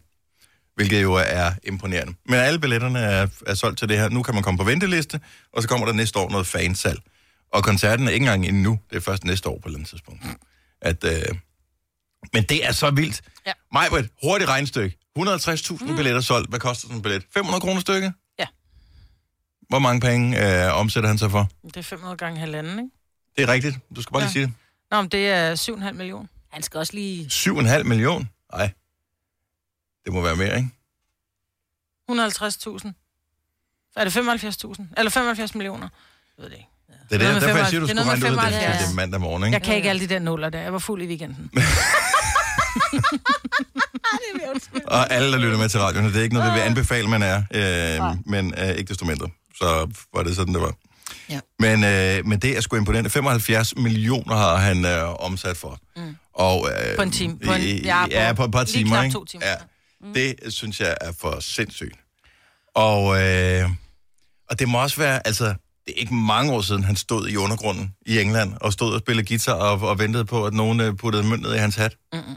hvilket 0.76 1.02
jo 1.02 1.14
er 1.14 1.50
imponerende. 1.64 2.14
Men 2.26 2.34
alle 2.34 2.58
billetterne 2.58 2.98
er, 2.98 3.26
er 3.46 3.54
solgt 3.54 3.78
til 3.78 3.88
det 3.88 3.98
her. 3.98 4.08
Nu 4.08 4.22
kan 4.22 4.34
man 4.34 4.42
komme 4.42 4.58
på 4.58 4.64
venteliste, 4.64 5.20
og 5.52 5.62
så 5.62 5.68
kommer 5.68 5.86
der 5.86 5.92
næste 5.92 6.18
år 6.18 6.30
noget 6.30 6.46
fansalg. 6.46 7.00
Og 7.52 7.64
koncerten 7.64 8.06
er 8.08 8.12
ikke 8.12 8.24
engang 8.24 8.46
endnu. 8.46 8.78
Det 8.90 8.96
er 8.96 9.00
først 9.00 9.24
næste 9.24 9.48
år 9.48 9.52
på 9.58 9.58
et 9.58 9.64
eller 9.66 9.78
andet 9.78 9.88
tidspunkt. 9.88 10.22
At, 10.80 11.04
øh, 11.04 11.38
men 12.32 12.42
det 12.44 12.66
er 12.66 12.72
så 12.72 12.90
vildt. 12.90 13.22
Ja. 13.46 13.52
Majbrit, 13.72 14.10
hurtigt 14.22 14.50
regnstykke. 14.50 14.96
150.000 15.18 15.84
mm. 15.84 15.96
billetter 15.96 16.20
solgt. 16.20 16.48
Hvad 16.48 16.60
koster 16.60 16.80
sådan 16.82 16.96
en 16.96 17.02
billet? 17.02 17.24
500 17.34 17.60
kroner 17.60 17.80
stykket? 17.80 18.12
Ja. 18.38 18.46
Hvor 19.68 19.78
mange 19.78 20.00
penge 20.00 20.64
øh, 20.66 20.74
omsætter 20.78 21.08
han 21.08 21.18
sig 21.18 21.30
for? 21.30 21.48
Det 21.64 21.76
er 21.76 21.82
500 21.82 22.16
gange 22.16 22.40
halvanden, 22.40 22.78
ikke? 22.78 22.90
Det 23.36 23.42
er 23.48 23.52
rigtigt. 23.52 23.76
Du 23.96 24.02
skal 24.02 24.12
bare 24.12 24.22
lige 24.22 24.28
Ja. 24.28 24.32
sige 24.32 24.46
det. 24.46 24.52
Nå, 24.90 25.00
men 25.02 25.10
det 25.10 25.28
er 25.28 25.54
7,5 25.88 25.92
millioner. 25.92 26.26
Han 26.50 26.62
skal 26.62 26.78
også 26.78 26.92
lige... 26.92 27.26
7,5 27.26 27.82
million? 27.82 28.28
Nej. 28.52 28.72
Det 30.04 30.12
må 30.12 30.20
være 30.20 30.36
mere, 30.36 30.56
ikke? 30.56 30.70
150.000. 32.10 32.92
Er 33.96 34.04
det 34.04 34.16
75.000? 34.16 34.82
Eller 34.96 35.10
75 35.10 35.54
millioner? 35.54 35.88
Jeg 36.38 36.42
ved 36.42 36.50
det 36.50 36.56
ikke. 36.56 36.68
Det 37.10 37.22
er 37.22 37.32
det, 37.32 37.42
derfor 37.42 37.58
jeg 37.58 37.66
siger, 37.66 37.80
du 37.80 37.86
75. 37.86 38.20
skulle 38.20 38.40
regne 38.40 38.56
ud, 38.56 38.56
at 38.62 38.72
det, 38.72 38.78
75. 38.78 38.82
det 38.82 38.90
er 38.90 38.94
mandag 38.94 39.20
morgen, 39.20 39.44
ikke? 39.44 39.54
Jeg 39.54 39.62
kan 39.62 39.76
ikke 39.76 39.88
alle 39.90 40.00
de 40.00 40.06
der 40.14 40.18
nuller 40.18 40.48
der. 40.50 40.60
Jeg 40.60 40.72
var 40.72 40.78
fuld 40.78 41.02
i 41.02 41.06
weekenden. 41.06 41.50
Og 44.86 45.12
alle, 45.12 45.32
der 45.32 45.38
lytter 45.38 45.58
med 45.58 45.68
til 45.68 45.80
radioen, 45.80 46.06
det 46.06 46.16
er 46.16 46.22
ikke 46.22 46.34
noget, 46.34 46.50
vi 46.52 46.54
vil 46.54 46.60
anbefale, 46.66 47.08
man 47.08 47.22
er. 47.22 47.42
Øh, 47.54 48.16
men 48.26 48.54
øh, 48.58 48.68
ikke 48.68 48.88
desto 48.88 49.04
mindre. 49.04 49.28
Så 49.58 49.88
var 50.14 50.22
det 50.22 50.36
sådan, 50.36 50.54
det 50.54 50.62
var. 50.62 50.74
Ja. 51.30 51.40
Men, 51.58 51.84
øh, 51.84 52.26
men 52.26 52.38
det 52.38 52.56
er 52.56 52.60
sgu 52.60 52.76
imponerende. 52.76 53.10
75 53.10 53.76
millioner 53.76 54.36
har 54.36 54.56
han 54.56 54.84
øh, 54.84 55.14
omsat 55.24 55.56
for. 55.56 55.78
Mm. 55.96 56.16
Og, 56.34 56.68
øh, 56.70 56.96
På 56.96 57.02
en 57.02 57.10
time. 57.10 57.38
På 57.46 57.52
en- 57.52 57.60
ja, 57.78 58.04
ja, 58.10 58.32
på 58.32 58.36
på 58.36 58.44
et 58.44 58.52
par 58.52 58.64
lige 58.64 58.72
timer, 58.72 58.90
knap 58.90 59.04
ikke? 59.04 59.14
to 59.14 59.24
timer. 59.24 59.46
Ja. 59.46 59.54
Det 60.14 60.34
synes 60.48 60.80
jeg 60.80 60.96
er 61.00 61.12
for 61.20 61.36
sindssygt. 61.40 61.96
Og, 62.74 63.22
øh, 63.22 63.70
og 64.50 64.58
det 64.58 64.68
må 64.68 64.82
også 64.82 64.96
være, 64.96 65.26
altså, 65.26 65.54
det 65.86 65.94
er 65.96 66.00
ikke 66.00 66.14
mange 66.14 66.52
år 66.52 66.60
siden, 66.60 66.84
han 66.84 66.96
stod 66.96 67.28
i 67.28 67.36
undergrunden 67.36 67.94
i 68.06 68.20
England, 68.20 68.54
og 68.60 68.72
stod 68.72 68.94
og 68.94 69.00
spillede 69.00 69.26
guitar 69.28 69.52
og, 69.52 69.88
og 69.88 69.98
ventede 69.98 70.24
på, 70.24 70.46
at 70.46 70.54
nogen 70.54 70.80
øh, 70.80 70.96
puttede 70.96 71.22
mønt 71.26 71.42
ned 71.42 71.54
i 71.54 71.58
hans 71.58 71.76
hat. 71.76 71.96
Mm-mm. 72.12 72.36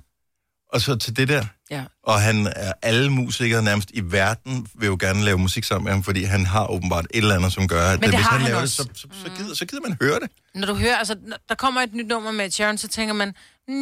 Og 0.73 0.81
så 0.81 0.95
til 0.95 1.17
det 1.17 1.27
der. 1.27 1.45
Ja. 1.71 1.83
Og 2.03 2.21
han 2.21 2.47
er 2.55 2.73
alle 2.81 3.09
musikere 3.09 3.63
nærmest 3.63 3.91
i 3.93 4.01
verden 4.03 4.67
vil 4.75 4.87
jo 4.87 4.97
gerne 4.99 5.23
lave 5.23 5.37
musik 5.37 5.63
sammen 5.63 5.83
med 5.83 5.91
ham, 5.91 6.03
fordi 6.03 6.23
han 6.23 6.45
har 6.45 6.67
åbenbart 6.67 7.05
et 7.11 7.17
eller 7.17 7.35
andet, 7.35 7.53
som 7.53 7.67
gør, 7.67 7.89
at 7.89 7.99
Men 7.99 8.09
det 8.09 8.17
hvis 8.19 8.25
han, 8.25 8.39
han 8.39 8.49
laver 8.49 8.61
også. 8.61 8.83
det, 8.83 8.97
så, 8.97 9.07
så, 9.13 9.19
så, 9.25 9.31
gider, 9.37 9.55
så 9.55 9.65
gider 9.65 9.81
man 9.87 9.97
høre 10.01 10.19
det. 10.19 10.29
Når 10.55 10.67
du 10.67 10.75
hører, 10.75 10.95
altså, 10.95 11.15
der 11.49 11.55
kommer 11.55 11.81
et 11.81 11.93
nyt 11.93 12.07
nummer 12.07 12.31
med 12.31 12.51
Sharon, 12.51 12.77
så 12.77 12.87
tænker 12.87 13.13
man, 13.13 13.33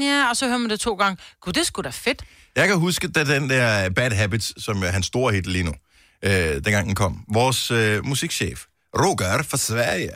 ja, 0.02 0.30
og 0.30 0.38
så 0.38 0.48
hører 0.48 0.58
man 0.58 0.70
det 0.70 0.80
to 0.80 0.94
gange. 0.94 1.18
Gud, 1.42 1.54
det 1.54 1.66
sgu 1.66 1.82
da 1.82 1.90
fedt. 1.90 2.24
Jeg 2.56 2.68
kan 2.68 2.78
huske, 2.78 3.08
da 3.08 3.24
den 3.24 3.50
der 3.50 3.90
Bad 3.90 4.12
Habits, 4.12 4.64
som 4.64 4.84
er 4.84 4.88
hans 4.88 5.06
store 5.06 5.34
hit 5.34 5.48
lige 5.48 5.64
nu, 5.64 5.74
øh, 6.24 6.32
dengang 6.32 6.88
den 6.88 6.96
kom. 6.96 7.24
Vores 7.28 7.72
øh, 7.72 8.06
musikchef, 8.06 8.66
Roger 9.00 9.44
fra 9.44 9.58
Sverige, 9.58 10.12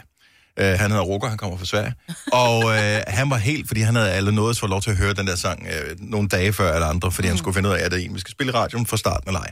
øh, 0.59 0.79
han 0.79 0.91
hedder 0.91 1.03
Roger, 1.03 1.29
han 1.29 1.38
kommer 1.38 1.57
fra 1.57 1.65
Sverige, 1.65 1.93
og 2.31 2.63
øh, 2.63 3.01
han 3.07 3.29
var 3.29 3.38
helt, 3.38 3.67
fordi 3.67 3.81
han 3.81 3.95
havde 3.95 4.12
alle 4.12 4.31
noget, 4.31 4.57
så 4.57 4.67
lov 4.67 4.81
til 4.81 4.91
at 4.91 4.98
høre 4.98 5.13
den 5.13 5.27
der 5.27 5.36
sang 5.36 5.67
øh, 5.67 5.95
nogle 6.00 6.27
dage 6.27 6.53
før 6.53 6.74
alle 6.74 6.86
andre, 6.86 7.12
fordi 7.12 7.27
mm. 7.27 7.29
han 7.29 7.38
skulle 7.38 7.55
finde 7.55 7.69
ud 7.69 7.74
af, 7.74 7.86
at 7.86 7.91
det 7.91 8.05
en, 8.05 8.15
vi 8.15 8.19
skal 8.19 8.31
spille 8.31 8.53
radioen 8.53 8.86
fra 8.86 8.98
starten 8.98 9.29
eller 9.29 9.39
ej. 9.39 9.51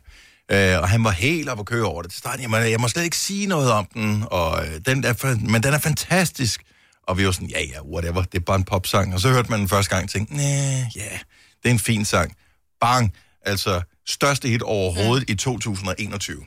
Øh, 0.52 0.82
og 0.82 0.90
han 0.90 1.04
var 1.04 1.12
helt 1.12 1.50
op 1.50 1.60
at 1.60 1.66
køre 1.66 1.86
over 1.86 2.02
det 2.02 2.12
til 2.12 2.20
starten. 2.20 2.42
Jeg 2.42 2.50
må, 2.50 2.58
jeg 2.58 2.80
må 2.80 2.88
slet 2.88 3.04
ikke 3.04 3.18
sige 3.18 3.48
noget 3.48 3.72
om 3.72 3.88
den, 3.94 4.24
og, 4.32 4.66
øh, 4.66 4.82
den 4.86 5.06
er, 5.06 5.36
men 5.50 5.64
den 5.64 5.74
er 5.74 5.80
fantastisk. 5.80 6.62
Og 7.08 7.18
vi 7.18 7.26
var 7.26 7.32
sådan, 7.32 7.50
ja, 7.50 7.62
ja, 7.62 7.82
whatever, 7.94 8.22
det 8.22 8.36
er 8.36 8.44
bare 8.46 8.56
en 8.56 8.64
popsang. 8.64 9.14
Og 9.14 9.20
så 9.20 9.30
hørte 9.30 9.50
man 9.50 9.60
den 9.60 9.70
første 9.70 9.90
gang 9.90 10.04
og 10.04 10.10
tænkte, 10.10 10.36
nej, 10.36 10.46
ja, 10.96 11.10
det 11.64 11.66
er 11.66 11.70
en 11.70 11.80
fin 11.80 12.06
sang. 12.06 12.36
Bang! 12.82 13.14
Altså, 13.46 13.82
største 14.08 14.48
hit 14.48 14.62
overhovedet 14.62 15.30
mm. 15.30 15.34
i 15.34 15.36
2021. 15.36 16.46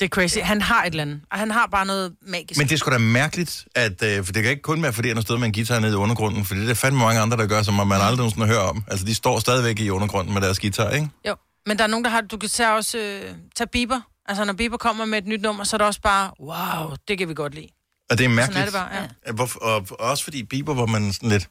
Det 0.00 0.04
er 0.06 0.08
crazy. 0.08 0.38
Han 0.38 0.62
har 0.62 0.82
et 0.82 0.86
eller 0.86 1.02
andet. 1.02 1.20
Og 1.32 1.38
han 1.38 1.50
har 1.50 1.66
bare 1.66 1.86
noget 1.86 2.12
magisk. 2.26 2.58
Men 2.58 2.66
det 2.68 2.72
er 2.74 2.78
sgu 2.78 2.90
da 2.90 2.98
mærkeligt, 2.98 3.64
at, 3.74 4.02
øh, 4.02 4.24
for 4.24 4.32
det 4.32 4.42
kan 4.42 4.50
ikke 4.50 4.62
kun 4.62 4.82
være, 4.82 4.92
fordi 4.92 5.08
han 5.08 5.16
har 5.16 5.22
stået 5.22 5.40
med 5.40 5.46
en 5.48 5.54
guitar 5.54 5.78
nede 5.80 5.92
i 5.92 5.94
undergrunden, 5.96 6.44
for 6.44 6.54
det 6.54 6.62
er 6.62 6.66
der 6.66 6.74
fandme 6.74 6.98
mange 7.00 7.20
andre, 7.20 7.36
der 7.36 7.46
gør, 7.46 7.62
som 7.62 7.74
man 7.74 7.92
aldrig 7.92 8.16
nogensinde 8.16 8.46
hører 8.46 8.60
om. 8.60 8.84
Altså, 8.88 9.06
de 9.06 9.14
står 9.14 9.38
stadigvæk 9.38 9.80
i 9.80 9.90
undergrunden 9.90 10.34
med 10.34 10.42
deres 10.42 10.58
guitar, 10.60 10.90
ikke? 10.90 11.08
Jo, 11.28 11.34
men 11.66 11.78
der 11.78 11.84
er 11.84 11.88
nogen, 11.88 12.04
der 12.04 12.10
har... 12.10 12.20
Du 12.20 12.36
kan 12.36 12.48
tage 12.48 12.72
også... 12.74 12.98
Øh, 12.98 13.34
tage 13.56 13.68
Bieber. 13.72 14.00
Altså, 14.28 14.44
når 14.44 14.52
Bieber 14.52 14.76
kommer 14.76 15.04
med 15.04 15.18
et 15.18 15.26
nyt 15.26 15.42
nummer, 15.42 15.64
så 15.64 15.76
er 15.76 15.78
det 15.78 15.86
også 15.86 16.00
bare, 16.00 16.30
wow, 16.40 16.96
det 17.08 17.18
kan 17.18 17.28
vi 17.28 17.34
godt 17.34 17.54
lide. 17.54 17.68
Og 18.10 18.18
det 18.18 18.24
er 18.24 18.28
Sådan 18.28 18.36
mærkeligt. 18.36 18.60
er 18.60 18.64
det 18.64 18.72
bare, 18.72 18.88
ja. 19.26 19.32
Hvorfor, 19.32 19.60
og, 19.60 19.86
og 19.90 20.10
også 20.10 20.24
fordi 20.24 20.42
Bieber, 20.42 20.74
hvor 20.74 20.86
man 20.86 21.12
sådan 21.12 21.28
lidt, 21.28 21.48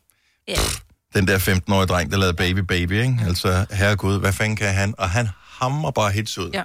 Ja. 0.47 0.55
den 1.15 1.27
der 1.27 1.39
15-årige 1.39 1.87
dreng, 1.87 2.11
der 2.11 2.17
lavede 2.17 2.33
Baby 2.33 2.59
Baby, 2.59 2.91
ikke? 3.01 3.17
Altså, 3.27 3.65
herregud, 3.71 4.19
hvad 4.19 4.33
fanden 4.33 4.55
kan 4.55 4.73
han? 4.73 4.95
Og 4.97 5.09
han 5.09 5.29
hammer 5.59 5.91
bare 5.91 6.11
hits 6.11 6.37
ud. 6.37 6.49
Ja. 6.53 6.63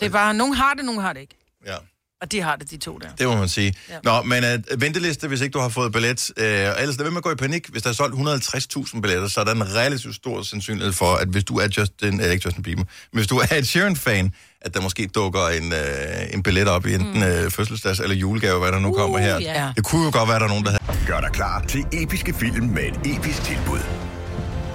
Det 0.00 0.06
er 0.06 0.10
bare, 0.10 0.34
nogen 0.34 0.54
har 0.54 0.74
det, 0.74 0.84
nogen 0.84 1.00
har 1.00 1.12
det 1.12 1.20
ikke. 1.20 1.36
ja. 1.66 1.74
Og 2.22 2.32
de 2.32 2.40
har 2.40 2.56
det, 2.56 2.70
de 2.70 2.76
to 2.76 2.98
der. 2.98 3.08
Det 3.18 3.28
må 3.28 3.36
man 3.36 3.48
sige. 3.48 3.74
Ja. 3.90 3.94
Nå, 4.04 4.22
men 4.22 4.44
uh, 4.44 4.80
venteliste, 4.80 5.28
hvis 5.28 5.40
ikke 5.40 5.52
du 5.52 5.58
har 5.58 5.68
fået 5.68 5.92
billet. 5.92 6.30
Uh, 6.40 6.44
ellers 6.44 6.78
lad 6.78 6.96
være 6.96 7.10
med 7.10 7.16
at 7.16 7.22
gå 7.22 7.30
i 7.32 7.34
panik. 7.34 7.68
Hvis 7.68 7.82
der 7.82 7.90
er 7.90 7.94
solgt 7.94 8.14
150.000 8.14 9.00
billetter, 9.00 9.28
så 9.28 9.40
er 9.40 9.44
der 9.44 9.52
en 9.52 9.74
relativt 9.74 10.14
stor 10.14 10.42
sandsynlighed 10.42 10.92
for, 10.92 11.14
at 11.14 11.28
hvis 11.28 11.44
du 11.44 11.56
er 11.58 11.68
Justin, 11.76 12.20
uh, 12.20 12.26
ikke 12.26 12.42
Justin 12.44 12.62
Bieber, 12.62 12.82
men 12.82 13.18
hvis 13.18 13.26
du 13.26 13.36
er 13.38 13.54
et 13.54 13.66
Sheeran-fan, 13.68 14.34
at 14.60 14.74
der 14.74 14.80
måske 14.80 15.06
dukker 15.06 15.48
en, 15.48 15.72
uh, 15.72 16.34
en 16.34 16.42
billet 16.42 16.68
op 16.68 16.86
i 16.86 16.94
enten 16.94 17.22
uh, 17.22 17.50
fødselsdags 17.50 18.00
eller 18.00 18.16
julegave, 18.16 18.58
hvad 18.58 18.72
der 18.72 18.78
nu 18.78 18.92
kommer 18.92 19.18
her. 19.18 19.38
ja. 19.40 19.72
Det 19.76 19.84
kunne 19.84 20.04
jo 20.04 20.10
godt 20.12 20.28
være, 20.28 20.36
at 20.36 20.40
der 20.40 20.46
er 20.46 20.50
nogen, 20.50 20.64
der 20.64 20.70
havde... 20.70 21.06
Gør 21.06 21.20
dig 21.20 21.30
klar 21.32 21.64
til 21.68 21.84
episke 21.92 22.34
film 22.34 22.66
med 22.66 22.82
et 22.82 23.16
episk 23.16 23.42
tilbud. 23.42 23.80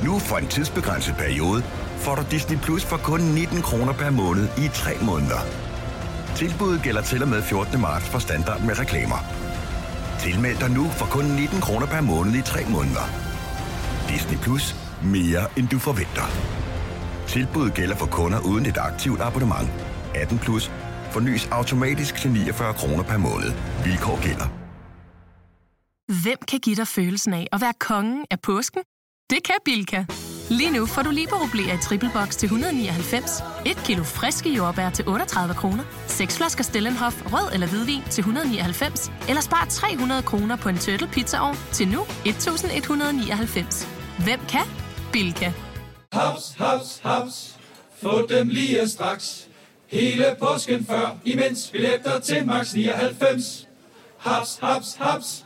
Nu 0.03 0.19
for 0.19 0.37
en 0.37 0.47
tidsbegrænset 0.47 1.15
periode 1.17 1.63
får 2.01 2.15
du 2.15 2.23
Disney 2.31 2.57
Plus 2.57 2.83
for 2.85 2.97
kun 2.97 3.21
19 3.21 3.61
kroner 3.61 3.93
per 3.93 4.09
måned 4.09 4.47
i 4.57 4.67
3 4.73 4.91
måneder. 5.01 5.41
Tilbuddet 6.35 6.83
gælder 6.83 7.01
til 7.01 7.23
og 7.23 7.29
med 7.29 7.41
14. 7.41 7.81
marts 7.81 8.09
for 8.09 8.19
standard 8.19 8.61
med 8.61 8.79
reklamer. 8.79 9.19
Tilmeld 10.19 10.57
dig 10.57 10.71
nu 10.71 10.83
for 10.99 11.05
kun 11.05 11.25
19 11.25 11.61
kroner 11.61 11.87
per 11.87 12.01
måned 12.01 12.33
i 12.35 12.41
3 12.41 12.65
måneder. 12.69 13.05
Disney 14.09 14.37
Plus. 14.37 14.75
Mere 15.03 15.43
end 15.57 15.67
du 15.67 15.79
forventer. 15.79 16.25
Tilbuddet 17.27 17.73
gælder 17.73 17.95
for 17.95 18.05
kunder 18.05 18.39
uden 18.39 18.65
et 18.65 18.77
aktivt 18.77 19.21
abonnement. 19.21 19.69
18 20.15 20.39
plus. 20.39 20.71
Fornyes 21.11 21.47
automatisk 21.51 22.15
til 22.15 22.31
49 22.31 22.73
kroner 22.73 23.03
per 23.03 23.17
måned. 23.17 23.51
Vilkår 23.83 24.23
gælder. 24.23 24.47
Hvem 26.23 26.37
kan 26.47 26.59
give 26.59 26.75
dig 26.75 26.87
følelsen 26.87 27.33
af 27.33 27.47
at 27.51 27.61
være 27.61 27.73
kongen 27.79 28.25
af 28.31 28.39
påsken? 28.39 28.81
Det 29.29 29.39
kan 29.43 29.55
Bilka! 29.65 30.05
Lige 30.51 30.71
nu 30.71 30.85
får 30.85 31.01
du 31.01 31.09
liberobleer 31.11 31.73
i 31.73 31.77
triple 31.77 32.09
box 32.13 32.35
til 32.35 32.45
199, 32.45 33.43
et 33.65 33.77
kilo 33.85 34.03
friske 34.03 34.49
jordbær 34.49 34.89
til 34.89 35.07
38 35.07 35.53
kroner, 35.53 35.83
seks 36.07 36.37
flasker 36.37 36.63
Stellenhof 36.63 37.21
rød 37.33 37.53
eller 37.53 37.67
hvidvin 37.67 38.01
til 38.09 38.21
199, 38.21 39.11
eller 39.29 39.41
spar 39.41 39.65
300 39.69 40.23
kroner 40.23 40.55
på 40.55 40.69
en 40.69 40.77
turtle 40.77 41.07
pizzaovn 41.07 41.57
til 41.71 41.87
nu 41.87 42.01
1199. 42.25 43.87
Hvem 44.23 44.39
kan? 44.49 44.65
Bilka. 45.11 45.51
Haps, 46.13 46.55
haps, 46.57 46.99
haps. 47.03 47.55
Få 48.01 48.27
dem 48.29 48.47
lige 48.47 48.87
straks. 48.87 49.47
Hele 49.87 50.25
påsken 50.39 50.85
før, 50.85 51.17
imens 51.25 51.69
billetter 51.71 52.19
til 52.19 52.45
max 52.45 52.73
99. 52.73 53.67
Haps, 54.17 54.59
haps, 54.61 54.95
haps. 54.99 55.45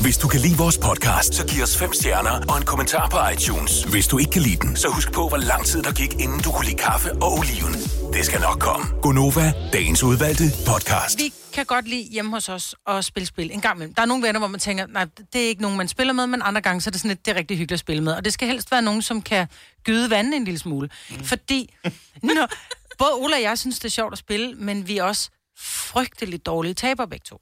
Hvis 0.00 0.18
du 0.18 0.28
kan 0.28 0.40
lide 0.40 0.56
vores 0.56 0.78
podcast, 0.78 1.34
så 1.34 1.46
giv 1.46 1.62
os 1.62 1.76
fem 1.78 1.92
stjerner 1.92 2.30
og 2.50 2.56
en 2.58 2.64
kommentar 2.64 3.08
på 3.08 3.18
iTunes. 3.34 3.82
Hvis 3.82 4.06
du 4.06 4.18
ikke 4.18 4.30
kan 4.30 4.42
lide 4.42 4.56
den, 4.56 4.76
så 4.76 4.88
husk 4.88 5.12
på, 5.12 5.28
hvor 5.28 5.36
lang 5.36 5.64
tid 5.66 5.82
der 5.82 5.92
gik, 5.92 6.12
inden 6.24 6.40
du 6.40 6.50
kunne 6.52 6.66
lide 6.66 6.76
kaffe 6.76 7.12
og 7.12 7.32
oliven. 7.38 7.72
Det 8.12 8.26
skal 8.26 8.40
nok 8.40 8.58
komme. 8.60 8.86
Gonova, 9.02 9.52
dagens 9.72 10.02
udvalgte 10.02 10.44
podcast. 10.66 11.18
Vi 11.18 11.32
kan 11.52 11.66
godt 11.66 11.88
lide 11.88 12.08
hjemme 12.10 12.30
hos 12.30 12.48
os 12.48 12.74
at 12.86 13.04
spille 13.04 13.26
spil 13.26 13.50
en 13.52 13.60
gang 13.60 13.76
imellem. 13.76 13.94
Der 13.94 14.02
er 14.02 14.06
nogle 14.06 14.26
venner, 14.26 14.38
hvor 14.40 14.48
man 14.48 14.60
tænker, 14.60 14.86
nej, 14.86 15.06
det 15.32 15.44
er 15.44 15.48
ikke 15.48 15.62
nogen, 15.62 15.76
man 15.76 15.88
spiller 15.88 16.12
med, 16.12 16.26
men 16.26 16.42
andre 16.42 16.60
gange, 16.60 16.80
så 16.80 16.90
er 16.90 16.92
det 16.92 17.00
sådan 17.00 17.08
lidt, 17.08 17.26
det 17.26 17.32
er 17.32 17.36
rigtig 17.36 17.56
hyggeligt 17.56 17.76
at 17.76 17.80
spille 17.80 18.02
med. 18.02 18.12
Og 18.12 18.24
det 18.24 18.32
skal 18.32 18.48
helst 18.48 18.70
være 18.70 18.82
nogen, 18.82 19.02
som 19.02 19.22
kan 19.22 19.46
gyde 19.84 20.10
vandet 20.10 20.36
en 20.36 20.44
lille 20.44 20.58
smule. 20.58 20.90
Mm. 21.10 21.24
Fordi, 21.24 21.74
når, 22.22 22.48
både 22.98 23.12
Ola 23.12 23.36
og 23.36 23.42
jeg 23.42 23.58
synes, 23.58 23.78
det 23.78 23.84
er 23.84 23.90
sjovt 23.92 24.12
at 24.12 24.18
spille, 24.18 24.54
men 24.54 24.88
vi 24.88 24.98
er 24.98 25.02
også 25.02 25.30
frygteligt 25.58 26.46
dårlige 26.46 26.74
taber 26.74 27.06
begge 27.06 27.24
to. 27.24 27.40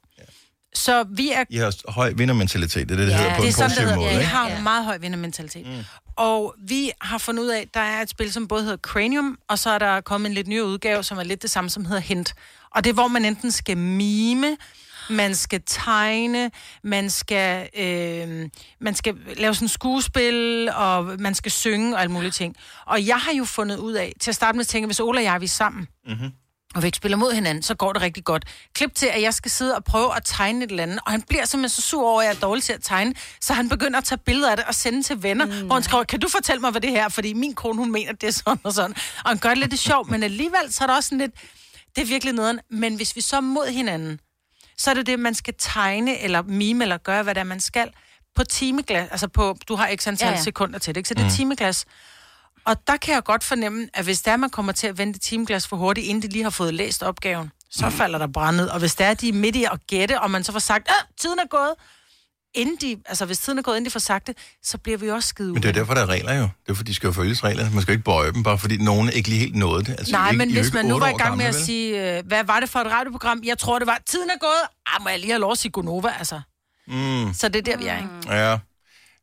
Så 0.77 1.05
vi 1.09 1.31
er 1.31 1.43
I 1.49 1.57
har 1.57 1.91
høj 1.91 2.13
vindermentalitet, 2.15 2.89
det 2.89 2.95
er 2.95 2.99
det, 2.99 3.07
det 3.07 3.15
hedder 3.15 3.35
på 3.35 3.41
det 3.41 3.43
er 3.43 3.47
en 3.47 3.53
sådan, 3.53 3.69
det 3.69 3.77
positiv 3.77 3.83
hedder. 3.85 3.95
måde, 3.95 4.11
Ja, 4.11 4.17
vi 4.17 4.23
har 4.23 4.57
en 4.57 4.63
meget 4.63 4.85
høj 4.85 4.97
vindermentalitet. 4.97 5.67
Mm. 5.67 5.83
Og 6.15 6.55
vi 6.67 6.91
har 7.01 7.17
fundet 7.17 7.43
ud 7.43 7.47
af, 7.47 7.61
at 7.61 7.73
der 7.73 7.79
er 7.79 8.01
et 8.01 8.09
spil, 8.09 8.31
som 8.33 8.47
både 8.47 8.63
hedder 8.63 8.77
Cranium, 8.77 9.37
og 9.49 9.59
så 9.59 9.69
er 9.69 9.79
der 9.79 10.01
kommet 10.01 10.27
en 10.29 10.33
lidt 10.33 10.47
ny 10.47 10.61
udgave, 10.61 11.03
som 11.03 11.17
er 11.17 11.23
lidt 11.23 11.41
det 11.41 11.49
samme, 11.49 11.69
som 11.69 11.85
hedder 11.85 12.01
Hint. 12.01 12.33
Og 12.75 12.83
det 12.83 12.89
er, 12.89 12.93
hvor 12.93 13.07
man 13.07 13.25
enten 13.25 13.51
skal 13.51 13.77
mime, 13.77 14.57
man 15.09 15.35
skal 15.35 15.61
tegne, 15.65 16.51
man 16.83 17.09
skal, 17.09 17.69
øh, 17.77 18.49
man 18.81 18.95
skal 18.95 19.15
lave 19.37 19.53
sådan 19.55 19.67
skuespil, 19.67 20.69
og 20.75 21.05
man 21.19 21.35
skal 21.35 21.51
synge 21.51 21.95
og 21.95 22.01
alle 22.01 22.11
mulige 22.11 22.31
ting. 22.31 22.55
Og 22.85 23.07
jeg 23.07 23.17
har 23.17 23.31
jo 23.33 23.45
fundet 23.45 23.77
ud 23.77 23.93
af, 23.93 24.13
til 24.21 24.31
at 24.31 24.35
starte 24.35 24.55
med 24.55 24.61
at 24.63 24.67
tænke, 24.67 24.85
hvis 24.85 24.99
Ola 24.99 25.19
og 25.19 25.23
jeg 25.23 25.35
er 25.35 25.39
vi 25.39 25.47
sammen, 25.47 25.87
Mm-hmm. 26.07 26.31
Og 26.75 26.81
vi 26.83 26.87
ikke 26.87 26.95
spiller 26.97 27.17
mod 27.17 27.33
hinanden, 27.33 27.63
så 27.63 27.75
går 27.75 27.93
det 27.93 28.01
rigtig 28.01 28.23
godt. 28.23 28.45
Klip 28.75 28.95
til, 28.95 29.05
at 29.07 29.21
jeg 29.21 29.33
skal 29.33 29.51
sidde 29.51 29.75
og 29.75 29.83
prøve 29.83 30.15
at 30.15 30.21
tegne 30.25 30.65
et 30.65 30.69
eller 30.71 30.83
andet, 30.83 30.99
og 31.05 31.11
han 31.11 31.21
bliver 31.21 31.45
simpelthen 31.45 31.69
så 31.69 31.81
sur 31.81 32.09
over, 32.09 32.21
at 32.21 32.27
jeg 32.27 32.35
er 32.35 32.39
dårlig 32.39 32.63
til 32.63 32.73
at 32.73 32.79
tegne, 32.83 33.13
så 33.41 33.53
han 33.53 33.69
begynder 33.69 33.97
at 33.97 34.03
tage 34.03 34.19
billeder 34.25 34.51
af 34.51 34.57
det 34.57 34.65
og 34.65 34.75
sende 34.75 35.03
til 35.03 35.23
venner, 35.23 35.45
mm. 35.45 35.65
hvor 35.65 35.73
han 35.75 35.83
skriver, 35.83 36.03
kan 36.03 36.19
du 36.19 36.29
fortælle 36.29 36.61
mig, 36.61 36.71
hvad 36.71 36.81
det 36.81 36.89
her 36.91 37.05
er? 37.05 37.09
Fordi 37.09 37.33
min 37.33 37.55
kone, 37.55 37.77
hun 37.77 37.91
mener, 37.91 38.11
det 38.13 38.27
er 38.27 38.31
sådan 38.31 38.59
og 38.63 38.73
sådan. 38.73 38.95
Og 39.23 39.29
han 39.29 39.37
gør 39.37 39.49
det 39.49 39.57
lidt 39.57 39.79
sjovt, 39.79 40.09
men 40.09 40.23
alligevel 40.23 40.73
så 40.73 40.83
er 40.83 40.87
der 40.87 40.95
også 40.95 41.07
sådan 41.07 41.17
lidt, 41.17 41.31
det 41.95 42.01
er 42.01 42.05
virkelig 42.05 42.33
nederen. 42.33 42.59
Men 42.71 42.95
hvis 42.95 43.15
vi 43.15 43.21
så 43.21 43.35
er 43.35 43.41
mod 43.41 43.67
hinanden, 43.67 44.19
så 44.77 44.89
er 44.89 44.93
det 44.93 45.05
det, 45.05 45.19
man 45.19 45.35
skal 45.35 45.53
tegne, 45.59 46.19
eller 46.19 46.41
mime, 46.41 46.83
eller 46.83 46.97
gøre, 46.97 47.23
hvad 47.23 47.35
det 47.35 47.39
er, 47.39 47.45
man 47.45 47.59
skal, 47.59 47.89
på 48.35 48.43
timeglas. 48.43 49.07
Altså 49.11 49.27
på, 49.27 49.57
du 49.67 49.75
har 49.75 49.89
x 49.95 50.07
antal 50.07 50.27
Ja, 50.27 50.33
ja, 50.33 50.41
sekunder 50.41 50.79
til 50.79 50.95
det, 50.95 50.99
ikke? 50.99 51.07
Så 51.07 51.13
det 51.13 51.21
er 51.21 51.25
Mm. 51.25 51.31
Og 52.67 52.87
der 52.87 52.97
kan 52.97 53.13
jeg 53.13 53.23
godt 53.23 53.43
fornemme, 53.43 53.87
at 53.93 54.03
hvis 54.03 54.21
der 54.21 54.37
man 54.37 54.49
kommer 54.49 54.71
til 54.71 54.87
at 54.87 54.97
vente 54.97 55.19
timeglas 55.19 55.67
for 55.67 55.75
hurtigt, 55.77 56.07
inden 56.07 56.21
de 56.23 56.27
lige 56.27 56.43
har 56.43 56.49
fået 56.49 56.73
læst 56.73 57.03
opgaven, 57.03 57.51
så 57.71 57.89
falder 57.89 58.19
der 58.19 58.27
brændet. 58.27 58.71
Og 58.71 58.79
hvis 58.79 58.95
der 58.95 59.05
er 59.05 59.13
de 59.13 59.29
er 59.29 59.33
midt 59.33 59.55
i 59.55 59.63
at 59.63 59.79
gætte, 59.87 60.21
og 60.21 60.31
man 60.31 60.43
så 60.43 60.51
får 60.51 60.59
sagt, 60.59 60.87
at 60.87 61.05
tiden 61.21 61.39
er 61.39 61.47
gået, 61.47 61.73
inden 62.55 62.75
de, 62.81 63.01
altså 63.05 63.25
hvis 63.25 63.37
tiden 63.39 63.59
er 63.59 63.63
gået, 63.63 63.75
inden 63.77 63.85
de 63.85 63.91
får 63.91 63.99
sagt 63.99 64.27
det, 64.27 64.37
så 64.63 64.77
bliver 64.77 64.97
vi 64.97 65.09
også 65.09 65.29
skide 65.29 65.53
Men 65.53 65.63
det 65.63 65.69
er 65.69 65.73
derfor, 65.73 65.93
der 65.93 66.01
er 66.01 66.05
regler 66.09 66.33
jo. 66.33 66.41
Det 66.65 66.71
er 66.71 66.73
fordi, 66.73 66.89
de 66.89 66.95
skal 66.95 67.07
jo 67.07 67.13
følges 67.13 67.43
regler. 67.43 67.69
Man 67.71 67.81
skal 67.81 67.91
ikke 67.91 68.03
bøje 68.03 68.31
dem, 68.31 68.43
bare 68.43 68.57
fordi 68.57 68.77
nogen 68.77 69.09
ikke 69.09 69.29
lige 69.29 69.39
helt 69.39 69.55
nåede 69.55 69.83
det. 69.85 69.89
Altså, 69.99 70.11
Nej, 70.11 70.29
ikke, 70.29 70.37
men 70.37 70.51
hvis 70.53 70.73
man 70.73 70.85
nu 70.85 70.99
var 70.99 71.07
i 71.09 71.13
gang 71.17 71.37
med 71.37 71.45
at 71.45 71.53
vel? 71.55 71.63
sige, 71.65 72.17
øh, 72.17 72.25
hvad 72.27 72.43
var 72.43 72.59
det 72.59 72.69
for 72.69 72.79
et 72.79 72.87
radioprogram? 72.91 73.41
Jeg 73.43 73.57
tror, 73.57 73.79
det 73.79 73.87
var, 73.87 73.99
tiden 74.05 74.29
er 74.29 74.39
gået. 74.39 74.95
Ah, 74.95 75.03
må 75.03 75.09
jeg 75.09 75.19
lige 75.19 75.31
have 75.31 75.41
lov 75.41 75.51
at 75.51 75.57
sige 75.57 75.71
Gonova, 75.71 76.09
altså. 76.19 76.41
Mm, 76.87 77.33
Så 77.33 77.49
det 77.49 77.55
er 77.55 77.61
der, 77.71 77.77
vi 77.77 77.87
er, 77.87 77.97
ikke? 77.97 78.09
ja. 78.29 78.57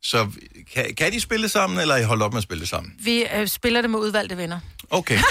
Så 0.04 0.28
kan, 0.74 0.94
kan 0.94 1.12
de 1.12 1.20
spille 1.20 1.48
sammen, 1.48 1.78
eller 1.80 1.96
I 1.96 2.02
holdt 2.04 2.22
op 2.22 2.32
med 2.32 2.38
at 2.38 2.42
spille 2.42 2.66
sammen? 2.66 2.92
Vi 3.04 3.24
øh, 3.36 3.48
spiller 3.48 3.80
det 3.80 3.90
med 3.90 3.98
udvalgte 3.98 4.36
venner. 4.36 4.60
Okay. 4.90 5.18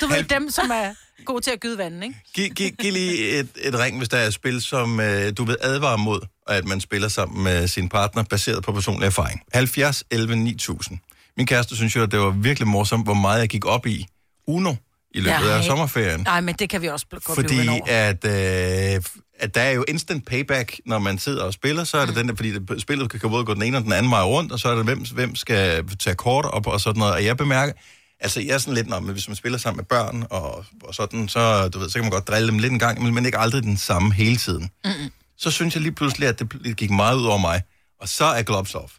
Du 0.00 0.06
ved, 0.06 0.16
Halv- 0.16 0.28
dem, 0.28 0.50
som 0.50 0.70
er 0.70 0.94
gode 1.24 1.40
til 1.42 1.50
at 1.50 1.60
gyde 1.60 1.78
vandet, 1.78 2.02
ikke? 2.02 2.16
Giv, 2.34 2.50
giv, 2.50 2.70
giv 2.70 2.92
lige 2.92 3.28
et, 3.38 3.48
et 3.56 3.78
ring, 3.78 3.98
hvis 3.98 4.08
der 4.08 4.16
er 4.18 4.26
et 4.26 4.34
spil, 4.34 4.62
som 4.62 5.00
øh, 5.00 5.32
du 5.36 5.44
vil 5.44 5.56
advare 5.60 5.98
mod, 5.98 6.20
at 6.48 6.64
man 6.64 6.80
spiller 6.80 7.08
sammen 7.08 7.44
med 7.44 7.68
sin 7.68 7.88
partner, 7.88 8.22
baseret 8.22 8.62
på 8.64 8.72
personlig 8.72 9.06
erfaring. 9.06 9.40
70 9.52 10.04
11 10.10 10.36
9000. 10.36 10.98
Min 11.36 11.46
kæreste 11.46 11.76
synes 11.76 11.96
jo, 11.96 12.02
at 12.02 12.10
det 12.12 12.20
var 12.20 12.30
virkelig 12.30 12.68
morsomt, 12.68 13.06
hvor 13.06 13.14
meget 13.14 13.40
jeg 13.40 13.48
gik 13.48 13.64
op 13.66 13.86
i 13.86 14.06
Uno 14.46 14.74
i 15.14 15.20
løbet 15.20 15.40
Nej. 15.40 15.56
af 15.56 15.64
sommerferien. 15.64 16.20
Nej, 16.20 16.40
men 16.40 16.54
det 16.54 16.70
kan 16.70 16.82
vi 16.82 16.88
også 16.88 17.06
godt 17.10 17.34
Fordi 17.34 17.68
at, 17.86 18.24
øh, 18.24 19.02
at 19.38 19.54
der 19.54 19.60
er 19.60 19.70
jo 19.70 19.84
instant 19.88 20.26
payback, 20.26 20.80
når 20.86 20.98
man 20.98 21.18
sidder 21.18 21.42
og 21.44 21.52
spiller, 21.52 21.84
så 21.84 21.96
er 21.96 22.06
det 22.06 22.14
mm. 22.14 22.20
den 22.20 22.28
der, 22.28 22.34
fordi 22.34 22.58
det, 22.58 22.82
spillet 22.82 23.10
kan 23.10 23.30
både 23.30 23.44
gå 23.44 23.54
den 23.54 23.62
ene 23.62 23.76
og 23.76 23.84
den 23.84 23.92
anden 23.92 24.10
vej 24.10 24.22
rundt, 24.22 24.52
og 24.52 24.58
så 24.58 24.68
er 24.68 24.74
det, 24.74 24.84
hvem, 24.84 25.04
hvem 25.14 25.36
skal 25.36 25.88
tage 25.98 26.16
kort 26.16 26.44
op 26.44 26.66
og 26.66 26.80
sådan 26.80 26.98
noget. 26.98 27.14
Og 27.14 27.24
jeg 27.24 27.36
bemærker, 27.36 27.72
altså 28.20 28.40
jeg 28.40 28.54
er 28.54 28.58
sådan 28.58 28.74
lidt, 28.74 28.88
når, 28.88 29.00
men 29.00 29.12
hvis 29.12 29.28
man 29.28 29.36
spiller 29.36 29.58
sammen 29.58 29.76
med 29.76 29.84
børn 29.84 30.26
og, 30.30 30.64
og 30.82 30.94
sådan, 30.94 31.28
så, 31.28 31.68
du 31.68 31.78
ved, 31.78 31.88
så 31.88 31.94
kan 31.94 32.02
man 32.02 32.10
godt 32.10 32.28
drille 32.28 32.48
dem 32.48 32.58
lidt 32.58 32.72
en 32.72 32.78
gang, 32.78 33.02
men, 33.02 33.14
men 33.14 33.26
ikke 33.26 33.38
aldrig 33.38 33.62
den 33.62 33.76
samme 33.76 34.12
hele 34.12 34.36
tiden. 34.36 34.70
Mm-mm. 34.84 35.10
Så 35.38 35.50
synes 35.50 35.74
jeg 35.74 35.82
lige 35.82 35.94
pludselig, 35.94 36.28
at 36.28 36.38
det, 36.38 36.52
det 36.64 36.76
gik 36.76 36.90
meget 36.90 37.16
ud 37.16 37.24
over 37.24 37.38
mig. 37.38 37.62
Og 38.00 38.08
så 38.08 38.24
er 38.24 38.42
gloves 38.42 38.74
off. 38.74 38.92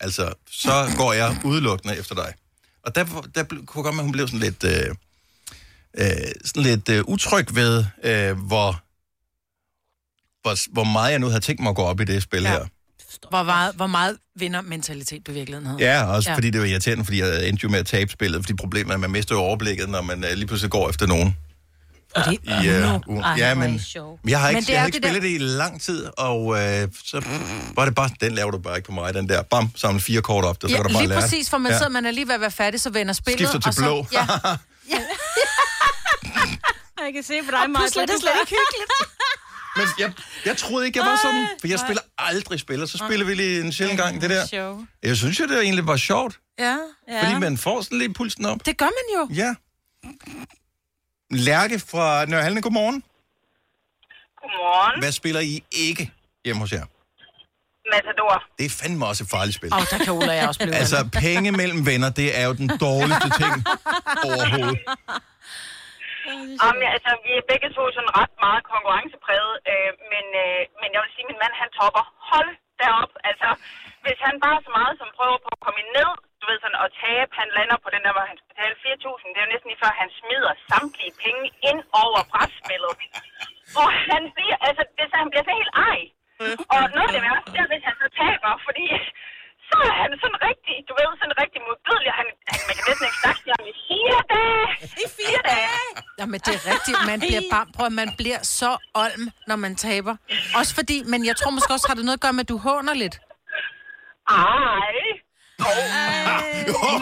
Altså, 0.00 0.32
så 0.50 0.94
går 0.96 1.12
jeg 1.12 1.36
udelukkende 1.44 1.96
efter 1.96 2.14
dig. 2.14 2.32
Og 2.84 2.94
der, 2.94 3.04
der 3.34 3.44
ble- 3.44 3.64
kunne 3.64 3.84
godt 3.84 3.94
med, 3.94 4.00
at 4.00 4.04
hun 4.04 4.12
blev 4.12 4.28
sådan 4.28 4.40
lidt, 4.40 4.64
øh, 4.64 4.94
øh, 5.96 6.06
sådan 6.44 6.62
lidt 6.62 6.88
øh, 6.88 7.04
utryg 7.06 7.54
ved, 7.54 7.84
øh, 8.04 8.38
hvor, 8.38 8.80
hvor, 10.42 10.72
hvor 10.72 10.84
meget 10.84 11.10
jeg 11.10 11.18
nu 11.18 11.26
havde 11.26 11.40
tænkt 11.40 11.62
mig 11.62 11.70
at 11.70 11.76
gå 11.76 11.82
op 11.82 12.00
i 12.00 12.04
det 12.04 12.22
spil 12.22 12.42
ja. 12.42 12.48
her. 12.50 12.64
Hvor 13.30 13.42
meget, 13.42 13.74
hvor 13.74 13.86
meget 13.86 14.16
vinder 14.36 14.60
mentalitet 14.60 15.28
i 15.28 15.32
virkeligheden. 15.32 15.78
Ja, 15.80 16.04
også 16.04 16.30
ja. 16.30 16.36
fordi 16.36 16.50
det 16.50 16.60
var 16.60 16.66
irriterende, 16.66 17.04
fordi 17.04 17.20
jeg 17.20 17.48
endte 17.48 17.64
jo 17.64 17.68
med 17.68 17.78
at 17.78 17.86
tabe 17.86 18.10
spillet, 18.12 18.42
fordi 18.42 18.54
problemet 18.54 18.90
er, 18.90 18.94
at 18.94 19.00
man 19.00 19.10
mister 19.10 19.34
jo 19.34 19.40
overblikket, 19.40 19.88
når 19.88 20.02
man 20.02 20.24
øh, 20.24 20.30
lige 20.32 20.46
pludselig 20.46 20.70
går 20.70 20.90
efter 20.90 21.06
nogen. 21.06 21.36
Fordi, 22.16 22.34
I, 22.42 22.68
øh. 22.68 22.84
Ej, 23.22 23.34
ja, 23.38 23.54
men 23.54 23.80
jeg 24.28 24.40
har 24.40 24.46
Men 24.48 24.56
ikke, 24.56 24.66
det 24.66 24.72
jeg 24.72 24.80
har 24.80 24.86
ikke 24.86 24.94
det 24.96 25.02
der- 25.02 25.08
spillet 25.08 25.22
det 25.22 25.28
i 25.28 25.38
lang 25.38 25.80
tid, 25.82 26.06
og 26.18 26.54
øh, 26.58 26.88
så 27.04 27.24
var 27.74 27.84
det 27.84 27.94
bare, 27.94 28.10
den 28.20 28.32
laver 28.34 28.50
du 28.50 28.58
bare 28.58 28.76
ikke 28.76 28.86
på 28.86 28.92
mig, 28.92 29.14
den 29.14 29.28
der, 29.28 29.42
bam, 29.42 29.70
samle 29.76 30.00
fire 30.00 30.20
kort 30.22 30.44
op, 30.44 30.62
der, 30.62 30.68
så 30.68 30.72
Ja, 30.74 30.82
kan 30.82 30.88
du 30.90 30.92
bare 30.92 31.02
lige 31.02 31.08
lære. 31.08 31.20
præcis, 31.20 31.50
for 31.50 31.58
man 31.58 31.72
Ja. 31.72 31.78
sidder, 31.78 31.90
man 31.90 32.06
er 32.06 32.10
lige 32.10 32.26
ved 32.28 32.34
at 32.34 32.40
være 32.40 32.50
færdig, 32.50 32.80
så 32.80 32.90
vender 32.90 33.12
spillet. 33.12 33.38
Skifter 33.48 33.58
til 33.60 33.68
og 33.68 33.74
så, 33.74 33.80
blå. 33.80 34.06
Ja, 34.12 34.26
Jeg 37.06 37.12
kan 37.14 37.22
se 37.22 37.42
på 37.42 37.50
dig, 37.50 37.62
og 37.62 37.70
Maja. 37.70 37.80
pludselig 37.82 38.02
er 38.02 38.06
det 38.06 38.20
slet 38.20 38.32
ikke 38.42 38.54
hyggeligt. 38.60 38.90
Men 39.78 39.86
jeg, 39.98 40.12
jeg 40.44 40.56
troede 40.56 40.86
ikke, 40.86 40.98
jeg 40.98 41.06
var 41.06 41.16
sådan, 41.22 41.46
for 41.60 41.68
jeg 41.68 41.78
spiller 41.78 42.02
aldrig 42.18 42.60
spiller, 42.60 42.86
så 42.86 42.98
spiller 42.98 43.26
vi 43.26 43.34
lige 43.34 43.60
en 43.60 43.72
sjældent 43.72 44.00
gang 44.00 44.20
det 44.22 44.30
der. 44.30 44.46
Show. 44.46 44.86
Jeg 45.02 45.16
synes 45.16 45.40
jo, 45.40 45.46
det 45.46 45.60
egentlig 45.62 45.86
var 45.86 45.96
sjovt, 45.96 46.38
Ja, 46.58 46.76
Ja. 47.08 47.22
fordi 47.22 47.40
man 47.40 47.58
får 47.58 47.82
sådan 47.82 47.98
lidt 47.98 48.16
pulsen 48.16 48.44
op. 48.46 48.66
det 48.66 48.78
gør 48.78 48.84
man 48.98 49.06
jo. 49.16 49.34
Ja. 49.42 49.54
Lærke 51.30 51.78
fra 51.78 52.24
Nørhalne, 52.24 52.62
godmorgen. 52.62 53.02
Godmorgen. 54.40 55.00
Hvad 55.02 55.12
spiller 55.12 55.40
I 55.40 55.64
ikke 55.72 56.12
hjemme 56.44 56.60
hos 56.60 56.72
jer? 56.72 56.84
Matador. 57.92 58.42
Det 58.58 58.66
er 58.66 58.70
fandme 58.70 59.06
også 59.06 59.24
et 59.24 59.30
farligt 59.30 59.56
spil. 59.56 59.74
Åh, 59.74 59.80
der 59.90 59.98
kan 60.04 60.12
Ola 60.12 60.28
og 60.28 60.36
jeg 60.36 60.48
også 60.48 60.60
blive 60.60 60.74
Altså, 60.74 61.08
penge 61.12 61.52
mellem 61.52 61.86
venner, 61.86 62.10
det 62.10 62.38
er 62.38 62.46
jo 62.46 62.52
den 62.52 62.68
dårligste 62.80 63.30
ting 63.40 63.54
overhovedet. 64.26 64.78
Om, 66.66 66.74
altså, 66.96 67.10
vi 67.24 67.32
er 67.40 67.48
begge 67.52 67.68
to 67.76 67.82
sådan 67.96 68.12
ret 68.20 68.34
meget 68.46 68.62
konkurrencepræget, 68.72 69.54
øh, 69.72 69.90
men, 70.12 70.26
øh, 70.44 70.60
men 70.80 70.88
jeg 70.94 71.00
vil 71.02 71.12
sige, 71.14 71.26
at 71.26 71.30
min 71.30 71.42
mand 71.42 71.54
han 71.62 71.70
topper. 71.78 72.04
Hold 72.30 72.52
derop. 72.82 73.12
Altså, 73.30 73.48
hvis 74.04 74.18
han 74.26 74.34
bare 74.44 74.58
så 74.66 74.70
meget 74.78 74.94
som 75.00 75.08
prøver 75.18 75.38
på 75.44 75.50
at 75.56 75.62
komme 75.66 75.82
ned, 75.96 76.10
du 76.40 76.44
ved 76.48 76.58
sådan, 76.60 76.82
og 76.84 76.88
tabe, 77.02 77.30
han 77.40 77.48
lander 77.56 77.78
på 77.84 77.88
den 77.94 78.02
der, 78.04 78.12
hvor 78.16 78.26
han 78.30 78.36
skal 78.38 78.50
betale 78.52 78.76
4.000, 78.84 79.30
det 79.32 79.38
er 79.38 79.46
jo 79.46 79.52
næsten 79.52 79.70
lige 79.70 79.82
før, 79.84 80.00
han 80.02 80.10
smider 80.20 80.52
samtlige 80.70 81.14
penge 81.24 81.44
ind 81.70 81.80
over 82.02 82.20
brætspillet. 82.32 82.92
Og 83.80 83.88
han 84.10 84.22
bliver, 84.36 84.58
altså, 84.68 84.82
det, 84.96 85.04
så 85.10 85.16
han 85.22 85.30
bliver 85.30 85.44
så 85.48 85.54
helt 85.60 85.74
ej. 85.90 85.98
Og 86.74 86.80
noget 86.96 87.08
af 87.10 87.14
det 87.16 87.24
værste, 87.26 87.48
det 87.54 87.60
er, 87.64 87.70
hvis 87.72 87.84
han 87.88 87.96
så 88.02 88.08
taber, 88.20 88.52
fordi 88.66 88.84
så 89.70 89.76
er 89.88 89.94
han 90.02 90.10
sådan 90.22 90.38
rigtig, 90.48 90.74
du 90.88 90.92
ved, 90.98 91.10
sådan 91.20 91.36
rigtig 91.42 91.60
modbydelig. 91.66 92.12
Han, 92.20 92.26
han, 92.50 92.58
man 92.68 92.74
kan 92.78 92.84
næsten 92.88 93.06
ikke 93.08 93.20
snakke 93.24 93.40
til 93.44 93.52
ham 93.56 93.64
i 93.72 93.74
fire 93.88 94.18
dage. 94.34 94.64
I 95.04 95.06
fire 95.18 95.40
dage. 95.52 95.78
Jamen, 96.20 96.38
det 96.46 96.52
er 96.58 96.62
rigtigt. 96.72 96.98
Man 97.10 97.18
bliver 97.26 97.44
bare, 97.54 97.66
prøv, 97.76 97.86
at 97.92 97.96
man 98.02 98.10
bliver 98.20 98.40
så 98.60 98.70
olm, 99.04 99.24
når 99.50 99.56
man 99.64 99.72
taber. 99.86 100.14
Også 100.58 100.72
fordi, 100.78 100.96
men 101.12 101.20
jeg 101.30 101.36
tror 101.40 101.50
måske 101.56 101.72
også, 101.76 101.86
har 101.90 101.96
det 101.98 102.04
noget 102.08 102.18
at 102.20 102.24
gøre 102.26 102.36
med, 102.38 102.44
at 102.46 102.50
du 102.54 102.58
håner 102.68 102.94
lidt. 103.02 103.16
Ej. 104.28 104.96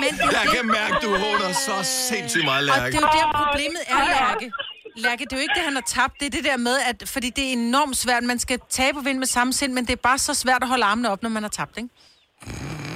Men 0.03 0.11
det 0.19 0.25
er 0.25 0.39
jeg 0.39 0.43
det- 0.45 0.55
kan 0.57 0.67
mærke, 0.67 0.95
du 1.07 1.11
håner 1.25 1.53
så 1.67 1.75
sindssygt 2.09 2.45
meget, 2.45 2.71
Og 2.71 2.77
Lærke. 2.77 2.93
det 2.93 3.05
er 3.05 3.07
jo 3.07 3.19
der, 3.19 3.27
problemet 3.45 3.83
er, 3.87 4.05
Lærke. 4.17 4.53
Lærke, 4.97 5.25
det 5.25 5.33
er 5.33 5.37
jo 5.37 5.43
ikke 5.43 5.55
det, 5.55 5.65
han 5.65 5.75
har 5.75 5.83
tabt. 5.87 6.15
Det 6.21 6.27
er 6.27 6.31
det 6.31 6.45
der 6.45 6.57
med, 6.57 6.77
at 6.91 7.09
fordi 7.09 7.31
det 7.31 7.45
er 7.49 7.53
enormt 7.53 7.97
svært. 7.97 8.23
Man 8.23 8.39
skal 8.39 8.59
tabe 8.71 8.99
og 8.99 9.05
vinde 9.05 9.19
med 9.19 9.27
samme 9.27 9.53
sind, 9.53 9.73
men 9.73 9.85
det 9.87 9.93
er 9.93 9.97
bare 9.97 10.19
så 10.19 10.35
svært 10.35 10.63
at 10.63 10.69
holde 10.69 10.85
armene 10.85 11.11
op, 11.11 11.23
når 11.23 11.31
man 11.31 11.43
har 11.43 11.51
tabt, 11.51 11.77
ikke? 11.79 11.89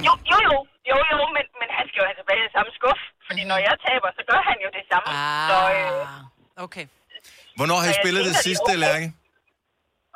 Jo, 0.07 0.13
jo, 0.31 0.37
jo, 0.49 0.57
jo, 0.91 0.95
jo 1.11 1.17
men, 1.35 1.45
men 1.61 1.69
han 1.77 1.85
skal 1.89 1.97
jo 2.01 2.05
have 2.09 2.17
tilbage 2.21 2.41
i 2.49 2.51
samme 2.57 2.71
skuff. 2.77 3.01
Fordi 3.27 3.41
når 3.51 3.59
jeg 3.67 3.75
taber, 3.87 4.09
så 4.17 4.23
gør 4.31 4.41
han 4.49 4.57
jo 4.65 4.69
det 4.77 4.83
samme. 4.91 5.07
Ah. 5.09 5.49
Så, 5.49 5.57
øh, 5.77 6.65
Okay. 6.67 6.85
Hvornår 7.57 7.77
har 7.83 7.89
I 7.93 7.95
spillet 8.03 8.21
det 8.29 8.35
sidste, 8.47 8.71
okay. 8.71 8.83
Lærke? 8.85 9.05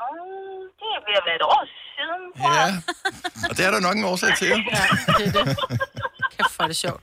åh, 0.03 0.61
det 0.79 0.89
er 0.97 1.01
ved 1.07 1.15
at 1.21 1.25
være 1.27 1.37
et 1.41 1.45
år 1.55 1.61
siden, 1.95 2.21
tror 2.37 2.51
Ja. 2.55 2.67
Og 3.49 3.53
det 3.57 3.63
er 3.67 3.71
der 3.75 3.79
nok 3.87 3.95
en 4.01 4.05
årsag 4.11 4.31
til. 4.41 4.49
Ja, 4.77 4.83
det 5.17 5.25
er 5.27 5.31
det. 5.37 5.57
Kæft, 6.37 6.55
er 6.59 6.67
det 6.71 6.77
sjovt. 6.85 7.01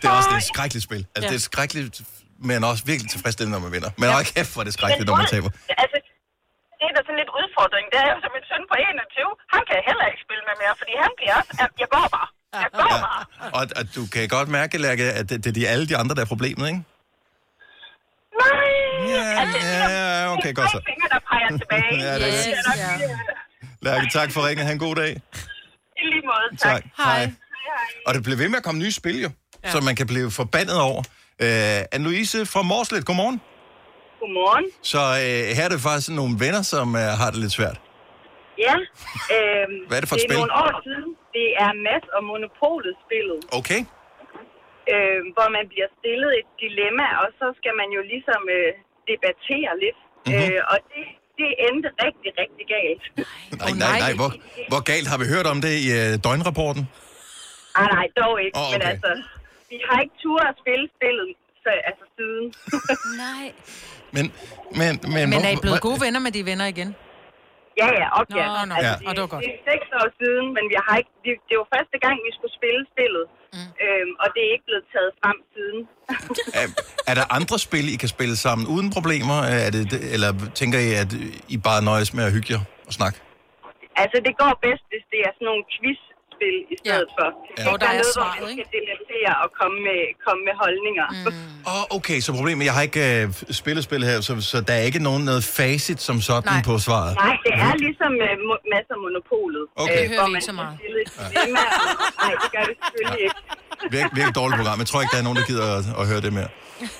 Det 0.00 0.04
er 0.08 0.14
også 0.18 0.28
det 0.30 0.34
er 0.38 0.42
et 0.46 0.50
skrækkeligt 0.54 0.84
spil. 0.88 1.02
Altså, 1.14 1.26
Ja. 1.26 1.28
det 1.32 1.34
er 1.42 1.44
skrækkeligt, 1.50 1.96
men 2.48 2.64
også 2.70 2.82
virkelig 2.92 3.10
tilfredsstillende, 3.10 3.54
når 3.58 3.62
man 3.66 3.72
vinder. 3.76 3.90
Men 3.98 4.06
hold 4.16 4.26
kæft, 4.34 4.52
hvor 4.52 4.60
er 4.62 4.64
det 4.68 4.74
skrækkeligt, 4.78 5.06
når 5.10 5.16
man 5.22 5.26
taber. 5.34 5.50
Altså, 5.82 5.93
det 6.94 7.00
er 7.00 7.04
da 7.04 7.08
sådan 7.08 7.20
lidt 7.22 7.32
udfordring. 7.40 7.84
Det 7.92 7.98
er 8.04 8.08
jo 8.14 8.18
som 8.24 8.32
en 8.38 8.44
søn 8.50 8.62
på 8.70 8.74
21. 8.76 9.32
Han 9.54 9.62
kan 9.68 9.76
heller 9.88 10.06
ikke 10.10 10.22
spille 10.26 10.42
med 10.48 10.54
mere, 10.62 10.74
fordi 10.80 10.92
han 11.04 11.12
bliver 11.18 11.34
også... 11.40 11.52
at 11.64 11.70
Jeg 11.82 11.88
går 11.96 12.06
bare. 12.16 12.28
Jeg 12.64 12.70
går 12.78 12.90
bare. 13.06 13.22
Og 13.56 13.62
at 13.80 13.88
du 13.96 14.02
kan 14.12 14.22
godt 14.36 14.48
mærke, 14.58 14.74
Lærke, 14.86 15.04
at 15.18 15.24
det, 15.30 15.36
det 15.44 15.50
er 15.52 15.56
de, 15.58 15.62
alle 15.74 15.84
de 15.90 15.94
andre, 16.00 16.12
der 16.16 16.22
er 16.26 16.30
problemet, 16.34 16.64
ikke? 16.72 16.82
Nej! 18.42 18.68
Ja, 19.14 19.26
ja, 19.68 20.32
okay, 20.34 20.52
godt 20.58 20.70
så. 20.76 20.78
Tre 20.78 20.84
fingre, 20.90 21.08
der 21.14 21.20
peger 21.30 21.50
tilbage. 21.60 21.92
Ja, 22.06 22.12
det 22.20 22.28
er 22.28 22.34
Yes, 22.34 22.44
det. 22.44 22.78
ja. 22.84 22.92
Lærke, 23.86 24.06
tak 24.18 24.28
for 24.34 24.40
ringen. 24.46 24.66
Ha' 24.66 24.72
en 24.72 24.82
god 24.86 24.94
dag. 25.02 25.12
I 26.02 26.04
lige 26.12 26.24
måde, 26.30 26.48
tak. 26.66 26.82
Tak. 26.82 26.82
Hej. 27.04 27.32
Og 28.06 28.14
det 28.14 28.22
bliver 28.22 28.36
ved 28.42 28.48
med 28.48 28.58
at 28.58 28.64
komme 28.64 28.80
nye 28.84 28.92
spil, 28.92 29.16
jo, 29.22 29.30
ja. 29.64 29.70
som 29.70 29.84
man 29.84 29.96
kan 29.96 30.06
blive 30.06 30.30
forbandet 30.30 30.80
over. 30.80 30.98
Uh, 31.44 31.80
Anne-Louise 31.94 32.38
fra 32.52 32.62
Morslet, 32.62 33.06
godmorgen. 33.06 33.40
Godmorgen. 34.24 34.66
Så 34.92 35.02
uh, 35.24 35.42
her 35.56 35.64
er 35.68 35.72
det 35.74 35.80
faktisk 35.88 36.08
nogle 36.20 36.34
venner, 36.44 36.62
som 36.74 36.86
uh, 37.02 37.04
har 37.20 37.28
det 37.32 37.38
lidt 37.44 37.54
svært. 37.58 37.78
Ja, 38.66 38.76
øhm, 39.36 39.76
Hvad 39.88 39.96
er 39.98 40.02
det 40.04 40.10
for 40.12 40.16
et 40.18 40.22
det 40.22 40.26
er 40.26 40.30
spil? 40.30 40.38
nogle 40.42 40.54
år 40.64 40.72
siden. 40.88 41.08
Det 41.38 41.48
er 41.64 41.70
Mads 41.86 42.06
og 42.16 42.20
Monopolet 42.28 42.94
spillet, 43.04 43.38
Okay. 43.60 43.80
øh, 44.92 45.20
hvor 45.34 45.48
man 45.56 45.64
bliver 45.72 45.88
stillet 45.98 46.30
et 46.40 46.48
dilemma, 46.64 47.06
og 47.22 47.28
så 47.40 47.46
skal 47.58 47.74
man 47.80 47.88
jo 47.96 48.00
ligesom 48.12 48.40
øh, 48.56 48.70
debattere 49.10 49.72
lidt. 49.84 49.98
Mhm. 50.04 50.30
Mm-hmm. 50.30 50.54
Øh, 50.56 50.72
og 50.72 50.78
det, 50.92 51.04
det 51.40 51.48
endte 51.66 51.88
rigtig, 52.06 52.30
rigtig 52.42 52.64
galt. 52.76 53.04
Nej, 53.62 53.72
nej, 53.84 53.96
nej. 54.04 54.12
Hvor, 54.20 54.30
hvor 54.72 54.82
galt 54.92 55.06
har 55.12 55.18
vi 55.22 55.26
hørt 55.34 55.46
om 55.52 55.58
det 55.66 55.72
i 55.84 55.86
uh, 56.00 56.10
døgnrapporten? 56.26 56.84
Ah, 57.80 57.88
nej, 57.96 58.06
dog 58.20 58.34
ikke. 58.44 58.54
Oh, 58.60 58.62
okay. 58.66 58.72
Men 58.74 58.82
altså, 58.92 59.12
vi 59.70 59.76
har 59.86 59.96
ikke 60.04 60.16
tur 60.24 60.40
at 60.50 60.54
spille 60.62 60.86
spillet 60.96 61.26
så, 61.64 61.70
altså 61.90 62.04
siden. 62.16 62.46
Nej. 63.24 63.46
Men, 64.16 64.24
men, 64.80 64.92
men, 65.14 65.24
Men 65.32 65.40
er 65.48 65.52
I 65.56 65.60
blevet 65.64 65.80
gode 65.88 65.98
venner 66.04 66.20
med 66.26 66.32
de 66.36 66.42
venner 66.50 66.66
igen? 66.74 66.90
ja, 67.82 67.88
ja, 68.00 68.06
op, 68.18 68.26
ja. 68.40 68.46
Nå, 68.56 68.60
nå, 68.70 68.76
Ja. 68.86 68.92
og 69.08 69.10
det 69.14 69.20
var 69.24 69.30
godt. 69.34 69.42
Det 69.46 69.52
er 69.58 69.62
seks 69.72 69.86
år 70.00 70.08
siden, 70.20 70.46
men 70.56 70.64
vi 70.72 70.76
har 70.86 70.94
ikke, 71.00 71.12
det, 71.24 71.32
det 71.48 71.54
var 71.60 71.66
første 71.76 71.96
gang, 72.04 72.16
vi 72.26 72.30
skulle 72.36 72.54
spille 72.60 72.80
spillet. 72.94 73.24
Mm. 73.56 73.70
Øhm, 73.84 74.12
og 74.22 74.26
det 74.34 74.40
er 74.46 74.50
ikke 74.56 74.66
blevet 74.70 74.86
taget 74.94 75.10
frem 75.22 75.38
siden. 75.54 75.80
Er, 76.60 76.66
er 77.10 77.14
der 77.18 77.26
andre 77.38 77.56
spil, 77.68 77.86
I 77.94 77.96
kan 78.02 78.10
spille 78.16 78.36
sammen 78.46 78.64
uden 78.74 78.88
problemer? 78.96 79.38
Er 79.66 79.70
det, 79.76 79.82
det- 79.92 80.04
eller 80.14 80.30
tænker 80.60 80.78
I, 80.88 80.90
at 81.02 81.10
I 81.54 81.56
bare 81.68 81.80
nøjes 81.90 82.10
med 82.16 82.24
at 82.28 82.32
hygge 82.36 82.48
jer 82.54 82.62
og 82.88 82.92
snakke? 82.98 83.16
Altså, 84.02 84.16
det 84.26 84.34
går 84.42 84.52
bedst, 84.66 84.84
hvis 84.92 85.04
det 85.12 85.20
er 85.26 85.30
sådan 85.36 85.48
nogle 85.50 85.64
quiz-spil 86.38 86.56
i 86.72 86.76
stedet 86.80 87.08
ja. 87.10 87.16
for. 87.18 87.28
Det 87.30 87.58
Ja. 87.58 87.64
Hvor 87.68 87.76
der 87.82 87.86
er 87.86 87.96
noget, 88.02 88.14
hvor 88.16 88.22
svaret, 88.22 88.40
man 88.42 88.50
ikke? 88.50 88.64
skal 88.70 88.80
debattere 88.90 89.32
og 89.44 89.48
komme 89.60 89.76
med, 89.88 90.00
komme 90.26 90.42
med 90.48 90.54
holdninger. 90.64 91.06
Mm. 91.14 91.26
Åh, 91.70 91.74
oh, 91.80 91.96
okay, 91.98 92.18
så 92.24 92.28
problemet, 92.38 92.62
jeg 92.70 92.74
har 92.78 92.82
ikke 92.90 93.02
øh, 93.22 93.24
spillet 93.62 93.82
spil 93.88 94.02
her, 94.10 94.16
så, 94.28 94.32
så 94.52 94.56
der 94.68 94.74
er 94.80 94.84
ikke 94.90 95.00
nogen 95.08 95.22
noget 95.30 95.42
facit 95.58 96.00
som 96.08 96.16
sådan 96.28 96.52
Nej. 96.52 96.62
på 96.70 96.74
svaret. 96.86 97.12
Nej, 97.26 97.36
det 97.46 97.52
er 97.66 97.72
ligesom 97.86 98.12
uh, 98.26 98.32
mo- 98.48 98.64
masser 98.74 98.94
af 98.96 99.00
monopolet. 99.04 99.64
Okay. 99.84 100.00
Det 100.00 100.08
hører 100.10 100.20
hvor 100.20 100.28
vi 100.28 100.32
man 100.32 100.38
ikke 100.40 100.50
så 100.52 100.56
meget. 100.60 100.74
og- 101.18 101.24
Nej, 102.24 102.32
det 102.42 102.48
gør 102.54 102.64
det 102.70 102.74
selvfølgelig 102.84 103.22
ikke. 103.28 103.40
Virk, 103.90 104.10
virkelig 104.14 104.34
dårligt 104.40 104.56
program. 104.60 104.78
Jeg 104.78 104.86
tror 104.90 105.00
ikke, 105.02 105.12
der 105.12 105.18
er 105.18 105.26
nogen, 105.28 105.38
der 105.40 105.46
gider 105.52 105.66
at, 105.78 105.84
at 106.00 106.04
høre 106.10 106.20
det 106.26 106.32
mere. 106.32 106.48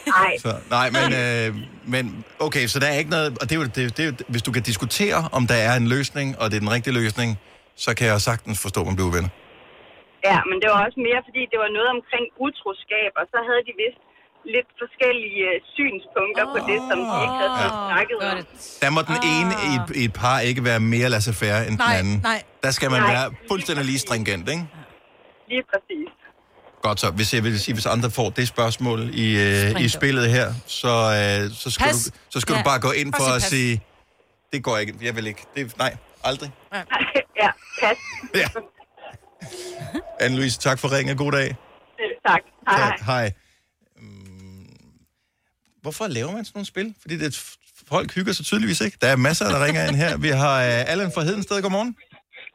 Nej, 0.07 0.33
Så, 0.39 0.51
nej, 0.71 0.91
men, 0.97 1.07
øh, 1.23 1.49
men 1.95 2.25
okay, 2.39 2.67
så 2.67 2.79
der 2.79 2.87
er 2.87 2.99
ikke 2.99 3.11
noget... 3.11 3.39
Og 3.41 3.51
det 3.51 3.53
er 3.57 3.61
jo, 3.61 3.65
det, 3.65 3.97
det 3.97 4.05
er 4.09 4.13
hvis 4.29 4.43
du 4.43 4.53
kan 4.53 4.63
diskutere, 4.63 5.29
om 5.33 5.47
der 5.47 5.55
er 5.55 5.77
en 5.77 5.89
løsning, 5.89 6.39
og 6.41 6.51
det 6.51 6.57
er 6.57 6.61
den 6.61 6.71
rigtige 6.71 6.95
løsning, 6.95 7.39
så 7.85 7.91
kan 7.99 8.07
jeg 8.13 8.21
sagtens 8.31 8.59
forstå, 8.65 8.81
at 8.83 8.87
man 8.91 8.97
bliver 8.99 9.13
venner. 9.17 9.33
ja, 10.31 10.39
men 10.49 10.57
det 10.63 10.69
var 10.73 10.79
også 10.87 10.99
mere, 11.09 11.21
fordi 11.29 11.43
det 11.53 11.59
var 11.65 11.71
noget 11.79 11.91
omkring 11.97 12.25
utroskab, 12.47 13.11
og 13.21 13.25
så 13.33 13.39
havde 13.49 13.63
de 13.69 13.73
vist 13.85 14.01
lidt 14.57 14.71
forskellige 14.83 15.43
øh, 15.51 15.57
synspunkter 15.75 16.45
på 16.55 16.59
det, 16.71 16.79
som 16.89 16.99
de 17.11 17.15
ikke 17.25 17.37
havde 17.43 17.55
fået 17.61 17.73
snakket 17.91 18.19
om. 18.31 18.37
Der 18.85 18.91
må 18.97 19.01
den 19.13 19.19
ene 19.35 19.53
i 19.69 19.71
et, 19.79 19.87
i 20.01 20.05
et 20.09 20.15
par 20.23 20.39
ikke 20.49 20.65
være 20.71 20.81
mere 20.95 21.09
laissez-faire 21.15 21.61
end 21.69 21.77
Nej, 21.79 21.87
den 21.87 21.97
anden. 22.01 22.17
nej. 22.31 22.43
Der 22.65 22.71
skal 22.71 22.89
man 22.95 23.01
Nej. 23.03 23.13
være 23.15 23.27
fuldstændig 23.51 23.85
lige 23.91 23.99
stringent, 24.07 24.49
ikke? 24.55 24.65
Lige 25.53 25.65
præcis. 25.73 26.09
Godt 26.83 27.01
så. 27.01 27.11
Hvis 27.11 27.35
jeg 27.35 27.45
vil 27.45 27.61
sige, 27.61 27.75
hvis 27.75 27.87
andre 27.87 28.11
får 28.11 28.31
det 28.31 28.49
spørgsmål 28.49 29.01
i, 29.25 29.27
øh, 29.47 29.81
i 29.85 29.89
spillet 29.89 30.31
her, 30.31 30.47
så, 30.67 30.89
øh, 30.89 31.51
så 31.63 31.71
skal, 31.71 31.85
Pas. 31.87 32.05
du, 32.05 32.19
så 32.31 32.41
skal 32.41 32.53
ja. 32.53 32.59
Du 32.59 32.65
bare 32.65 32.81
gå 32.81 32.91
ind 32.91 33.13
for 33.17 33.23
sig 33.23 33.35
at 33.35 33.43
pas. 33.43 33.51
sige, 33.55 33.81
det 34.53 34.65
går 34.65 34.77
ikke, 34.79 34.95
jeg 35.03 35.17
vil 35.17 35.27
ikke. 35.27 35.43
Det, 35.57 35.79
nej, 35.79 35.97
aldrig. 36.25 36.51
ja, 37.43 37.51
pas. 37.81 37.97
Ja. 38.41 38.49
Anne-Louise, 40.21 40.59
tak 40.59 40.79
for 40.79 40.93
ringen. 40.97 41.17
God 41.17 41.33
dag. 41.33 41.57
Tak. 42.29 42.41
Hej, 42.69 42.79
hej. 42.79 42.91
Tak. 42.99 43.07
Hej. 43.07 43.33
Mm, 43.97 44.67
Hvorfor 45.83 46.07
laver 46.07 46.33
man 46.33 46.45
sådan 46.45 46.57
nogle 46.59 46.67
spil? 46.67 46.95
Fordi 47.01 47.17
det, 47.19 47.57
folk 47.89 48.15
hygger 48.15 48.33
sig 48.33 48.45
tydeligvis 48.47 48.81
ikke. 48.81 48.99
Der 49.01 49.09
er 49.09 49.17
masser, 49.17 49.49
der 49.49 49.65
ringer 49.65 49.89
ind 49.89 49.97
her. 49.97 50.17
Vi 50.17 50.29
har 50.29 50.57
uh, 50.59 50.91
Allan 50.93 51.13
fra 51.15 51.23
Hedensted. 51.23 51.63
Godmorgen. 51.63 51.97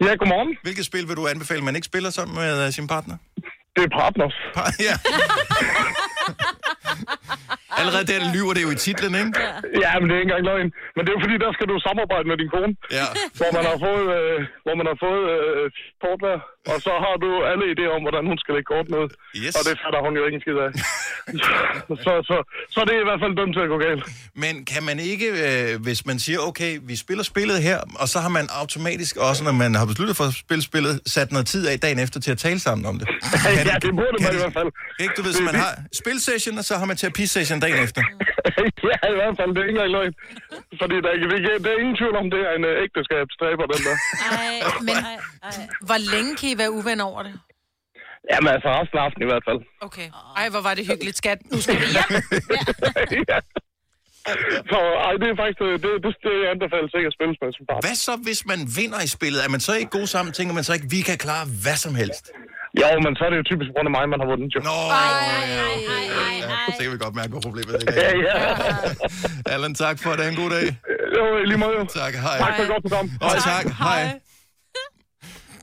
Ja, 0.02 0.16
godmorgen. 0.16 0.58
Hvilket 0.64 0.86
spil 0.86 1.08
vil 1.08 1.16
du 1.16 1.28
anbefale, 1.28 1.62
man 1.62 1.76
ikke 1.76 1.86
spiller 1.86 2.10
sammen 2.10 2.36
med 2.36 2.68
uh, 2.68 2.74
sin 2.74 2.88
partner? 2.88 3.18
Det 3.76 3.84
er 3.84 3.98
Partners. 4.00 4.34
Pa- 4.58 4.76
ja. 4.90 4.96
Allerede 7.80 8.06
der 8.12 8.20
lyver 8.36 8.54
det 8.58 8.64
jo 8.68 8.72
i 8.76 8.80
titlen, 8.86 9.14
ikke? 9.22 9.32
Ja, 9.84 9.92
men 10.00 10.06
det 10.08 10.14
er 10.16 10.22
ikke 10.22 10.30
engang 10.30 10.46
løgn. 10.52 10.70
Men 10.96 11.02
det 11.04 11.10
er 11.12 11.16
jo 11.18 11.22
fordi, 11.26 11.36
der 11.46 11.52
skal 11.58 11.68
du 11.72 11.76
samarbejde 11.88 12.26
med 12.32 12.38
din 12.42 12.50
kone. 12.56 12.74
Ja. 13.00 13.08
Hvor 13.40 13.50
man 13.58 13.64
har 13.72 13.78
fået, 13.88 14.06
øh, 14.18 14.38
hvor 14.66 14.76
man 14.80 14.88
har 14.92 14.98
fået 15.06 15.24
øh, 15.34 15.66
kort 16.04 16.20
der. 16.28 16.38
Og 16.74 16.78
så 16.88 16.94
har 17.06 17.16
du 17.26 17.30
alle 17.52 17.66
idéer 17.74 17.92
om, 17.98 18.02
hvordan 18.06 18.24
hun 18.32 18.38
skal 18.42 18.52
lægge 18.56 18.70
kort 18.74 18.88
ned. 18.96 19.06
Yes. 19.44 19.54
Og 19.58 19.62
det 19.68 19.74
fatter 19.84 20.00
hun 20.06 20.14
jo 20.20 20.22
ikke 20.28 20.36
en 20.40 20.44
skid 20.46 20.58
af. 20.66 20.70
så, 22.06 22.12
så, 22.30 22.36
så 22.76 22.80
det 22.88 22.94
er 22.98 23.02
i 23.06 23.08
hvert 23.10 23.22
fald 23.24 23.34
dømt 23.40 23.54
til 23.58 23.64
at 23.68 23.70
gå 23.74 23.78
galt. 23.88 24.04
Men 24.44 24.54
kan 24.72 24.84
man 24.90 24.98
ikke, 25.12 25.28
øh, 25.46 25.82
hvis 25.86 26.00
man 26.10 26.18
siger, 26.26 26.40
okay, 26.50 26.72
vi 26.90 26.96
spiller 27.06 27.24
spillet 27.34 27.58
her, 27.68 27.78
og 28.02 28.08
så 28.14 28.18
har 28.26 28.32
man 28.38 28.46
automatisk 28.62 29.14
også, 29.30 29.42
når 29.48 29.52
man 29.64 29.72
har 29.80 29.86
besluttet 29.92 30.16
for 30.20 30.26
at 30.32 30.36
spille 30.46 30.64
spillet, 30.70 30.94
sat 31.16 31.30
noget 31.36 31.48
tid 31.54 31.64
af 31.72 31.80
dagen 31.86 32.00
efter 32.06 32.20
til 32.26 32.32
at 32.36 32.40
tale 32.48 32.60
sammen 32.68 32.84
om 32.92 32.96
det? 33.00 33.08
ja, 33.70 33.76
det 33.86 33.92
burde 34.00 34.18
man 34.26 34.32
i 34.38 34.40
hvert 34.44 34.56
fald. 34.60 34.70
Ikke, 35.04 35.14
du 35.18 35.22
ved, 35.26 35.34
så 35.40 35.44
man 35.52 35.56
har 35.64 35.72
spilsession, 36.02 36.58
og 36.62 36.66
så 36.70 36.74
har 36.82 36.86
man 36.90 36.96
terapisession 37.02 37.60
dagen 37.66 37.80
efter. 37.88 38.02
ja, 38.92 39.00
i 39.14 39.18
hvert 39.22 39.36
fald. 39.40 39.50
Det 39.54 39.60
er 39.62 39.66
ikke 39.68 39.76
engang 39.78 39.92
løgn. 39.98 40.14
Fordi 40.82 40.96
der, 41.04 41.10
er 41.12 41.14
ikke- 41.18 41.30
det, 41.48 41.54
er- 41.56 41.64
der 41.66 41.72
er 41.76 41.80
ingen 41.84 41.96
tvivl 42.02 42.16
om, 42.22 42.26
det 42.34 42.40
er 42.48 42.52
en 42.60 42.66
øh, 42.72 42.84
ægteskabsstræber, 42.86 43.66
den 43.74 43.82
der. 43.88 43.96
Ej, 43.98 44.56
Men 44.88 44.96
ej, 44.96 45.18
ej. 45.44 45.68
hvor 45.90 46.00
længe 46.14 46.32
kan 46.40 46.49
I 46.54 46.58
være 46.62 46.72
uvenner 46.80 47.06
over 47.12 47.22
det? 47.28 47.34
Jamen 48.32 48.50
altså, 48.56 48.68
resten 48.80 48.98
af 49.00 49.04
aftenen 49.06 49.26
i 49.28 49.30
hvert 49.32 49.46
fald. 49.50 49.60
Okay. 49.88 50.08
Ej, 50.40 50.46
hvor 50.54 50.62
var 50.68 50.74
det 50.78 50.84
hyggeligt, 50.92 51.18
skat. 51.22 51.40
Nu 51.52 51.58
skal 51.64 51.76
vi 51.82 51.86
hjem. 51.96 52.12
ja. 53.32 53.40
Så 54.72 54.78
ej, 55.08 55.14
det 55.22 55.28
er 55.34 55.38
faktisk 55.44 55.62
øh, 55.68 55.74
det, 55.84 55.92
det, 56.04 56.12
det 56.26 56.34
jeg 56.44 56.50
anbefaler 56.54 56.90
sikkert 56.94 57.12
at 57.14 57.18
spille 57.18 57.32
med 57.42 57.52
som 57.58 57.64
partner. 57.70 57.84
Hvad 57.88 57.98
så, 58.08 58.14
hvis 58.28 58.42
man 58.52 58.60
vinder 58.80 59.00
i 59.08 59.10
spillet? 59.18 59.40
Er 59.46 59.50
man 59.56 59.62
så 59.68 59.72
ikke 59.80 59.92
god 60.00 60.08
sammen? 60.16 60.30
Tænker 60.38 60.54
man 60.58 60.64
så 60.68 60.74
ikke, 60.78 60.88
vi 60.96 61.02
kan 61.10 61.18
klare 61.26 61.46
hvad 61.64 61.78
som 61.86 61.94
helst? 62.02 62.26
Jo, 62.82 62.88
men 63.06 63.12
så 63.18 63.22
er 63.26 63.30
det 63.32 63.38
jo 63.42 63.46
typisk 63.52 63.70
grund 63.76 63.88
af 63.90 63.94
mig, 63.98 64.04
man 64.14 64.20
har 64.22 64.28
vundet 64.32 64.50
jo. 64.56 64.60
Nå, 64.70 64.78
så 66.76 66.80
kan 66.84 66.92
vi 66.96 66.98
godt 67.06 67.16
mærke, 67.20 67.32
hvor 67.36 67.44
problemet 67.48 67.72
ligger. 67.80 67.94
Ja, 68.04 68.10
ja. 68.28 68.36
Allan, 69.54 69.74
tak 69.84 69.96
for 70.04 70.12
det. 70.18 70.24
En 70.32 70.38
god 70.44 70.50
dag. 70.56 70.66
Jo, 71.18 71.24
lige 71.50 71.60
måde 71.64 71.74
jo. 71.80 71.86
Tak, 72.02 72.14
hej. 72.28 72.38
Tak 72.46 72.52
for 72.58 72.64
et 72.66 72.70
godt 72.74 72.84
program. 72.86 73.06
Og 73.22 73.32
tak, 73.52 73.66
hej. 73.86 74.02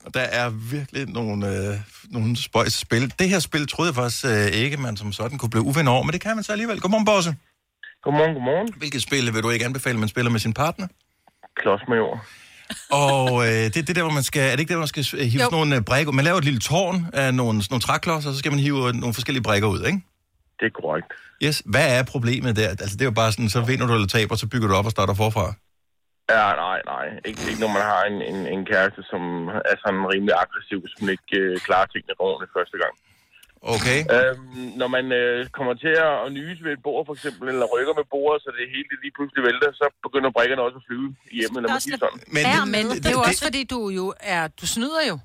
Og 0.07 0.15
der 0.15 0.21
er 0.21 0.51
virkelig 0.51 1.07
nogle, 1.07 1.49
øh, 1.49 1.75
nogle 2.11 2.37
spøjs 2.37 2.73
spil. 2.73 3.15
Det 3.19 3.29
her 3.29 3.39
spil 3.39 3.67
troede 3.67 3.89
jeg 3.89 3.95
faktisk 3.95 4.25
øh, 4.25 4.47
ikke, 4.47 4.77
man 4.77 4.97
som 4.97 5.13
sådan 5.13 5.39
kunne 5.39 5.51
blive 5.51 5.63
uvenner 5.63 5.93
over, 5.93 6.03
men 6.03 6.13
det 6.13 6.21
kan 6.21 6.35
man 6.37 6.45
så 6.45 6.53
alligevel. 6.53 6.81
Godmorgen, 6.81 7.05
Bosse. 7.05 7.37
Godmorgen, 8.03 8.35
godmorgen. 8.35 8.69
Hvilket 8.77 9.03
spil 9.03 9.35
vil 9.35 9.43
du 9.43 9.51
ikke 9.51 9.65
anbefale, 9.65 9.99
man 9.99 10.09
spiller 10.09 10.31
med 10.31 10.41
sin 10.41 10.55
partner? 10.55 10.87
Klodsmajor. 11.57 12.27
Og 12.91 13.47
øh, 13.47 13.65
det 13.75 13.75
det 13.75 13.97
der, 13.97 14.03
hvor 14.03 14.13
man 14.13 14.23
skal... 14.23 14.43
Er 14.43 14.51
det 14.51 14.61
ikke 14.61 14.69
der, 14.69 14.75
hvor 14.75 14.89
man 14.89 14.89
skal 14.89 15.07
øh, 15.15 15.27
hive 15.27 15.41
sådan 15.41 15.59
nogle 15.59 15.77
øh, 15.77 15.83
brækker? 15.83 16.13
Man 16.13 16.25
laver 16.25 16.39
et 16.39 16.45
lille 16.45 16.61
tårn 16.61 17.07
af 17.13 17.35
nogle, 17.35 17.63
nogle 17.71 17.81
træklodser, 17.81 18.29
og 18.29 18.35
så 18.35 18.39
skal 18.39 18.53
man 18.53 18.61
hive 18.61 18.93
nogle 18.93 19.15
forskellige 19.15 19.43
brækker 19.43 19.69
ud, 19.69 19.85
ikke? 19.87 20.01
Det 20.61 20.67
er 20.67 20.81
korrekt. 20.83 21.13
Yes. 21.43 21.63
Hvad 21.65 21.99
er 21.99 22.03
problemet 22.03 22.57
der? 22.57 22.69
Altså, 22.69 22.97
det 22.97 23.01
er 23.01 23.05
jo 23.05 23.11
bare 23.11 23.33
sådan, 23.33 23.49
så 23.49 23.61
vinder 23.61 23.87
du 23.87 23.95
eller 23.95 24.07
taber, 24.07 24.35
så 24.35 24.47
bygger 24.47 24.69
du 24.69 24.75
op 24.75 24.85
og 24.85 24.91
starter 24.91 25.15
forfra. 25.15 25.55
Ja, 26.35 26.47
nej, 26.67 26.79
nej. 26.93 27.07
Ikke, 27.29 27.41
ikke 27.51 27.61
når 27.65 27.73
man 27.79 27.85
har 27.93 28.03
en, 28.11 28.19
en, 28.31 28.39
en 28.55 28.63
kæreste, 28.71 29.01
som 29.13 29.23
er 29.71 29.77
sådan 29.83 30.03
rimelig 30.13 30.35
aggressiv, 30.45 30.79
hvis 30.85 30.97
man 31.01 31.09
ikke 31.17 31.37
øh, 31.43 31.53
klarer 31.67 31.87
tingene 31.87 32.15
ordentligt 32.27 32.53
første 32.59 32.77
gang. 32.83 32.95
Okay. 33.75 33.99
Øhm, 34.17 34.67
når 34.81 34.89
man 34.97 35.07
øh, 35.21 35.39
kommer 35.59 35.75
til 35.85 35.95
at, 36.09 36.33
nyse 36.39 36.61
ved 36.65 36.73
et 36.77 36.83
bord, 36.87 37.01
for 37.09 37.15
eksempel, 37.19 37.45
eller 37.53 37.67
rykker 37.75 37.95
med 38.01 38.07
bordet, 38.15 38.39
så 38.45 38.49
det 38.57 38.65
hele 38.75 38.91
lige 39.05 39.15
pludselig 39.17 39.43
vælter, 39.49 39.71
så 39.81 39.87
begynder 40.07 40.31
brækkerne 40.37 40.63
også 40.67 40.79
at 40.81 40.85
flyve 40.89 41.09
i 41.33 41.37
hjemmet, 41.39 41.59
eller 41.59 41.71
man 41.75 41.81
siger 41.87 41.99
sådan. 42.05 42.21
Men, 42.35 42.43
Ja, 42.55 42.61
men 42.75 42.85
det 43.03 43.09
er 43.13 43.17
jo 43.21 43.25
også, 43.29 43.43
fordi 43.49 43.63
du 43.75 43.81
jo 44.01 44.07
er... 44.35 44.43
Du 44.61 44.67
snyder 44.75 45.03
jo. 45.11 45.17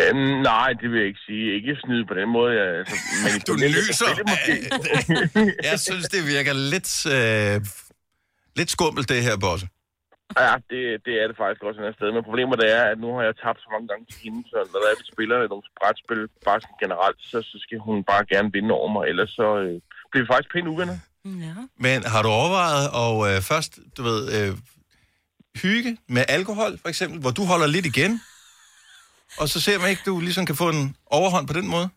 Øhm, 0.00 0.34
nej, 0.52 0.70
det 0.80 0.86
vil 0.90 0.98
jeg 0.98 1.08
ikke 1.12 1.24
sige. 1.26 1.54
Ikke 1.58 1.72
snyde 1.84 2.04
på 2.10 2.14
den 2.14 2.28
måde. 2.36 2.50
Jeg, 2.60 2.68
altså, 2.78 2.96
men 3.24 3.32
Du 3.48 3.52
nyser. 3.54 4.10
Jeg 5.70 5.80
synes, 5.80 6.04
det 6.14 6.26
virker 6.34 6.52
lidt, 6.74 6.90
øh, 7.16 7.56
lidt 8.56 8.70
skummelt, 8.70 9.08
det 9.08 9.22
her, 9.22 9.36
Bosse. 9.36 9.66
Ja, 10.38 10.52
det, 10.70 10.80
det 11.06 11.14
er 11.22 11.26
det 11.26 11.36
faktisk 11.42 11.62
også 11.62 11.80
et 11.82 11.94
sted. 11.94 12.12
Men 12.12 12.28
problemet 12.28 12.58
det 12.62 12.70
er, 12.78 12.84
at 12.92 12.98
nu 13.04 13.08
har 13.16 13.22
jeg 13.28 13.36
tabt 13.36 13.60
så 13.60 13.68
mange 13.74 13.88
gange 13.88 14.04
til 14.10 14.18
hende, 14.24 14.40
så 14.50 14.56
når 14.72 14.78
der 14.82 14.88
er, 14.90 15.00
vi 15.00 15.06
spiller 15.14 15.48
nogle 15.48 15.66
brætspil, 15.80 16.22
bare 16.46 16.60
sådan 16.60 16.82
generelt, 16.84 17.18
så, 17.30 17.38
så 17.50 17.56
skal 17.64 17.78
hun 17.78 18.04
bare 18.04 18.24
gerne 18.32 18.52
vinde 18.52 18.72
over 18.78 18.90
mig, 18.96 19.02
ellers 19.10 19.30
så 19.30 19.48
øh, 19.64 19.76
bliver 20.10 20.24
vi 20.24 20.30
faktisk 20.32 20.52
pænt 20.52 20.68
uvenner. 20.72 20.98
Ja. 21.24 21.54
Men 21.84 21.98
har 22.12 22.22
du 22.22 22.28
overvejet 22.28 22.86
at 23.04 23.14
øh, 23.28 23.42
først, 23.50 23.72
du 23.96 24.02
ved, 24.02 24.20
øh, 24.36 24.50
hygge 25.62 25.98
med 26.08 26.24
alkohol, 26.28 26.72
for 26.82 26.88
eksempel, 26.88 27.20
hvor 27.20 27.30
du 27.30 27.44
holder 27.44 27.66
lidt 27.66 27.86
igen, 27.86 28.12
og 29.40 29.48
så 29.48 29.60
ser 29.60 29.78
man 29.78 29.90
ikke, 29.90 30.02
du 30.06 30.20
ligesom 30.20 30.46
kan 30.46 30.56
få 30.56 30.68
en 30.68 30.96
overhånd 31.06 31.46
på 31.46 31.52
den 31.52 31.68
måde? 31.68 31.88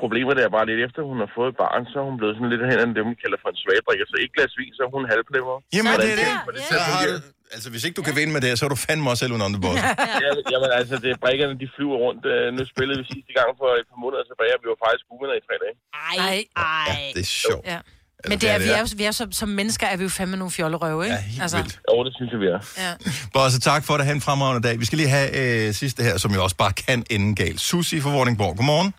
Problemet 0.00 0.36
er 0.44 0.48
bare 0.56 0.66
lidt 0.70 0.80
efter, 0.86 1.00
hun 1.10 1.18
har 1.24 1.30
fået 1.36 1.48
et 1.52 1.56
barn, 1.64 1.82
så 1.90 1.96
er 2.02 2.06
hun 2.10 2.16
blevet 2.20 2.34
sådan 2.36 2.50
lidt 2.52 2.62
hen 2.70 2.78
af 2.84 2.88
dem, 2.98 3.06
vi 3.12 3.16
kalder 3.24 3.38
for 3.42 3.48
en 3.54 3.58
svagdrikker. 3.62 4.04
Så 4.10 4.14
ikke 4.22 4.34
glas 4.36 4.52
vin, 4.60 4.72
så 4.78 4.82
er 4.86 4.90
hun 4.96 5.02
halvplemmer. 5.12 5.56
Jamen, 5.76 5.92
det 6.04 6.10
er 6.14 6.18
det. 6.22 6.30
det 6.56 6.62
Så 6.72 6.76
har 6.88 7.00
du, 7.10 7.14
altså, 7.54 7.68
hvis 7.72 7.82
ikke 7.86 7.96
du 8.00 8.04
kan 8.08 8.14
vinde 8.20 8.32
med 8.36 8.42
det, 8.44 8.50
så 8.58 8.64
er 8.66 8.70
du 8.74 8.80
fandme 8.86 9.06
også 9.12 9.20
selv 9.22 9.32
under 9.36 9.60
boss. 9.64 9.78
ja, 10.24 10.30
jamen 10.52 10.70
altså, 10.80 10.94
det 11.02 11.10
er 11.14 11.18
brækkerne, 11.24 11.54
de 11.62 11.66
flyver 11.76 11.96
rundt. 12.04 12.22
Øh, 12.32 12.44
Nu 12.56 12.62
spillede 12.72 12.96
vi 13.02 13.04
sidste 13.14 13.32
gang 13.38 13.48
for 13.60 13.68
et 13.80 13.86
par 13.92 13.98
måneder 14.04 14.24
tilbage, 14.30 14.52
og 14.56 14.60
vi 14.62 14.66
var 14.72 14.78
faktisk 14.86 15.04
uvenner 15.14 15.36
i 15.40 15.42
tre 15.48 15.54
dage. 15.64 15.74
Ej, 16.18 16.36
ej. 16.56 16.96
Det 17.16 17.22
er 17.28 17.32
sjovt. 17.46 17.66
Ja. 17.72 17.80
Men 18.28 18.38
det 18.38 18.50
er, 18.50 18.58
vi 18.58 18.68
er, 18.68 18.78
jo, 18.78 18.86
vi 18.96 19.04
er 19.04 19.10
som, 19.10 19.32
som 19.32 19.48
mennesker 19.48 19.86
er 19.86 19.96
vi 19.96 20.02
jo 20.02 20.08
fandme 20.08 20.36
nogle 20.36 20.52
fjollerøve, 20.52 21.04
ikke? 21.04 21.16
Ja, 21.16 21.22
helt 21.22 21.56
vildt. 21.56 21.80
Jo, 21.90 22.04
det 22.04 22.12
synes 22.16 22.32
jeg, 22.32 22.40
vi 22.40 22.46
er. 22.46 22.60
Ja. 22.78 22.92
Bosse, 23.34 23.60
tak 23.60 23.84
for 23.84 23.96
det. 23.96 24.06
Ha' 24.06 24.12
en 24.12 24.20
fremragende 24.20 24.68
dag. 24.68 24.80
Vi 24.80 24.84
skal 24.84 24.98
lige 24.98 25.08
have 25.08 25.28
øh, 25.68 25.74
sidste 25.74 26.02
her, 26.02 26.16
som 26.18 26.30
jo 26.34 26.42
også 26.42 26.56
bare 26.56 26.72
kan 26.72 27.04
ende 27.10 27.34
galt. 27.34 27.60
Susi 27.60 28.00
fra 28.00 28.10
Vordingborg. 28.10 28.56
Godmorgen. 28.56 28.94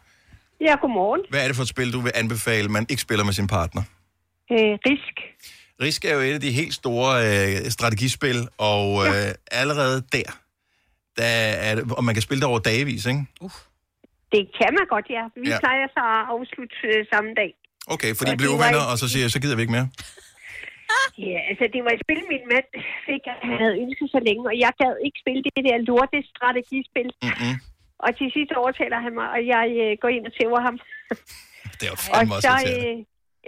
Ja, 0.68 0.74
godmorgen. 0.82 1.22
Hvad 1.30 1.42
er 1.44 1.48
det 1.48 1.56
for 1.56 1.64
et 1.64 1.68
spil, 1.76 1.94
du 1.94 2.00
vil 2.06 2.12
anbefale, 2.16 2.68
man 2.70 2.86
ikke 2.90 3.02
spiller 3.08 3.26
med 3.26 3.34
sin 3.34 3.48
partner? 3.58 3.82
Øh, 4.52 4.74
risk. 4.90 5.16
Risk 5.82 6.06
er 6.06 6.14
jo 6.18 6.20
et 6.30 6.34
af 6.34 6.42
de 6.42 6.52
helt 6.52 6.74
store 6.82 7.10
øh, 7.28 7.72
strategispil, 7.78 8.40
og 8.58 8.86
øh, 9.08 9.28
allerede 9.62 9.98
der, 10.16 10.30
der 11.20 11.32
er 11.70 11.76
det, 11.76 11.84
og 11.98 12.04
man 12.04 12.14
kan 12.16 12.22
spille 12.22 12.42
det 12.42 12.50
over 12.52 12.60
dagevis, 12.60 13.06
ikke? 13.06 13.24
Det 14.34 14.44
kan 14.60 14.72
man 14.78 14.86
godt, 14.94 15.08
ja. 15.18 15.24
Vi 15.36 15.48
Ja. 15.50 15.54
ja. 15.54 15.60
plejer 15.64 15.86
så 15.98 16.02
at 16.18 16.22
afslutte 16.34 16.76
øh, 16.92 17.00
samme 17.14 17.30
dag. 17.42 17.52
Okay, 17.96 18.12
fordi 18.20 18.30
Og 18.32 18.36
I 18.36 18.38
blev 18.42 18.50
var 18.52 18.56
uvenner, 18.58 18.82
ikke- 18.84 18.92
og 18.92 18.98
så 19.02 19.06
siger 19.12 19.24
jeg, 19.26 19.32
så 19.36 19.40
gider 19.42 19.56
vi 19.58 19.62
ikke 19.66 19.76
mere. 19.80 19.90
Ja, 21.28 21.40
altså 21.50 21.66
det 21.74 21.82
var 21.86 21.92
et 21.98 22.02
spil, 22.06 22.22
min 22.34 22.46
mand 22.54 22.68
fik, 23.08 23.24
at 23.34 23.38
han 23.48 23.56
havde 23.64 23.76
ønsket 23.84 24.08
så 24.16 24.20
længe, 24.28 24.42
og 24.52 24.56
jeg 24.64 24.72
gad 24.82 24.94
ikke 25.06 25.18
spille 25.24 25.40
det 25.48 25.62
der 25.68 25.76
lorte 25.90 26.18
strategispil. 26.34 27.10
Mm-hmm. 27.26 27.56
Og 28.06 28.10
til 28.20 28.28
sidst 28.36 28.52
overtaler 28.62 29.00
han 29.06 29.14
mig, 29.20 29.28
og 29.36 29.42
jeg 29.54 29.68
øh, 29.84 29.92
går 30.02 30.12
ind 30.16 30.26
og 30.30 30.34
tæver 30.40 30.60
ham. 30.68 30.76
Det 31.80 31.84
er 31.88 31.92
jo 31.94 31.98
Og 32.00 32.04
fandme 32.18 32.36
også 32.38 32.48
så, 32.48 32.56
øh, 32.74 32.96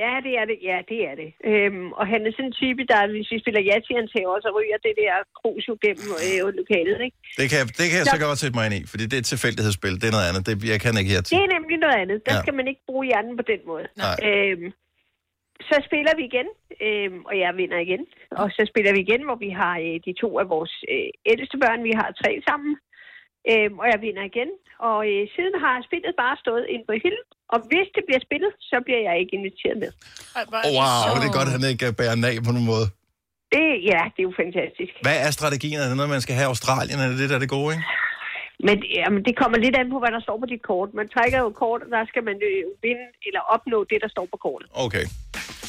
ja, 0.04 0.14
det 0.26 0.34
er 0.42 0.46
det. 0.52 0.58
Ja, 0.70 0.78
det 0.92 1.00
er 1.10 1.16
det. 1.22 1.30
Øhm, 1.52 1.88
og 2.00 2.04
han 2.12 2.20
er 2.28 2.32
sådan 2.36 2.50
en 2.52 2.56
type, 2.62 2.82
der, 2.92 3.00
hvis 3.16 3.30
vi 3.34 3.38
spiller 3.44 3.62
ja 3.70 3.76
til, 3.86 3.94
han 4.02 4.08
tæver, 4.16 4.36
så 4.46 4.50
ryger 4.58 4.80
det 4.88 4.94
der 5.02 5.14
krus 5.40 5.64
jo 5.70 5.76
gennem 5.86 6.08
øh, 6.26 6.40
lokalet, 6.60 6.98
ikke? 7.08 7.18
Det 7.40 7.46
kan, 7.52 7.60
det 7.80 7.86
kan 7.90 7.98
jeg 8.02 8.08
så 8.14 8.18
Så- 8.20 8.26
godt 8.28 8.40
sætte 8.44 8.56
mig 8.58 8.66
ind 8.68 8.76
i, 8.80 8.82
fordi 8.92 9.04
det 9.10 9.16
er 9.20 9.24
et 9.26 9.32
tilfældighedsspil. 9.34 9.96
Det 10.02 10.08
er 10.10 10.16
noget 10.18 10.28
andet. 10.30 10.42
Det, 10.48 10.54
jeg 10.74 10.80
kan 10.84 10.94
ikke 11.02 11.12
her 11.16 11.22
til. 11.24 11.32
Det 11.36 11.42
er 11.48 11.52
nemlig 11.58 11.78
noget 11.86 11.98
andet. 12.04 12.18
Der 12.28 12.34
Ja. 12.36 12.42
skal 12.44 12.54
man 12.60 12.66
ikke 12.72 12.84
bruge 12.90 13.04
hjernen 13.10 13.34
på 13.42 13.46
den 13.52 13.62
måde. 13.72 13.86
Nej. 14.06 14.16
Øhm, 14.30 14.68
så 15.70 15.76
spiller 15.88 16.14
vi 16.20 16.24
igen, 16.32 16.48
øhm, 16.88 17.20
og 17.30 17.34
jeg 17.44 17.52
vinder 17.62 17.80
igen. 17.88 18.02
Og 18.42 18.48
så 18.58 18.62
spiller 18.72 18.92
vi 18.96 19.00
igen, 19.08 19.22
hvor 19.28 19.38
vi 19.46 19.50
har 19.62 19.74
øh, 19.86 19.96
de 20.08 20.14
to 20.24 20.30
af 20.42 20.46
vores 20.56 20.74
øh, 20.94 21.10
ældste 21.32 21.58
børn. 21.64 21.80
Vi 21.90 21.94
har 22.02 22.10
tre 22.22 22.32
sammen. 22.50 22.74
Øhm, 23.52 23.76
og 23.82 23.86
jeg 23.92 24.00
vinder 24.06 24.24
igen. 24.32 24.50
Og 24.90 25.00
øh, 25.12 25.22
siden 25.36 25.56
har 25.64 25.76
spillet 25.88 26.14
bare 26.24 26.36
stået 26.44 26.66
ind 26.74 26.84
på 26.90 26.94
hylden. 27.04 27.28
Og 27.54 27.60
hvis 27.70 27.88
det 27.96 28.04
bliver 28.08 28.22
spillet, 28.28 28.52
så 28.72 28.78
bliver 28.86 29.02
jeg 29.08 29.16
ikke 29.22 29.34
inviteret 29.40 29.78
med. 29.84 29.92
Oh, 30.68 30.72
wow, 30.80 31.14
det 31.22 31.28
er 31.32 31.36
godt, 31.40 31.50
at 31.50 31.56
han 31.58 31.66
ikke 31.74 31.86
bærer 32.00 32.16
af 32.30 32.36
på 32.48 32.52
nogen 32.56 32.70
måde. 32.74 32.88
Det, 33.56 33.68
ja, 33.92 34.02
det 34.14 34.20
er 34.24 34.28
jo 34.30 34.34
fantastisk. 34.44 34.94
Hvad 35.08 35.18
er 35.26 35.32
strategien? 35.40 35.78
Er 35.80 35.88
det 35.90 35.98
noget, 36.00 36.16
man 36.18 36.26
skal 36.26 36.36
have 36.38 36.48
i 36.48 36.52
Australien? 36.54 36.98
Er 37.04 37.08
det 37.12 37.18
det, 37.22 37.28
der 37.32 37.38
er 37.40 37.44
det 37.46 37.56
gode, 37.58 37.70
ikke? 37.76 37.86
Men 38.68 38.78
jamen, 38.98 39.22
det 39.28 39.34
kommer 39.42 39.58
lidt 39.66 39.76
an 39.82 39.90
på, 39.94 40.00
hvad 40.04 40.12
der 40.16 40.22
står 40.28 40.38
på 40.44 40.48
dit 40.54 40.64
kort. 40.72 40.90
Man 41.00 41.08
trækker 41.16 41.38
jo 41.44 41.48
et 41.54 41.58
kort, 41.64 41.82
og 41.86 41.90
der 41.96 42.04
skal 42.12 42.24
man 42.30 42.38
øh, 42.50 42.62
vinde 42.86 43.08
eller 43.28 43.42
opnå 43.56 43.78
det, 43.92 44.00
der 44.04 44.10
står 44.16 44.26
på 44.34 44.38
kortet. 44.46 44.68
Okay. 44.86 45.06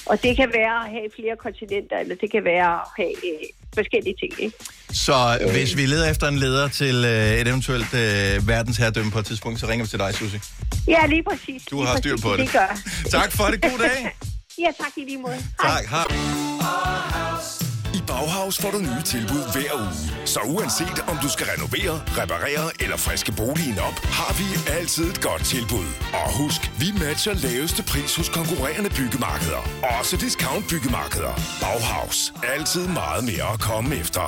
Og 0.06 0.22
det 0.22 0.36
kan 0.36 0.48
være 0.54 0.76
at 0.84 0.90
have 0.90 1.08
flere 1.18 1.36
kontinenter, 1.36 1.96
eller 1.98 2.14
det 2.14 2.30
kan 2.30 2.44
være 2.44 2.72
at 2.74 2.88
have 2.96 3.12
øh, 3.28 3.46
forskellige 3.74 4.16
ting. 4.20 4.32
Ikke? 4.38 4.56
Så 4.90 5.48
hvis 5.52 5.76
vi 5.76 5.86
leder 5.86 6.10
efter 6.10 6.28
en 6.28 6.38
leder 6.38 6.68
til 6.68 7.04
øh, 7.04 7.40
et 7.40 7.48
eventuelt 7.48 7.94
øh, 7.94 8.48
verdensherredømme 8.48 9.10
på 9.10 9.18
et 9.18 9.26
tidspunkt, 9.26 9.60
så 9.60 9.66
ringer 9.66 9.84
vi 9.84 9.88
til 9.88 9.98
dig, 9.98 10.14
Susie. 10.14 10.40
Ja, 10.88 11.06
lige 11.06 11.22
præcis. 11.30 11.62
Du 11.70 11.76
lige 11.76 11.86
har 11.86 11.96
styr 11.96 12.16
på 12.22 12.30
det. 12.32 12.38
Det 12.38 12.52
gør. 12.52 12.78
Tak 13.10 13.32
for 13.32 13.44
det. 13.44 13.62
God 13.62 13.78
dag. 13.78 14.16
ja, 14.64 14.70
tak 14.82 14.92
i 14.96 15.00
lige 15.00 15.18
måde. 15.18 15.38
Tak. 15.62 15.84
Hej. 15.86 16.04
I 17.62 17.65
Bauhaus 18.06 18.58
får 18.58 18.70
du 18.70 18.78
nye 18.78 19.02
tilbud 19.04 19.42
hver 19.52 19.72
uge. 19.74 20.26
Så 20.26 20.40
uanset 20.40 20.98
om 21.08 21.16
du 21.22 21.28
skal 21.28 21.46
renovere, 21.46 21.94
reparere 22.20 22.66
eller 22.80 22.96
friske 22.96 23.32
boligen 23.32 23.78
op, 23.78 23.96
har 24.18 24.32
vi 24.40 24.46
altid 24.78 25.04
et 25.10 25.20
godt 25.20 25.44
tilbud. 25.44 25.88
Og 26.12 26.28
husk, 26.42 26.70
vi 26.78 26.86
matcher 27.04 27.34
laveste 27.34 27.82
pris 27.82 28.16
hos 28.16 28.28
konkurrerende 28.28 28.90
byggemarkeder. 28.90 29.62
Også 29.98 30.16
discount 30.16 30.64
byggemarkeder. 30.70 31.34
Bauhaus. 31.60 32.32
Altid 32.54 32.86
meget 32.86 33.24
mere 33.24 33.52
at 33.52 33.60
komme 33.60 33.96
efter. 33.96 34.24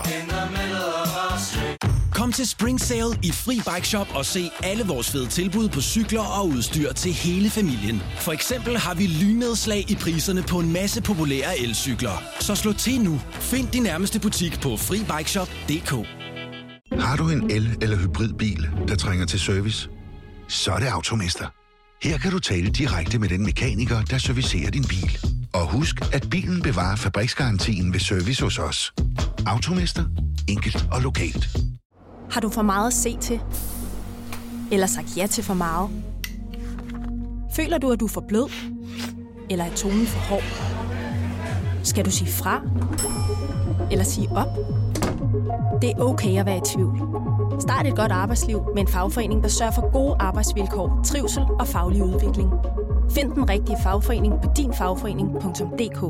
Kom 2.14 2.32
til 2.32 2.48
Spring 2.48 2.80
Sale 2.80 3.18
i 3.22 3.32
Fri 3.32 3.54
Bike 3.54 3.88
Shop 3.88 4.06
og 4.14 4.26
se 4.26 4.50
alle 4.62 4.84
vores 4.84 5.10
fede 5.10 5.26
tilbud 5.26 5.68
på 5.68 5.80
cykler 5.80 6.20
og 6.20 6.48
udstyr 6.48 6.92
til 6.92 7.12
hele 7.12 7.50
familien. 7.50 8.02
For 8.16 8.32
eksempel 8.32 8.78
har 8.78 8.94
vi 8.94 9.06
lynnedslag 9.06 9.90
i 9.90 9.94
priserne 9.94 10.42
på 10.42 10.58
en 10.58 10.72
masse 10.72 11.02
populære 11.02 11.58
elcykler. 11.58 12.22
Så 12.40 12.54
slå 12.54 12.72
til 12.72 13.00
nu. 13.00 13.20
Find 13.40 13.67
din 13.72 13.82
nærmeste 13.82 14.20
butik 14.20 14.60
på 14.60 14.76
FriBikeShop.dk. 14.76 16.06
Har 17.00 17.16
du 17.16 17.28
en 17.30 17.50
el- 17.50 17.78
eller 17.82 17.96
hybridbil, 17.96 18.68
der 18.88 18.96
trænger 18.96 19.26
til 19.26 19.40
service? 19.40 19.88
Så 20.48 20.72
er 20.72 20.78
det 20.78 20.86
Automester. 20.86 21.46
Her 22.02 22.18
kan 22.18 22.30
du 22.30 22.38
tale 22.38 22.70
direkte 22.70 23.18
med 23.18 23.28
den 23.28 23.42
mekaniker, 23.44 24.02
der 24.02 24.18
servicerer 24.18 24.70
din 24.70 24.84
bil. 24.88 25.18
Og 25.54 25.66
husk, 25.72 26.14
at 26.14 26.26
bilen 26.30 26.62
bevarer 26.62 26.96
fabriksgarantien 26.96 27.92
ved 27.92 28.00
service 28.00 28.42
hos 28.44 28.58
os. 28.58 28.92
Automester. 29.46 30.04
Enkelt 30.48 30.86
og 30.92 31.02
lokalt. 31.02 31.56
Har 32.30 32.40
du 32.40 32.48
for 32.50 32.62
meget 32.62 32.86
at 32.86 32.92
se 32.94 33.16
til? 33.20 33.40
Eller 34.72 34.86
sagt 34.86 35.16
ja 35.16 35.26
til 35.26 35.44
for 35.44 35.54
meget? 35.54 35.90
Føler 37.56 37.78
du, 37.78 37.90
at 37.92 38.00
du 38.00 38.04
er 38.04 38.08
for 38.08 38.24
blød? 38.28 38.50
Eller 39.50 39.64
er 39.64 39.74
tonen 39.74 40.06
for 40.06 40.18
hård? 40.18 40.77
Skal 41.88 42.04
du 42.04 42.10
sige 42.10 42.32
fra? 42.32 42.60
Eller 43.90 44.04
sige 44.04 44.28
op? 44.36 44.46
Det 45.82 45.90
er 45.90 46.00
okay 46.00 46.38
at 46.38 46.46
være 46.46 46.56
i 46.56 46.60
tvivl. 46.74 47.00
Start 47.60 47.86
et 47.86 47.96
godt 47.96 48.12
arbejdsliv 48.12 48.62
med 48.74 48.82
en 48.82 48.88
fagforening, 48.88 49.42
der 49.42 49.48
sørger 49.48 49.72
for 49.72 49.92
gode 49.92 50.16
arbejdsvilkår, 50.20 51.00
trivsel 51.06 51.42
og 51.60 51.68
faglig 51.68 52.02
udvikling. 52.02 52.50
Find 53.10 53.32
den 53.32 53.48
rigtige 53.50 53.76
fagforening 53.82 54.34
på 54.42 54.50
dinfagforening.dk 54.56 56.00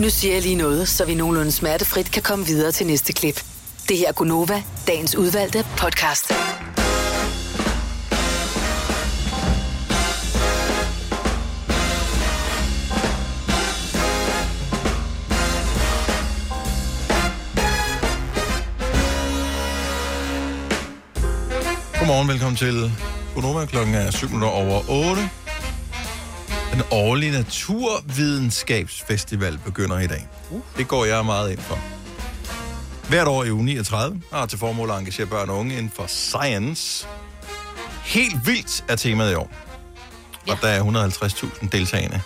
Nu 0.00 0.10
siger 0.10 0.34
jeg 0.34 0.42
lige 0.42 0.56
noget, 0.56 0.88
så 0.88 1.04
vi 1.04 1.14
nogenlunde 1.14 1.52
smertefrit 1.52 2.10
kan 2.12 2.22
komme 2.22 2.46
videre 2.46 2.72
til 2.72 2.86
næste 2.86 3.12
klip. 3.12 3.44
Det 3.88 3.96
her 3.98 4.08
er 4.08 4.12
Gunova, 4.12 4.62
dagens 4.86 5.16
udvalgte 5.16 5.64
podcast. 5.78 6.32
Til 22.58 22.92
Gunova. 23.34 23.66
Klokken 23.66 23.94
er 23.94 24.10
7 24.10 24.26
minutter 24.26 24.48
over 24.48 24.82
8. 24.88 25.30
Den 26.72 26.82
årlige 26.90 27.32
naturvidenskabsfestival 27.32 29.58
begynder 29.64 29.98
i 29.98 30.06
dag. 30.06 30.28
Det 30.76 30.88
går 30.88 31.04
jeg 31.04 31.24
meget 31.24 31.50
ind 31.50 31.58
for. 31.58 31.78
Hvert 33.08 33.28
år 33.28 33.44
i 33.44 33.50
uge 33.50 33.64
39 33.64 34.22
har 34.32 34.46
til 34.46 34.58
formål 34.58 34.90
at 34.90 34.98
engagere 34.98 35.26
børn 35.26 35.50
og 35.50 35.58
unge 35.58 35.76
inden 35.76 35.92
for 35.94 36.06
science. 36.06 37.06
Helt 38.04 38.46
vildt 38.46 38.84
er 38.88 38.96
temaet 38.96 39.32
i 39.32 39.34
år. 39.34 39.50
Ja. 40.46 40.52
Og 40.52 40.58
der 40.62 40.68
er 40.68 40.84
150.000 40.84 41.68
deltagende 41.72 42.20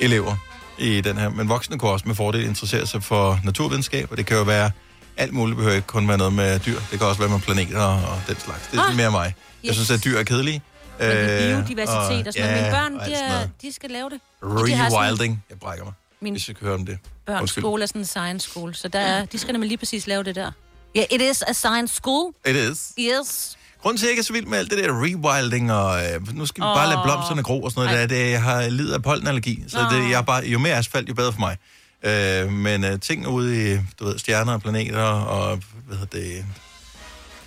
elever 0.00 0.36
i 0.78 1.00
den 1.00 1.16
her. 1.16 1.30
Men 1.30 1.48
voksne 1.48 1.78
kan 1.78 1.88
også 1.88 2.08
med 2.08 2.14
fordel 2.14 2.44
interessere 2.44 2.86
sig 2.86 3.02
for 3.02 3.40
naturvidenskab, 3.44 4.10
og 4.10 4.16
det 4.16 4.26
kan 4.26 4.36
jo 4.36 4.42
være 4.42 4.70
alt 5.16 5.32
muligt. 5.32 5.56
Behøver 5.56 5.74
ikke 5.76 5.86
kun 5.86 6.08
være 6.08 6.18
noget 6.18 6.32
med 6.32 6.58
dyr. 6.58 6.78
Det 6.90 6.98
kan 6.98 7.06
også 7.06 7.20
være 7.20 7.30
med 7.30 7.40
planeter 7.40 7.80
og 7.80 8.20
den 8.28 8.36
slags. 8.40 8.68
Det 8.72 8.78
er 8.78 8.82
Ah, 8.88 8.96
mere 8.96 9.10
mig. 9.10 9.34
Jeg 9.64 9.68
yes. 9.68 9.74
synes, 9.76 9.90
at 9.90 10.04
dyr 10.04 10.18
er 10.18 10.22
kedelige. 10.22 10.62
Men 10.98 11.08
det 11.10 11.16
er 11.16 11.58
Øh, 11.58 11.66
biodiversitet 11.66 12.26
og 12.26 12.32
sådan 12.32 12.50
noget. 12.50 12.62
Mine 12.62 12.70
børn, 12.70 12.94
og 12.96 13.06
de, 13.06 13.12
er, 13.14 13.48
de 13.62 13.72
skal 13.72 13.90
lave 13.90 14.10
det. 14.10 14.20
Og 14.42 14.48
Rewilding. 14.68 15.44
Jeg 15.50 15.58
brækker 15.58 15.84
mig, 15.84 15.92
Min 16.20 16.32
hvis 16.32 16.48
jeg 16.48 16.56
kan 16.56 16.64
høre 16.66 16.74
om 16.74 16.86
det. 16.86 16.98
Børns 17.26 17.50
skole 17.50 17.82
er 17.82 17.86
sådan 17.86 18.00
en 18.00 18.06
science 18.06 18.48
school, 18.50 18.74
så 18.74 18.88
der 18.88 18.98
er, 18.98 19.24
de 19.24 19.38
skal 19.38 19.52
nemlig 19.52 19.68
lige 19.68 19.78
præcis 19.78 20.06
lave 20.06 20.22
det 20.22 20.34
der. 20.34 20.50
Ja, 20.94 20.98
yeah, 21.00 21.06
it 21.22 21.30
is 21.30 21.42
a 21.42 21.52
science 21.52 21.94
school. 21.94 22.32
It 22.46 22.56
is. 22.56 22.92
Yes. 22.98 23.56
Grunden 23.82 23.98
til, 23.98 24.06
at 24.06 24.08
jeg 24.08 24.10
ikke 24.10 24.20
er 24.20 24.24
så 24.24 24.32
vild 24.32 24.46
med 24.46 24.58
alt 24.58 24.70
det 24.70 24.78
der 24.78 24.90
rewilding, 25.04 25.72
og 25.72 26.04
øh, 26.04 26.36
nu 26.36 26.46
skal 26.46 26.60
vi 26.60 26.64
bare 26.64 26.86
Åh. 26.86 26.90
lade 26.92 27.00
blomsterne 27.04 27.42
gro 27.42 27.62
og 27.62 27.70
sådan 27.70 27.84
noget, 27.92 28.10
der, 28.10 28.16
det, 28.16 28.30
jeg 28.30 28.42
har 28.42 28.68
lider 28.68 28.94
af 28.94 29.02
pollenallergi, 29.02 29.64
så 29.68 29.78
det, 29.90 30.10
jeg 30.10 30.18
er 30.18 30.22
bare, 30.22 30.44
jo 30.46 30.58
mere 30.58 30.74
asfalt, 30.74 31.08
jo 31.08 31.14
bedre 31.14 31.32
for 31.32 31.40
mig. 31.40 31.56
Øh, 32.04 32.52
men 32.52 32.84
øh, 32.84 33.00
ting 33.00 33.28
ude 33.28 33.74
i, 33.74 33.78
du 33.98 34.04
ved, 34.04 34.18
stjerner 34.18 34.52
og 34.52 34.62
planeter, 34.62 35.02
og 35.02 35.60
hvad 35.86 35.96
hedder 35.98 36.18
det, 36.18 36.44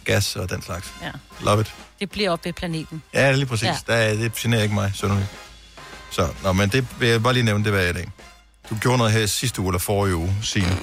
gas 0.05 0.35
og 0.35 0.49
den 0.49 0.61
slags. 0.61 0.93
Ja. 1.01 1.11
Love 1.41 1.61
it. 1.61 1.73
Det 1.99 2.09
bliver 2.09 2.29
op 2.31 2.45
ved 2.45 2.53
planeten. 2.53 3.03
Ja, 3.13 3.31
lige 3.31 3.45
præcis. 3.45 3.65
Ja. 3.67 3.75
Der, 3.87 3.93
er- 3.95 4.13
det 4.15 4.33
generer 4.33 4.63
ikke 4.63 4.75
mig, 4.75 4.91
synderligt. 4.93 5.27
Så, 6.11 6.27
nå, 6.43 6.53
men 6.53 6.69
det 6.69 6.87
vil 6.99 7.07
jeg 7.09 7.23
bare 7.23 7.33
lige 7.33 7.43
nævne, 7.43 7.63
det 7.63 7.73
var 7.73 7.79
i 7.79 7.93
dag. 7.93 8.11
Du 8.69 8.75
gjorde 8.75 8.97
noget 8.97 9.13
her 9.13 9.25
sidste 9.25 9.61
uge, 9.61 9.69
eller 9.69 9.79
forrige 9.79 10.15
uge, 10.15 10.35
Signe. 10.41 10.77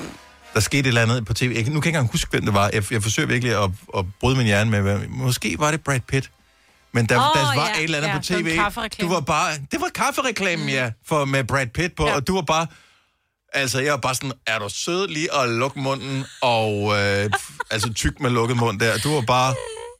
Der 0.54 0.60
skete 0.60 0.78
et 0.80 0.86
eller 0.86 1.02
andet 1.02 1.26
på 1.26 1.34
tv. 1.34 1.42
Jeg, 1.42 1.50
nu 1.50 1.54
kan 1.54 1.64
jeg 1.64 1.74
ikke 1.76 1.88
engang 1.88 2.10
huske, 2.12 2.30
hvem 2.30 2.44
det 2.44 2.54
var. 2.54 2.70
Jeg, 2.72 2.92
jeg 2.92 3.02
forsøger 3.02 3.26
virkelig 3.28 3.62
at, 3.64 3.70
at 3.98 4.04
bryde 4.20 4.36
min 4.36 4.46
hjerne 4.46 4.70
med, 4.70 4.80
hvad, 4.80 4.98
måske 5.08 5.56
var 5.58 5.70
det 5.70 5.80
Brad 5.84 6.00
Pitt. 6.00 6.30
Men 6.92 7.06
der, 7.06 7.16
Åh, 7.18 7.30
oh, 7.30 7.34
der 7.36 7.60
var 7.60 7.68
ja, 7.68 7.78
et 7.78 7.84
eller 7.84 7.98
andet 7.98 8.08
ja, 8.08 8.16
på 8.16 8.22
det 8.22 8.30
var 8.30 8.38
en 8.38 8.44
tv. 8.44 8.56
kaffereklame. 8.56 9.08
Du 9.08 9.14
var 9.14 9.20
bare... 9.20 9.52
Det 9.72 9.80
var 9.80 9.88
kaffereklamen, 9.94 10.66
mm. 10.66 10.72
ja, 10.72 10.90
for, 11.06 11.24
med 11.24 11.44
Brad 11.44 11.66
Pitt 11.66 11.96
på, 11.96 12.06
ja. 12.06 12.14
og 12.14 12.26
du 12.26 12.34
var 12.34 12.42
bare... 12.42 12.66
Altså, 13.54 13.80
jeg 13.80 13.92
var 13.92 13.98
bare 13.98 14.14
sådan, 14.14 14.32
er 14.46 14.58
du 14.58 14.68
sød 14.68 15.08
lige 15.08 15.34
at 15.34 15.48
lukke 15.48 15.78
munden, 15.80 16.24
og 16.40 16.70
øh, 16.98 17.30
altså 17.70 17.92
tyk 17.92 18.20
med 18.20 18.30
lukket 18.30 18.56
mund 18.56 18.80
der. 18.80 18.98
Du 18.98 19.14
var 19.14 19.20
bare, 19.20 19.54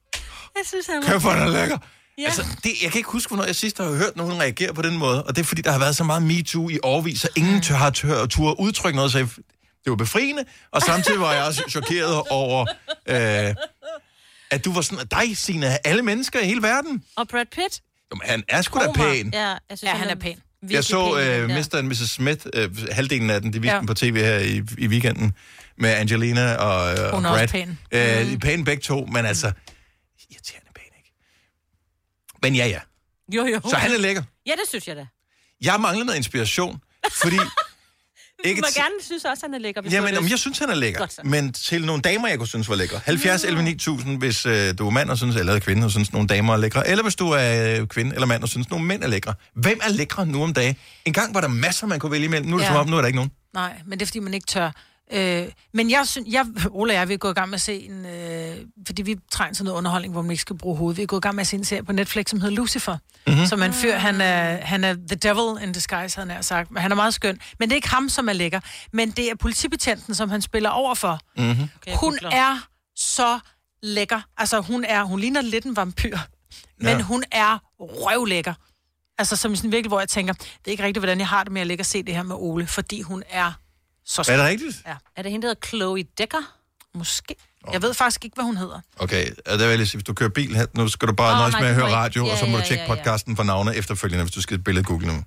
Jeg 0.56 0.62
synes, 0.66 0.86
han 0.86 1.02
kæft, 1.02 1.20
hvor 1.22 1.30
er 1.30 1.44
den 1.44 1.52
lækker. 1.52 1.78
Ja. 2.18 2.24
Altså, 2.24 2.42
det, 2.64 2.72
jeg 2.82 2.90
kan 2.90 2.98
ikke 2.98 3.10
huske, 3.10 3.28
hvornår 3.30 3.44
jeg 3.44 3.56
sidst 3.56 3.78
har 3.78 3.84
hørt 3.96 4.16
nogen 4.16 4.40
reagere 4.40 4.74
på 4.74 4.82
den 4.82 4.96
måde. 4.98 5.24
Og 5.24 5.36
det 5.36 5.42
er, 5.42 5.46
fordi 5.46 5.62
der 5.62 5.72
har 5.72 5.78
været 5.78 5.96
så 5.96 6.04
meget 6.04 6.22
MeToo 6.22 6.68
i 6.68 6.78
årvis, 6.82 7.20
så 7.20 7.28
ingen 7.36 7.62
tør 7.62 7.74
har 7.74 7.90
tør, 7.90 8.26
tur 8.26 8.60
udtrykke 8.60 8.96
noget. 8.96 9.12
Så 9.12 9.18
jeg, 9.18 9.28
det 9.84 9.90
var 9.90 9.96
befriende, 9.96 10.44
og 10.72 10.82
samtidig 10.82 11.20
var 11.20 11.32
jeg 11.32 11.44
også 11.44 11.62
chokeret 11.70 12.22
over, 12.30 12.66
øh, 13.08 13.54
at 14.50 14.64
du 14.64 14.72
var 14.72 14.80
sådan, 14.80 15.06
dig, 15.06 15.36
Signe, 15.36 15.66
af 15.66 15.78
alle 15.84 16.02
mennesker 16.02 16.40
i 16.40 16.46
hele 16.46 16.62
verden. 16.62 17.04
Og 17.16 17.28
Brad 17.28 17.46
Pitt? 17.52 17.80
Jamen, 18.12 18.22
han 18.24 18.42
er 18.48 18.62
sgu 18.62 18.78
da 18.78 18.92
pæn. 18.92 19.30
Ja, 19.32 19.48
jeg 19.48 19.58
synes, 19.68 19.82
Ja, 19.82 19.88
han 19.96 20.08
er 20.08 20.14
pæn. 20.14 20.38
Jeg 20.70 20.84
så 20.84 21.14
pæn, 21.14 21.50
øh, 21.50 21.56
Mr. 21.58 21.74
and 21.74 21.88
Mrs. 21.88 22.10
Smith, 22.10 22.46
øh, 22.54 22.70
halvdelen 22.92 23.30
af 23.30 23.40
den, 23.40 23.52
de 23.52 23.60
viste 23.60 23.72
Ja. 23.74 23.78
den 23.78 23.86
på 23.86 23.94
tv 23.94 24.16
her 24.16 24.38
i, 24.38 24.62
i 24.78 24.86
weekenden, 24.88 25.32
med 25.78 25.90
Angelina 25.90 26.54
og, 26.54 26.98
øh, 26.98 27.14
og 27.14 27.22
Brad. 27.22 27.48
pæn. 27.48 27.78
Øh, 27.92 28.00
er 28.00 28.38
pæne 28.38 28.64
begge 28.64 28.80
to, 28.80 29.06
men 29.06 29.26
altså, 29.26 29.52
irriterende 30.30 30.70
pæn, 30.74 30.84
ikke? 30.98 31.12
Men 32.42 32.54
ja, 32.54 32.66
ja. 32.66 32.80
Jo, 33.34 33.46
jo. 33.46 33.60
Så 33.70 33.76
han 33.76 33.92
er 33.92 33.98
lækker. 33.98 34.22
Ja, 34.46 34.52
det 34.52 34.68
synes 34.68 34.88
jeg 34.88 34.96
da. 34.96 35.06
Jeg 35.62 35.80
mangler 35.80 36.04
noget 36.04 36.16
inspiration, 36.16 36.80
fordi... 37.22 37.36
Du 38.44 38.48
Ikke 38.48 38.60
må 38.60 38.66
t- 38.66 38.78
gerne 38.80 38.94
synes 39.00 39.24
også, 39.24 39.46
han 39.46 39.54
er 39.54 39.58
lækker. 39.58 39.80
Hvis 39.80 39.92
du 39.92 39.96
Jamen, 39.96 40.16
om 40.16 40.28
jeg 40.28 40.38
synes, 40.38 40.58
han 40.58 40.70
er 40.70 40.74
lækker. 40.74 41.06
Men 41.24 41.52
til 41.52 41.84
nogle 41.86 42.02
damer, 42.02 42.28
jeg 42.28 42.38
kunne 42.38 42.48
synes 42.48 42.68
var 42.68 42.74
lækker. 42.74 43.00
70 43.04 43.44
11 43.44 43.62
9000, 43.62 44.18
hvis 44.18 44.46
øh, 44.46 44.74
du 44.78 44.86
er 44.86 44.90
mand 44.90 45.10
og 45.10 45.16
synes, 45.18 45.36
eller 45.36 45.54
er 45.54 45.58
kvinde 45.58 45.84
og 45.84 45.90
synes, 45.90 46.12
nogle 46.12 46.28
damer 46.28 46.52
er 46.52 46.56
lækre. 46.56 46.88
Eller 46.88 47.02
hvis 47.02 47.14
du 47.14 47.30
er 47.30 47.78
øh, 47.80 47.86
kvinde 47.86 48.14
eller 48.14 48.26
mand 48.26 48.42
og 48.42 48.48
synes, 48.48 48.70
nogle 48.70 48.86
mænd 48.86 49.02
er 49.02 49.08
lækre. 49.08 49.34
Hvem 49.54 49.80
er 49.82 49.88
lækre 49.88 50.26
nu 50.26 50.42
om 50.42 50.54
dagen? 50.54 50.76
En 51.04 51.12
gang 51.12 51.34
var 51.34 51.40
der 51.40 51.48
masser, 51.48 51.86
man 51.86 51.98
kunne 51.98 52.12
vælge 52.12 52.24
imellem. 52.24 52.48
Nu 52.48 52.56
er 52.56 52.60
det 52.60 52.64
ja. 52.66 52.70
som 52.70 52.80
om, 52.80 52.88
nu 52.88 52.96
er 52.96 53.00
der 53.00 53.06
ikke 53.06 53.16
nogen. 53.16 53.30
Nej, 53.54 53.72
men 53.86 53.98
det 53.98 54.02
er, 54.02 54.06
fordi 54.06 54.18
man 54.18 54.34
ikke 54.34 54.46
tør. 54.46 54.70
Øh, 55.12 55.48
men 55.74 55.90
jeg 55.90 56.08
synes, 56.08 56.28
jeg, 56.32 56.46
Ola 56.70 56.92
og 56.94 56.98
jeg, 56.98 57.08
vi 57.08 57.14
er 57.14 57.18
gået 57.18 57.32
i 57.32 57.34
gang 57.34 57.48
med 57.50 57.54
at 57.54 57.60
se 57.60 57.78
en, 57.86 58.06
øh, 58.06 58.56
fordi 58.86 59.02
vi 59.02 59.16
trænger 59.30 59.54
til 59.54 59.64
noget 59.64 59.78
underholdning, 59.78 60.12
hvor 60.12 60.22
man 60.22 60.30
ikke 60.30 60.40
skal 60.40 60.56
bruge 60.58 60.76
hovedet. 60.76 60.96
Vi 60.96 61.02
er 61.02 61.06
gået 61.06 61.20
i 61.20 61.22
gang 61.22 61.34
med 61.34 61.40
at 61.40 61.46
se 61.46 61.56
en 61.56 61.64
serie 61.64 61.82
på 61.82 61.92
Netflix, 61.92 62.30
som 62.30 62.40
hedder 62.40 62.56
Lucifer. 62.56 62.98
Mm-hmm. 63.26 63.46
Som 63.46 63.58
man 63.58 63.72
fyr, 63.72 63.94
han 63.96 64.20
er, 64.20 64.56
han 64.64 64.84
er 64.84 64.94
the 64.94 65.16
devil 65.16 65.62
in 65.62 65.72
disguise, 65.72 66.16
havde 66.16 66.28
han 66.28 66.36
nær 66.36 66.40
sagt. 66.42 66.70
Men 66.70 66.82
han 66.82 66.90
er 66.92 66.96
meget 66.96 67.14
skøn. 67.14 67.38
Men 67.58 67.68
det 67.68 67.72
er 67.74 67.76
ikke 67.76 67.88
ham, 67.88 68.08
som 68.08 68.28
er 68.28 68.32
lækker. 68.32 68.60
Men 68.92 69.10
det 69.10 69.30
er 69.30 69.34
politibetjenten, 69.34 70.14
som 70.14 70.30
han 70.30 70.42
spiller 70.42 70.70
over 70.70 70.94
for. 70.94 71.18
Mm-hmm. 71.36 71.68
Okay, 71.76 71.92
Hun 71.96 72.18
er 72.32 72.66
så 72.96 73.38
lækker. 73.82 74.20
Altså, 74.36 74.60
hun 74.60 74.84
er, 74.84 75.02
hun 75.02 75.20
ligner 75.20 75.40
lidt 75.40 75.64
en 75.64 75.76
vampyr. 75.76 76.18
Men 76.78 76.88
Ja. 76.88 77.02
hun 77.02 77.24
er 77.32 77.58
røvlækker. 77.80 78.54
Altså, 79.18 79.36
som 79.36 79.56
sådan 79.56 79.72
virkelig, 79.72 79.88
hvor 79.88 79.98
jeg 80.00 80.08
tænker, 80.08 80.32
det 80.32 80.46
er 80.66 80.70
ikke 80.70 80.82
rigtigt, 80.82 81.00
hvordan 81.00 81.18
jeg 81.18 81.28
har 81.28 81.44
det 81.44 81.52
med 81.52 81.60
at 81.60 81.66
ligge 81.66 81.82
og 81.82 81.86
se 81.86 82.02
det 82.02 82.14
her 82.14 82.22
med 82.22 82.36
Ole, 82.38 82.66
fordi 82.66 83.00
hun 83.00 83.22
er 83.30 83.52
så 84.04 84.32
Er 84.32 84.36
det 84.36 84.46
rigtigt? 84.46 84.82
Ja. 84.86 84.96
Er 85.16 85.22
det 85.22 85.30
hende, 85.30 85.46
der 85.46 85.48
hedder 85.48 85.66
Chloe 85.66 86.02
Decker? 86.02 86.56
Måske. 86.94 87.36
Jeg 87.72 87.82
ved 87.82 87.94
faktisk 87.94 88.24
ikke, 88.24 88.34
hvad 88.34 88.44
hun 88.44 88.56
hedder. 88.56 88.80
Okay, 88.96 89.30
og 89.46 89.58
der 89.58 89.68
vil 89.68 89.78
jeg 89.78 89.86
sige, 89.86 89.98
hvis 89.98 90.04
du 90.04 90.14
kører 90.14 90.30
bil 90.30 90.56
her, 90.56 90.66
nu 90.74 90.88
skal 90.88 91.08
du 91.08 91.12
bare 91.12 91.32
oh, 91.32 91.38
nøjes 91.38 91.52
nej, 91.52 91.60
med 91.60 91.68
at 91.68 91.74
høre 91.74 91.92
radio, 91.92 92.26
Ja, 92.26 92.32
og 92.32 92.38
så 92.38 92.46
må 92.46 92.50
ja, 92.50 92.62
du 92.62 92.66
tjekke 92.66 92.84
ja, 92.84 92.92
ja. 92.92 92.96
podcasten 92.96 93.36
for 93.36 93.42
navne 93.42 93.76
efterfølgende, 93.76 94.24
hvis 94.24 94.34
du 94.34 94.42
skal 94.42 94.58
billede 94.58 94.84
google 94.84 95.06
nu. 95.06 95.24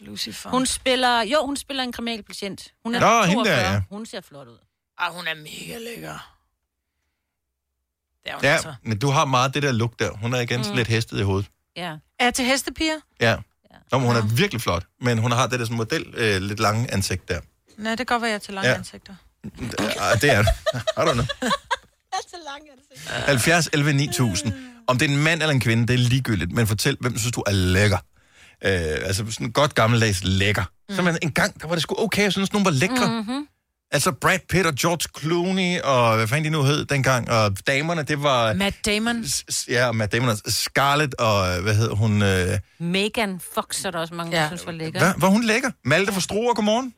Lucifer. 0.00 0.50
Hun 0.50 0.66
spiller... 0.66 1.22
Jo, 1.22 1.46
hun 1.46 1.56
spiller 1.56 1.82
en 1.82 1.92
kriminalpatient. 1.92 2.74
Hun 2.84 2.94
er 2.94 3.00
Nå, 3.00 3.06
42. 3.06 3.26
hende 3.26 3.50
der, 3.50 3.72
ja. 3.72 3.82
Hun 3.90 4.06
ser 4.06 4.20
flot 4.20 4.48
ud. 4.48 4.58
Ah, 4.98 5.14
hun 5.14 5.26
er 5.26 5.34
mega 5.34 5.78
lækker. 5.78 6.36
Det 8.24 8.30
er 8.30 8.34
hun 8.34 8.44
Ja, 8.44 8.52
altså. 8.52 8.74
men 8.82 8.98
du 8.98 9.10
har 9.10 9.24
meget 9.24 9.54
det 9.54 9.62
der 9.62 9.72
look 9.72 9.98
der. 9.98 10.10
Hun 10.10 10.34
er 10.34 10.40
igen 10.40 10.60
mm. 10.60 10.76
lidt 10.76 10.88
hestet 10.88 11.18
i 11.18 11.22
hovedet. 11.22 11.50
Ja. 11.76 11.96
Er 12.18 12.30
til 12.30 12.44
hestepiger? 12.44 12.96
Ja. 13.20 13.36
Nå, 13.92 13.98
men 13.98 14.06
hun 14.06 14.16
er 14.16 14.22
virkelig 14.22 14.60
flot, 14.60 14.86
men 15.00 15.18
hun 15.18 15.32
har 15.32 15.46
det 15.46 15.58
der 15.58 15.64
sådan 15.64 15.76
model, 15.76 16.14
øh, 16.16 16.42
lidt 16.42 16.60
lange 16.60 16.92
ansigt 16.92 17.28
der. 17.28 17.40
Nej, 17.80 17.90
det 17.90 17.98
kan 17.98 18.06
godt 18.06 18.22
være, 18.22 18.28
jeg 18.30 18.34
er 18.34 18.38
til 18.38 18.54
lange 18.54 18.66
Ja. 18.68 18.72
ja. 18.72 18.78
ansigter. 18.78 19.14
Ah, 20.00 20.20
det 20.20 20.30
er 20.32 20.42
det. 20.42 20.50
I 20.74 21.00
don't 21.00 21.12
know. 21.12 21.24
70 23.26 23.68
11 23.72 23.92
9000. 23.92 24.52
Om 24.86 24.98
det 24.98 25.10
er 25.10 25.14
en 25.14 25.22
mand 25.22 25.42
eller 25.42 25.54
en 25.54 25.60
kvinde, 25.60 25.86
det 25.86 25.94
er 25.94 25.98
ligegyldigt. 25.98 26.52
Men 26.52 26.66
fortæl, 26.66 26.96
hvem 27.00 27.18
synes 27.18 27.32
du 27.32 27.42
er 27.46 27.52
lækker? 27.52 27.98
Øh, 28.64 28.72
altså 29.04 29.24
sådan 29.30 29.52
godt 29.52 29.74
gammeldags 29.74 30.20
lækker. 30.24 30.64
Mm. 30.88 30.94
Så 30.96 31.02
man, 31.02 31.18
en 31.22 31.32
gang, 31.32 31.60
der 31.62 31.66
var 31.68 31.74
det 31.74 31.82
sgu 31.82 31.94
okay, 32.04 32.22
jeg 32.22 32.32
synes, 32.32 32.52
nogen 32.52 32.64
var 32.64 32.70
lækre. 32.70 33.06
Mm. 33.06 33.12
Mm-hmm. 33.12 33.46
Altså 33.92 34.12
Brad 34.12 34.38
Pitt 34.48 34.66
og 34.66 34.74
George 34.74 35.08
Clooney, 35.20 35.80
og 35.80 36.16
hvad 36.16 36.28
fanden 36.28 36.44
de 36.44 36.50
nu 36.50 36.62
hed 36.62 36.84
dengang, 36.84 37.30
og 37.30 37.66
damerne, 37.66 38.02
det 38.02 38.22
var... 38.22 38.52
Matt 38.54 38.86
Damon. 38.86 39.24
S- 39.26 39.66
Ja, 39.68 39.92
Matt 39.92 40.12
Damon 40.12 40.28
og 40.28 40.36
Scarlett, 40.46 41.14
og 41.14 41.60
hvad 41.62 41.74
hed 41.74 41.90
hun? 41.90 42.22
Øh, 42.22 42.58
Megan 42.78 43.40
Fox 43.54 43.84
er 43.84 43.90
der 43.90 43.98
også 43.98 44.14
mange, 44.14 44.32
der 44.32 44.40
Ja. 44.42 44.46
synes 44.48 44.66
var 44.66 44.72
lækker. 44.72 45.00
hvad, 45.00 45.12
var 45.16 45.28
hun 45.28 45.44
lækker? 45.44 45.70
Malte 45.84 46.12
fra 46.12 46.20
Struer, 46.20 46.54
godmorgen. 46.54 46.94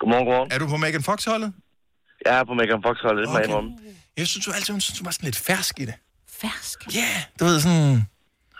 Godmorgen, 0.00 0.24
godmorgen. 0.26 0.48
Er 0.54 0.58
du 0.62 0.66
på 0.74 0.76
Megan 0.84 1.02
Fox-holdet? 1.08 1.50
Jeg 2.26 2.34
er 2.40 2.44
på 2.50 2.54
Megan 2.60 2.82
Fox-holdet, 2.86 3.20
det 3.24 3.30
må 3.32 3.38
jeg 3.38 3.50
Okay. 3.50 3.94
Jeg 4.20 4.26
synes 4.32 4.46
jo 4.46 4.52
altid, 4.56 4.70
hun 4.76 4.80
synes, 4.86 4.98
hun 5.00 5.06
var 5.08 5.14
sådan 5.16 5.26
lidt 5.30 5.40
fersk 5.48 5.74
i 5.82 5.84
det. 5.90 5.96
Fersk? 6.40 6.78
Ja, 6.94 7.00
yeah, 7.00 7.20
du 7.38 7.44
ved 7.48 7.56
sådan... 7.66 7.92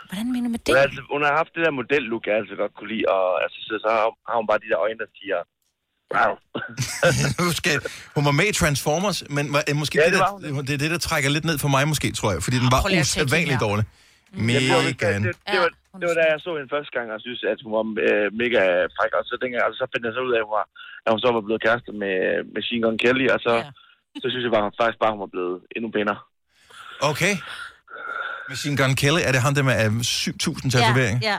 Hvordan 0.09 0.27
mener 0.35 0.47
du 0.49 0.53
med 0.57 0.61
Hun 0.61 0.75
det? 0.75 0.75
har, 0.81 0.83
altid, 0.89 1.03
hun 1.15 1.23
har 1.27 1.33
haft 1.41 1.51
det 1.55 1.61
der 1.67 1.73
model-look, 1.81 2.23
jeg 2.29 2.35
altid 2.41 2.55
godt 2.63 2.73
kunne 2.79 2.91
lide, 2.95 3.05
og 3.17 3.25
altså, 3.45 3.59
så, 3.69 3.75
så 3.85 3.89
har, 3.97 4.05
har 4.31 4.37
hun 4.41 4.47
bare 4.51 4.61
de 4.65 4.69
der 4.73 4.79
øjne, 4.87 4.99
der 5.05 5.09
siger, 5.19 5.39
wow. 6.15 6.33
skal, 7.61 7.75
hun 8.17 8.25
var 8.29 8.35
med 8.41 8.47
i 8.53 8.55
Transformers, 8.63 9.19
men 9.37 9.45
øh, 9.69 9.77
måske 9.83 9.95
Ja, 9.99 10.05
det, 10.05 10.13
det 10.13 10.19
der, 10.19 10.27
var 10.27 10.55
hun. 10.57 10.63
det 10.67 10.73
er 10.79 10.81
det, 10.85 10.91
der 10.95 11.01
trækker 11.09 11.31
lidt 11.37 11.45
ned 11.51 11.57
for 11.65 11.71
mig 11.77 11.83
måske, 11.93 12.09
tror 12.19 12.31
jeg. 12.35 12.41
Fordi 12.47 12.57
den 12.65 12.71
var 12.75 12.81
usædvanligt 13.01 13.61
dårlig. 13.67 13.85
Det, 13.85 14.71
var, 14.75 14.81
det, 14.83 15.01
det, 15.01 15.37
det, 15.53 15.59
var, 15.63 15.71
det 16.01 16.07
var 16.11 16.17
da 16.21 16.25
jeg 16.33 16.39
så 16.47 16.51
hende 16.57 16.73
første 16.75 16.93
gang, 16.97 17.07
og 17.15 17.21
synes, 17.27 17.41
at 17.53 17.59
hun 17.65 17.73
var 17.79 17.85
øh, 18.07 18.27
mega 18.43 18.63
fræk, 18.97 19.13
og 19.19 19.23
så, 19.29 19.35
dengang, 19.43 19.61
altså, 19.67 19.79
så 19.83 19.87
fandt 19.93 20.05
jeg 20.07 20.15
så 20.17 20.23
ud 20.29 20.33
af, 20.37 20.41
at 20.43 20.47
hun, 20.49 20.55
var, 20.59 20.67
at 21.07 21.11
hun 21.13 21.21
så 21.25 21.29
var 21.37 21.43
blevet 21.47 21.63
kæreste 21.67 21.91
med 22.03 22.15
Machine 22.57 22.83
Gun 22.85 22.99
Kelly, 23.05 23.27
og 23.35 23.39
så, 23.47 23.53
Ja. 23.57 23.71
så 24.23 24.27
synes 24.31 24.45
jeg 24.47 24.53
bare, 24.57 24.67
faktisk 24.81 24.99
bare, 25.03 25.11
at 25.13 25.17
hun 25.17 25.25
var 25.27 25.33
blevet 25.37 25.57
endnu 25.77 25.89
pænere. 25.97 26.19
Okay. 27.11 27.35
Machine 28.53 28.77
Gun 28.81 28.95
Kelly, 29.03 29.21
er 29.29 29.33
det 29.35 29.41
ham 29.47 29.55
der 29.59 29.65
med 29.69 29.77
øh, 29.85 29.93
7.000 30.01 30.71
tatoveringer? 30.75 31.23
Ja, 31.31 31.37
ja. 31.37 31.39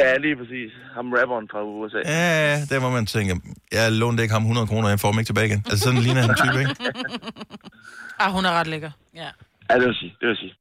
Ja, 0.00 0.16
lige 0.24 0.36
præcis. 0.40 0.70
Ham 0.96 1.12
rapperen 1.12 1.46
fra 1.52 1.60
USA. 1.64 1.98
Ja, 2.14 2.28
ja, 2.50 2.56
der 2.70 2.80
må 2.84 2.90
man 2.90 3.06
tænke, 3.06 3.32
jeg 3.72 3.92
lånte 3.92 4.22
ikke 4.22 4.32
ham 4.32 4.42
100 4.42 4.66
kroner, 4.66 4.88
jeg 4.88 5.00
får 5.00 5.10
dem 5.10 5.18
ikke 5.20 5.28
tilbage 5.28 5.46
igen. 5.50 5.62
Altså 5.70 5.78
sådan 5.84 6.00
ligner 6.06 6.22
han 6.26 6.34
type, 6.42 6.58
ikke? 6.62 6.74
Ah, 8.22 8.32
hun 8.32 8.44
er 8.44 8.52
ret 8.58 8.66
lækker. 8.66 8.90
ja. 9.14 9.28
Ja, 9.70 9.74
det 9.78 9.86
vil 9.86 9.94
sige. 9.94 10.16
Det 10.20 10.28
vil 10.28 10.36
sige. 10.36 10.54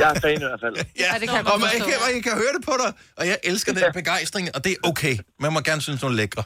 Jeg 0.00 0.10
er 0.16 0.20
fan 0.20 0.40
i 0.44 0.44
hvert 0.44 0.60
fald. 0.60 0.76
Ja, 0.76 0.82
Ja, 0.98 1.18
det 1.20 1.28
kan 1.28 1.38
jeg 1.38 1.52
og 1.52 1.60
man, 1.60 1.68
jeg, 1.72 1.80
kan, 1.88 2.14
jeg 2.14 2.22
kan 2.22 2.32
høre 2.32 2.52
det 2.56 2.64
på 2.64 2.74
dig, 2.82 2.92
og 3.16 3.26
jeg 3.26 3.38
elsker 3.44 3.72
den 3.72 3.82
begejstring, 3.94 4.48
og 4.54 4.64
det 4.64 4.72
er 4.72 4.88
okay. 4.90 5.16
Man 5.40 5.52
må 5.52 5.60
gerne 5.60 5.80
synes, 5.80 6.02
nogle 6.02 6.14
er 6.14 6.16
lækre. 6.16 6.42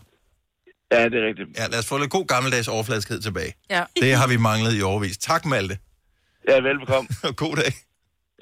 Ja, 0.93 1.05
det 1.05 1.15
er 1.15 1.27
rigtigt. 1.27 1.49
Ja, 1.59 1.67
lad 1.67 1.79
os 1.79 1.87
få 1.87 1.99
lidt 1.99 2.11
god 2.11 2.27
gammeldags 2.27 2.69
overfladiskhed 2.69 3.21
tilbage. 3.21 3.55
Ja. 3.71 3.83
Det 4.01 4.15
har 4.15 4.29
vi 4.29 4.37
manglet 4.37 4.79
i 4.79 4.83
overvis. 4.83 5.19
Tak, 5.19 5.45
Malte. 5.45 5.79
Ja, 6.49 6.61
velbekomme. 6.61 7.09
Og 7.29 7.37
god 7.37 7.57
dag. 7.57 7.73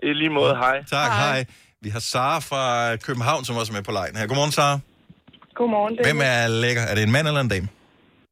I 0.02 0.12
lige 0.12 0.30
måde, 0.30 0.56
hej. 0.56 0.84
Tak, 0.84 1.10
hej. 1.12 1.32
hej. 1.32 1.44
Vi 1.82 1.88
har 1.88 2.00
Sara 2.00 2.38
fra 2.38 2.96
København, 2.96 3.44
som 3.44 3.56
også 3.56 3.72
er 3.72 3.74
med 3.74 3.82
på 3.82 3.92
lejen 3.92 4.16
her. 4.16 4.26
Godmorgen, 4.26 4.52
Sara. 4.52 4.78
Godmorgen. 5.54 5.98
Hvem 6.04 6.20
er 6.22 6.48
lækker? 6.48 6.82
Er 6.82 6.94
det 6.94 7.02
en 7.02 7.12
mand 7.12 7.26
eller 7.28 7.40
en 7.40 7.48
dame? 7.48 7.68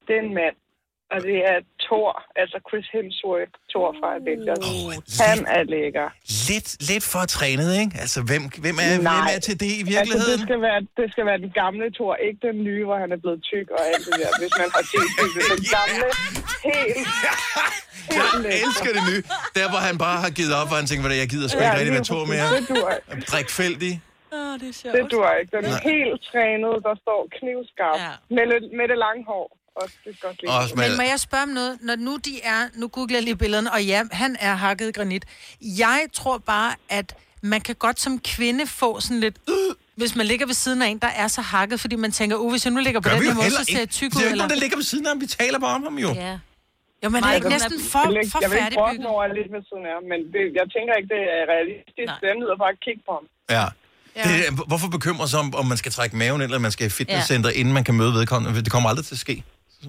det 0.07 0.17
er 0.17 0.21
en 0.21 0.35
mand. 0.35 0.57
Og 1.15 1.19
det 1.29 1.39
er 1.53 1.59
Thor, 1.87 2.11
altså 2.43 2.57
Chris 2.69 2.87
Hemsworth, 2.95 3.53
Thor 3.73 3.89
fra 4.01 4.09
Avengers. 4.19 4.63
Oh, 4.71 4.91
Han 5.25 5.39
er 5.57 5.63
lækker. 5.75 6.07
Lidt, 6.51 6.69
lidt 6.91 7.05
for 7.13 7.23
trænet, 7.37 7.71
ikke? 7.83 7.93
Altså, 8.05 8.19
hvem, 8.31 8.43
hvem, 8.65 8.77
er, 8.85 8.89
hvem 8.97 9.07
er 9.35 9.41
til 9.49 9.57
det 9.65 9.73
i 9.73 9.81
Altså, 9.81 9.93
virkeligheden? 9.95 10.39
det, 10.43 10.49
skal 10.51 10.61
være, 10.69 10.81
det 11.01 11.07
skal 11.15 11.25
være 11.31 11.39
den 11.45 11.53
gamle 11.63 11.87
Thor, 11.97 12.13
ikke 12.27 12.41
den 12.49 12.57
nye, 12.69 12.83
hvor 12.89 12.99
han 13.05 13.11
er 13.17 13.21
blevet 13.25 13.41
tyk 13.51 13.67
og 13.77 13.83
alt 13.93 14.03
det 14.09 14.15
der. 14.23 14.31
Hvis 14.43 14.53
man 14.63 14.69
har 14.77 14.85
set 14.93 15.09
det, 15.19 15.29
den 15.53 15.63
gamle, 15.77 16.07
helt, 16.69 16.97
helt 18.09 18.17
Jeg 18.19 18.27
lækker. 18.45 18.61
elsker 18.67 18.91
det 18.97 19.03
nye. 19.11 19.23
Der, 19.59 19.67
hvor 19.73 19.83
han 19.89 19.97
bare 20.07 20.19
har 20.25 20.33
givet 20.39 20.53
op, 20.61 20.69
og 20.73 20.77
han 20.81 20.87
tænker, 20.91 21.05
jeg 21.25 21.29
gider 21.35 21.47
sgu 21.49 21.59
ikke 21.67 21.79
rigtig 21.81 21.95
være 21.99 22.09
Thor 22.11 22.23
mere. 22.35 22.47
Det 22.57 22.65
dur 22.73 22.89
ikke. 22.97 23.27
Drikfældig. 23.33 23.95
Åh, 24.37 24.55
det 24.61 24.69
er 24.73 24.77
sjovt. 24.81 24.95
Det 24.97 25.03
dur 25.15 25.27
ikke. 25.41 25.51
Den 25.57 25.63
er 25.71 25.75
Nej. 25.77 25.91
helt 25.93 26.19
trænet, 26.31 26.75
der 26.87 26.95
står 27.05 27.21
knivskarp. 27.39 27.99
Ja. 28.07 28.13
Med, 28.37 28.45
det, 28.53 28.59
med 28.79 28.87
det 28.93 28.99
lange 29.07 29.23
hår. 29.33 29.47
Også, 29.77 29.95
det 30.05 30.11
er 30.11 30.27
godt 30.27 30.37
lide. 30.43 30.53
Også 30.59 30.75
med- 30.75 30.89
Men 30.89 30.97
må 30.97 31.03
jeg 31.03 31.21
spørge 31.21 31.43
om 31.43 31.49
noget? 31.49 31.79
Når 31.89 31.97
nu 31.97 32.17
de 32.17 32.35
er, 32.43 32.61
nu 32.75 32.89
googler 32.89 33.17
jeg 33.17 33.25
lige 33.25 33.37
billederne, 33.37 33.73
og 33.73 33.85
ja, 33.85 34.03
han 34.13 34.37
er 34.41 34.55
hakket 34.55 34.95
granit. 34.95 35.25
Jeg 35.61 36.01
tror 36.13 36.39
bare, 36.39 36.75
at 36.89 37.15
man 37.43 37.61
kan 37.61 37.75
godt 37.75 38.01
som 38.01 38.19
kvinde 38.35 38.67
få 38.67 39.01
sådan 39.01 39.21
lidt, 39.21 39.37
øh, 39.49 39.55
hvis 39.97 40.17
man 40.17 40.27
ligger 40.27 40.47
ved 40.47 40.55
siden 40.55 40.83
af 40.83 40.89
en, 40.89 40.99
der 40.99 41.09
er 41.23 41.29
så 41.29 41.41
hakket, 41.41 41.81
fordi 41.81 41.97
man 41.97 42.13
tænker, 42.13 42.37
uh, 42.37 42.51
hvis 42.51 42.65
jeg 42.67 42.73
nu 42.73 42.81
ligger 42.81 43.01
på 43.01 43.09
Gør 43.09 43.17
den 43.17 43.27
her 43.27 43.35
måde, 43.35 43.51
så 43.51 43.65
ser 43.65 43.79
jeg 43.79 43.91
tyk 43.91 44.11
Det 44.11 44.17
er 44.17 44.19
ud. 44.19 44.23
jo 44.23 44.27
ikke 44.29 44.39
nogen, 44.39 44.51
der 44.51 44.57
ligger 44.65 44.77
ved 44.77 44.85
siden 44.85 45.07
af 45.07 45.11
ham. 45.11 45.21
Vi 45.21 45.27
taler 45.27 45.59
bare 45.59 45.75
om 45.75 45.83
ham 45.83 45.99
jo. 45.99 46.09
Ja. 46.15 46.39
Jo, 47.05 47.09
men 47.09 47.23
det 47.23 47.31
er 47.31 47.35
ikke 47.35 47.49
næsten 47.49 47.81
for, 47.93 47.99
jeg 47.99 48.25
for 48.33 48.39
jeg 48.43 48.51
vil 48.51 48.59
ikke 48.59 48.75
brokke 48.75 49.07
over 49.07 49.27
lidt 49.39 49.49
ved 49.55 49.63
siden 49.71 49.85
af 49.91 49.93
ham, 49.99 50.05
men 50.13 50.21
det, 50.35 50.43
jeg 50.59 50.67
tænker 50.77 50.93
ikke, 50.99 51.09
det 51.15 51.23
er 51.37 51.43
realistisk. 51.55 52.13
Det 52.23 52.29
er 52.33 52.37
nødt 52.41 52.59
bare 52.65 52.73
at 52.77 52.81
kigge 52.87 53.03
på 53.09 53.13
ham. 53.19 53.25
Ja. 53.57 53.67
Det, 54.29 54.35
er- 54.49 54.67
hvorfor 54.71 54.89
bekymre 54.99 55.29
sig 55.29 55.39
om, 55.45 55.55
om 55.55 55.67
man 55.73 55.79
skal 55.83 55.93
trække 55.93 56.17
maven 56.17 56.41
ind, 56.41 56.49
eller 56.51 56.59
man 56.69 56.73
skal 56.77 56.87
i 56.87 56.91
fitnesscenter, 56.91 57.51
ja. 57.51 57.59
inden 57.61 57.75
man 57.79 57.85
kan 57.89 57.95
møde 57.95 58.13
vedkommende? 58.19 58.63
Det 58.67 58.73
kommer 58.73 58.89
aldrig 58.91 59.07
til 59.07 59.15
at 59.15 59.19
ske. 59.19 59.43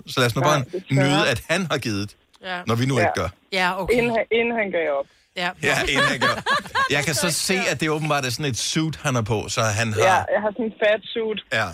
Så 0.07 0.19
lad 0.19 0.25
os 0.27 0.35
nu 0.35 0.41
Nej, 0.41 0.49
bare 0.51 0.81
nyde, 0.91 1.29
at 1.29 1.41
han 1.49 1.67
har 1.71 1.77
givet, 1.77 2.15
ja. 2.43 2.59
når 2.67 2.75
vi 2.75 2.85
nu 2.85 2.99
ikke 2.99 3.11
gør. 3.15 3.29
Ja, 3.51 3.81
okay. 3.81 3.93
Inden, 3.97 4.11
han- 4.15 4.25
inden 4.31 4.55
han 4.59 4.71
gav 4.71 4.87
op. 4.99 5.05
Ja, 5.37 5.49
Ja, 5.63 5.75
inden 5.81 6.07
han 6.13 6.19
gør. 6.19 6.35
Jeg 6.95 7.03
kan 7.05 7.13
så 7.13 7.29
se, 7.31 7.57
at 7.71 7.79
det 7.81 7.89
åbenbart 7.89 8.25
er 8.25 8.29
sådan 8.29 8.45
et 8.51 8.57
suit, 8.57 8.95
han 8.95 9.15
har 9.15 9.21
på, 9.21 9.45
så 9.49 9.61
han 9.61 9.93
har... 9.93 9.99
Ja, 9.99 10.13
jeg 10.33 10.41
har 10.43 10.51
sådan 10.51 10.65
en 10.65 10.73
fat 10.83 11.01
suit. 11.13 11.39
Ja. 11.53 11.67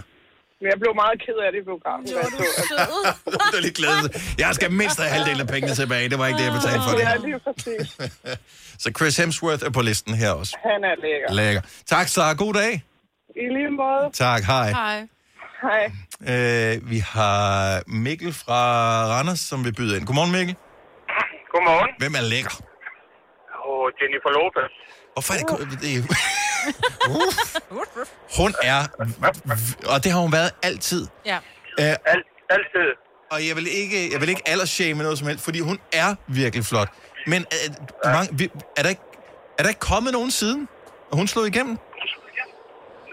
Men 0.61 0.67
jeg 0.71 0.79
blev 0.83 0.93
meget 1.03 1.17
ked 1.25 1.37
af 1.45 1.49
det 1.53 1.59
i 1.61 1.65
da 1.65 2.43
jeg 2.43 2.53
så, 2.71 2.75
at- 2.81 3.51
Det 3.51 3.57
er 3.57 3.61
lidt 3.67 3.75
glæde. 3.75 4.05
Jeg 4.37 4.55
skal 4.55 4.71
mindst 4.71 4.97
have 4.99 5.09
halvdelen 5.09 5.41
af 5.41 5.47
pengene 5.47 5.75
tilbage. 5.75 6.09
Det 6.09 6.19
var 6.19 6.27
ikke 6.27 6.39
det, 6.39 6.45
jeg 6.45 6.53
betalte 6.53 6.81
for 6.89 6.91
det. 6.97 7.03
Ja, 7.09 7.15
lige 7.27 7.39
præcis. 7.47 7.87
Så 8.83 8.91
Chris 8.97 9.17
Hemsworth 9.17 9.65
er 9.65 9.69
på 9.69 9.81
listen 9.81 10.13
her 10.13 10.31
også. 10.31 10.57
Han 10.71 10.83
er 10.83 10.95
lækker. 11.05 11.33
Lækker. 11.33 11.61
Tak, 11.85 12.07
Sara. 12.07 12.33
God 12.33 12.53
dag. 12.53 12.73
I 13.35 13.45
lige 13.57 13.69
måde. 13.81 14.05
Tak, 14.13 14.43
hej. 14.43 14.69
Hej. 14.71 15.07
Hej. 15.61 15.83
Øh, 16.31 16.89
vi 16.89 16.97
har 16.97 17.81
Mikkel 17.87 18.33
fra 18.33 18.59
Randers, 19.13 19.39
som 19.39 19.63
vil 19.65 19.73
byde 19.73 19.97
ind. 19.97 20.05
Godmorgen, 20.05 20.31
Mikkel. 20.31 20.55
Godmorgen. 21.51 21.89
Hvem 21.97 22.13
er 22.15 22.21
lækker? 22.21 22.55
Og 23.69 23.81
Jennifer 24.01 24.29
Lopez. 24.37 24.71
Hvorfor 25.13 25.33
er 25.33 25.37
det... 25.81 25.97
er... 25.97 26.01
Uff. 27.09 27.55
Hun 28.39 28.53
er... 28.63 28.79
Og 29.93 30.03
det 30.03 30.11
har 30.11 30.19
hun 30.19 30.31
været 30.31 30.51
altid. 30.63 31.07
Ja. 31.25 31.37
Uh, 31.37 31.83
Alt, 31.83 32.25
altid. 32.49 32.87
Og 33.31 33.47
jeg 33.47 33.55
vil 33.55 33.67
ikke, 33.81 34.13
jeg 34.13 34.21
vil 34.21 34.29
ikke 34.29 34.41
aldersshame 34.45 35.03
noget 35.03 35.17
som 35.19 35.27
helst, 35.27 35.43
fordi 35.43 35.59
hun 35.59 35.79
er 35.93 36.15
virkelig 36.27 36.65
flot. 36.65 36.89
Men 37.27 37.45
uh, 37.51 38.11
mange, 38.13 38.37
vi- 38.37 38.51
er, 38.77 38.81
der 38.81 38.89
ikke, 38.89 39.01
er 39.59 39.63
der 39.63 39.69
ikke 39.69 39.79
kommet 39.79 40.13
nogen 40.13 40.31
siden? 40.31 40.67
Og 41.11 41.17
hun 41.17 41.27
slog 41.27 41.47
igennem? 41.47 41.77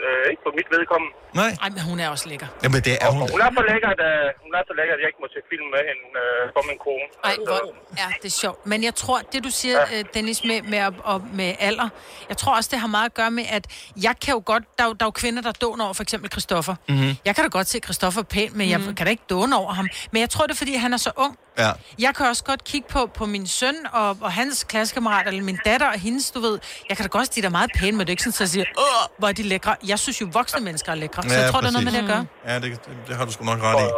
Øh, 0.06 0.30
ikke 0.30 0.42
på 0.46 0.50
mit 0.58 0.68
vedkommende. 0.76 1.12
Nej. 1.40 1.52
Ej, 1.62 1.68
men 1.74 1.80
hun 1.90 1.96
er 2.04 2.08
også 2.14 2.26
lækker. 2.28 2.46
Jamen, 2.64 2.80
det 2.88 2.94
er 3.04 3.10
hun. 3.14 3.20
Hun 3.34 3.40
er 3.46 3.50
så 3.58 3.62
lækker, 3.70 3.88
at, 3.94 4.00
øh, 4.10 4.24
hun 4.44 4.52
er 4.58 4.62
så 4.70 4.74
lækker, 4.78 4.94
at 4.96 5.00
jeg 5.02 5.08
ikke 5.12 5.20
må 5.24 5.28
se 5.34 5.40
film 5.52 5.66
med 5.74 5.82
hende 5.88 6.04
øh, 6.22 6.42
for 6.54 6.62
min 6.68 6.78
kone. 6.86 7.06
Ej, 7.28 7.34
hvor 7.46 7.60
er 8.04 8.10
det 8.24 8.32
sjovt. 8.42 8.66
Men 8.70 8.78
jeg 8.88 8.94
tror, 9.02 9.18
det 9.32 9.44
du 9.44 9.50
siger, 9.60 9.78
ja. 9.92 10.02
Dennis, 10.14 10.38
med, 10.44 10.58
med, 10.62 10.80
op, 11.04 11.22
med 11.40 11.50
alder, 11.68 11.88
jeg 12.28 12.36
tror 12.36 12.52
også, 12.56 12.68
det 12.72 12.78
har 12.84 12.90
meget 12.98 13.08
at 13.12 13.14
gøre 13.14 13.30
med, 13.30 13.44
at 13.58 13.64
jeg 14.06 14.14
kan 14.24 14.32
jo 14.36 14.42
godt, 14.52 14.64
der, 14.78 14.84
er 14.84 14.92
der 14.92 15.04
er 15.04 15.06
jo 15.06 15.10
kvinder, 15.10 15.42
der 15.42 15.52
dåner 15.52 15.84
over 15.84 15.94
for 15.94 16.02
eksempel 16.02 16.30
Christoffer. 16.30 16.74
Mhm. 16.88 17.10
Jeg 17.24 17.34
kan 17.34 17.44
da 17.44 17.48
godt 17.58 17.68
se 17.68 17.78
Christoffer 17.86 18.22
pæn, 18.22 18.50
men 18.54 18.70
jeg 18.70 18.80
kan 18.96 19.04
da 19.06 19.10
ikke 19.10 19.28
dåne 19.30 19.56
over 19.56 19.72
ham. 19.72 19.88
Men 20.12 20.20
jeg 20.20 20.30
tror, 20.30 20.46
det 20.46 20.52
er, 20.52 20.56
fordi 20.56 20.74
han 20.74 20.92
er 20.92 20.96
så 20.96 21.10
ung. 21.16 21.38
Ja. 21.58 21.70
Jeg 21.98 22.14
kan 22.14 22.26
også 22.26 22.44
godt 22.44 22.64
kigge 22.64 22.88
på, 22.88 23.06
på 23.06 23.26
min 23.26 23.46
søn 23.46 23.74
og, 23.92 24.16
og 24.20 24.32
hans 24.32 24.64
klassekammerater, 24.64 25.28
eller 25.30 25.42
min 25.42 25.58
datter 25.64 25.86
og 25.86 25.98
hendes, 26.00 26.30
du 26.30 26.40
ved. 26.40 26.58
Jeg 26.88 26.96
kan 26.96 27.04
da 27.04 27.08
godt 27.08 27.34
sige, 27.34 27.42
de 27.42 27.46
er 27.46 27.50
meget 27.50 27.70
pæne, 27.76 27.96
men 27.96 28.00
det 28.00 28.08
er 28.08 28.12
ikke 28.12 28.22
sådan, 28.22 28.34
at 28.36 28.40
jeg 28.40 28.48
siger, 28.48 28.64
åh, 28.78 29.18
hvor 29.18 29.28
er 29.28 29.32
de 29.32 29.42
lækre. 29.42 29.76
Jeg 29.88 29.98
synes 29.98 30.20
jo, 30.20 30.28
voksne 30.32 30.60
mennesker 30.60 30.92
er 30.92 30.96
lækre. 30.96 31.22
Så 31.22 31.28
Ja, 31.34 31.40
jeg 31.42 31.50
tror, 31.50 31.60
det 31.60 31.68
er 31.68 31.72
noget 31.72 31.84
med 31.84 31.92
det 31.92 32.00
præcis. 32.08 32.10
at 32.10 32.26
gøre. 32.44 32.52
Ja, 32.54 32.60
det, 32.60 32.62
det, 32.86 33.08
det 33.08 33.16
har 33.16 33.24
du 33.24 33.32
sgu 33.32 33.44
nok 33.44 33.58
ret 33.62 33.84
i. 33.84 33.90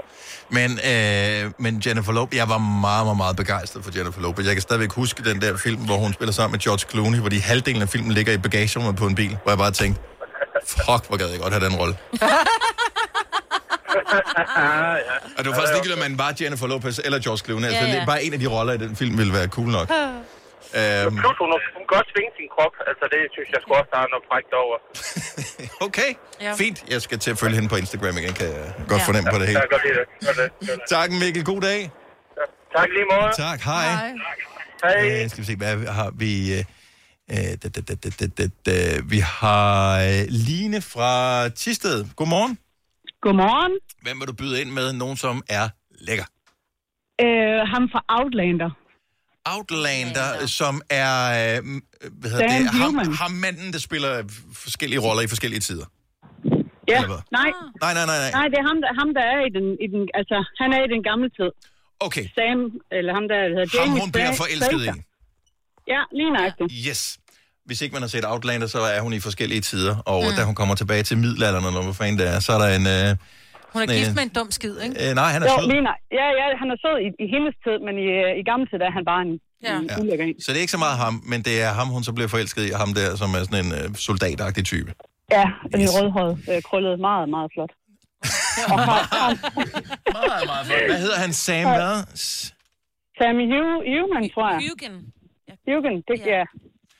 Men, 0.54 0.70
øh, 0.90 1.52
men 1.58 1.82
Jennifer 1.86 2.12
Lopez, 2.12 2.36
jeg 2.38 2.48
var 2.48 2.58
meget, 2.58 3.04
meget, 3.06 3.16
meget 3.16 3.36
begejstret 3.36 3.84
for 3.84 3.90
Jennifer 3.96 4.20
Lopez. 4.20 4.46
Jeg 4.46 4.54
kan 4.54 4.62
stadigvæk 4.62 4.92
huske 4.92 5.22
den 5.24 5.42
der 5.42 5.56
film, 5.56 5.80
hvor 5.84 5.96
hun 5.96 6.12
spiller 6.12 6.32
sammen 6.32 6.52
med 6.52 6.60
George 6.60 6.90
Clooney, 6.90 7.18
hvor 7.18 7.28
de 7.28 7.40
halvdelen 7.42 7.82
af 7.82 7.88
filmen 7.88 8.12
ligger 8.12 8.32
i 8.32 8.38
bagagerummet 8.38 8.96
på 8.96 9.06
en 9.06 9.14
bil, 9.14 9.38
hvor 9.42 9.50
jeg 9.52 9.58
bare 9.58 9.70
tænkte, 9.70 10.00
fuck, 10.66 11.06
hvor 11.08 11.16
gad 11.16 11.28
jeg 11.28 11.40
godt 11.40 11.52
have 11.52 11.64
den 11.64 11.76
rolle. 11.76 11.96
Og 15.38 15.44
det 15.44 15.50
var 15.50 15.54
faktisk 15.54 15.72
ligegyldigt, 15.72 15.92
om 16.04 16.10
man 16.10 16.18
var 16.18 16.34
Jennifer 16.40 16.66
Lopez 16.66 16.98
eller 17.04 17.18
George 17.18 17.38
Clooney. 17.44 17.66
Altså, 17.66 17.84
Ja, 17.84 17.92
ja. 17.96 18.04
bare 18.04 18.24
en 18.24 18.32
af 18.32 18.38
de 18.38 18.46
roller 18.46 18.72
i 18.72 18.76
den 18.78 18.96
film 18.96 19.18
ville 19.18 19.32
være 19.32 19.46
cool 19.48 19.68
nok. 19.68 19.90
Øhm, 20.78 21.14
Plus, 21.22 21.36
hun, 21.42 21.48
hun 21.76 21.84
kan 21.88 21.94
også 22.00 22.10
svinge 22.14 22.32
sin 22.38 22.48
krop. 22.54 22.74
Altså, 22.90 23.04
det 23.14 23.20
synes 23.34 23.48
jeg 23.54 23.60
sgu 23.62 23.70
også, 23.80 23.90
der 23.94 24.00
er 24.04 24.08
noget 24.14 24.24
frækt 24.30 24.52
over. 24.64 24.76
okay, 25.86 26.10
Ja. 26.46 26.52
fint. 26.62 26.78
Jeg 26.92 27.00
skal 27.06 27.18
til 27.24 27.30
at 27.34 27.38
følge 27.42 27.56
hende 27.58 27.68
på 27.74 27.78
Instagram 27.82 28.14
igen, 28.20 28.34
kan 28.40 28.46
jeg 28.56 28.66
godt 28.92 29.02
fornemme 29.08 29.28
på 29.34 29.38
det 29.40 29.46
hele. 29.48 29.58
Jeg 29.60 29.66
kan 29.68 29.74
godt 29.76 29.84
lide 29.88 29.98
det. 30.00 30.06
Gør 30.26 30.34
det. 30.42 30.48
Gør 30.68 30.74
det. 30.80 30.82
Tak, 30.96 31.08
Mikkel. 31.22 31.42
God 31.52 31.60
dag. 31.70 31.80
Tak 32.76 32.88
lige 32.96 33.06
måde. 33.14 33.30
Tak, 33.46 33.58
hej. 33.70 33.86
Hej. 34.84 35.22
Øh, 35.22 35.28
skal 35.30 35.40
vi 35.42 35.46
se, 35.52 35.56
hvad 35.62 35.74
har 35.98 36.10
vi... 36.22 36.32
Øh, 36.58 36.64
øh, 37.32 37.52
da, 37.62 37.66
da, 37.74 37.80
da, 37.88 37.94
da, 38.04 38.08
da, 38.20 38.26
da, 38.38 38.44
da. 38.66 38.76
Vi 39.12 39.18
har 39.40 39.98
øh, 40.08 40.22
Line 40.48 40.80
fra 40.92 41.12
Tisted. 41.48 41.98
Godmorgen. 42.16 42.58
Godmorgen. 43.22 43.72
Hvem 44.02 44.20
vil 44.20 44.26
du 44.28 44.32
byde 44.32 44.60
ind 44.60 44.70
med? 44.70 44.92
Nogen, 44.92 45.16
som 45.16 45.42
er 45.48 45.68
lækker. 46.08 46.24
Øh, 47.24 47.60
ham 47.72 47.84
fra 47.92 48.00
Outlander. 48.18 48.70
Outlander, 49.54 50.46
som 50.46 50.74
er... 50.90 51.14
Øh, 51.38 51.58
hvad 52.20 52.30
hedder 52.30 52.48
Dan 52.48 52.62
det? 52.62 52.70
Ham, 52.70 52.92
Newman. 52.92 53.12
ham 53.22 53.30
manden, 53.30 53.72
der 53.72 53.78
spiller 53.78 54.12
forskellige 54.64 55.00
roller 55.06 55.22
i 55.22 55.26
forskellige 55.26 55.60
tider. 55.60 55.86
Ja, 56.88 57.00
nej. 57.00 57.50
Nej, 57.84 57.92
nej, 57.98 58.06
nej, 58.10 58.18
nej. 58.24 58.30
Nej, 58.38 58.46
det 58.52 58.58
er 58.62 58.66
ham, 58.70 58.78
der, 58.82 58.90
ham, 59.00 59.08
der 59.18 59.24
er 59.32 59.38
i 59.48 59.50
den, 59.56 59.66
i 59.84 59.86
den... 59.94 60.02
Altså, 60.14 60.36
han 60.60 60.68
er 60.76 60.80
i 60.86 60.88
den 60.94 61.02
gamle 61.10 61.28
tid. 61.38 61.50
Okay. 62.06 62.24
Sam, 62.36 62.58
eller 62.98 63.12
ham 63.18 63.24
der, 63.30 63.38
der 63.48 63.54
hedder 63.58 63.80
Ham, 63.80 63.88
Jamie 63.88 64.00
hun 64.00 64.12
bliver 64.12 64.32
forelsket 64.42 64.80
i. 64.88 64.90
Ja, 65.92 66.00
lige 66.18 66.30
nøjagtigt. 66.36 66.72
Yes. 66.88 67.18
Hvis 67.64 67.80
ikke 67.82 67.92
man 67.92 68.02
har 68.02 68.08
set 68.08 68.24
Outlander, 68.32 68.66
så 68.66 68.80
er 68.80 69.00
hun 69.00 69.12
i 69.12 69.20
forskellige 69.20 69.60
tider. 69.60 69.96
Og 69.96 70.22
mm. 70.24 70.36
da 70.36 70.44
hun 70.44 70.54
kommer 70.54 70.74
tilbage 70.74 71.02
til 71.02 71.18
middelalderen, 71.18 71.64
eller 71.66 71.82
hvad 71.82 71.94
fanden 71.94 72.18
det 72.18 72.28
er, 72.34 72.40
så 72.40 72.52
er 72.52 72.58
der 72.58 72.68
en... 72.78 72.86
Øh, 72.86 73.16
Hun 73.72 73.78
er 73.82 73.86
sådan 73.86 73.98
gift 74.00 74.14
med 74.18 74.24
en 74.28 74.32
dum 74.38 74.48
skid, 74.58 74.74
ikke? 74.86 74.94
Øh, 75.02 75.10
nej, 75.20 75.28
han 75.34 75.40
er 75.42 75.46
jo, 75.46 75.56
sød. 75.60 75.68
Lige 75.72 75.82
nøj- 75.88 76.02
ja, 76.20 76.26
ja, 76.40 76.46
han 76.62 76.68
er 76.74 76.78
sød 76.84 76.96
i, 77.06 77.08
i 77.24 77.26
hendes 77.34 77.54
tid, 77.64 77.76
men 77.86 77.94
i, 78.04 78.06
øh, 78.24 78.30
i 78.40 78.42
gamle 78.50 78.66
tid 78.70 78.78
er 78.88 78.92
han 78.98 79.04
bare 79.10 79.22
en, 79.26 79.32
ja. 79.66 79.74
en 79.78 80.06
Ja. 80.10 80.26
Så 80.44 80.46
det 80.52 80.56
er 80.60 80.64
ikke 80.66 80.76
så 80.78 80.82
meget 80.86 80.96
ham, 81.04 81.14
men 81.32 81.38
det 81.48 81.54
er 81.66 81.70
ham, 81.78 81.88
hun 81.96 82.02
så 82.08 82.12
bliver 82.16 82.28
forelsket 82.34 82.62
i, 82.68 82.70
og 82.74 82.78
ham 82.84 82.90
der, 82.98 83.08
som 83.22 83.28
er 83.38 83.42
sådan 83.48 83.60
en 83.66 83.72
øh, 83.78 83.86
soldatagtig 84.06 84.64
type. 84.72 84.90
Ja, 85.36 85.44
den 85.72 85.80
yes. 85.82 85.90
rødhåret, 85.96 86.32
øh, 86.52 86.62
krøllet, 86.68 86.94
meget, 87.08 87.26
meget 87.36 87.48
flot. 87.54 87.72
Meget, 88.70 88.86
meget 90.50 90.66
flot. 90.66 90.84
Hvad 90.90 91.00
hedder 91.04 91.18
han? 91.24 91.32
Sam 91.32 91.66
hvad? 91.78 91.94
Sammy 93.18 93.44
Hu- 93.52 93.84
Human, 93.92 94.30
tror 94.34 94.46
jeg. 94.52 94.58
Hugen. 94.68 94.94
Hugen, 95.68 95.96
det 96.08 96.16
ja. 96.34 96.42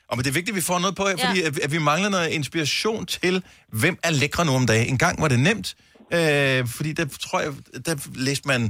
Og 0.09 0.17
men 0.17 0.25
det 0.25 0.31
er 0.31 0.35
vigtigt, 0.41 0.55
at 0.55 0.57
vi 0.57 0.67
får 0.71 0.79
noget 0.79 0.97
på 0.97 1.05
her, 1.11 1.17
fordi 1.27 1.43
at, 1.49 1.59
at 1.67 1.73
vi 1.73 1.79
mangler 1.91 2.11
noget 2.17 2.29
inspiration 2.39 3.07
til, 3.07 3.35
hvem 3.69 3.97
er 4.05 4.11
lækre 4.11 4.45
nu 4.47 4.53
om 4.61 4.67
dagen. 4.67 4.89
En 4.89 4.99
gang 4.99 5.23
var 5.23 5.29
det 5.29 5.41
nemt, 5.41 5.69
øh, 6.17 6.59
fordi 6.77 6.91
der 6.99 7.05
tror 7.27 7.39
jeg, 7.45 7.53
der 7.87 7.95
læste 8.29 8.47
man 8.53 8.63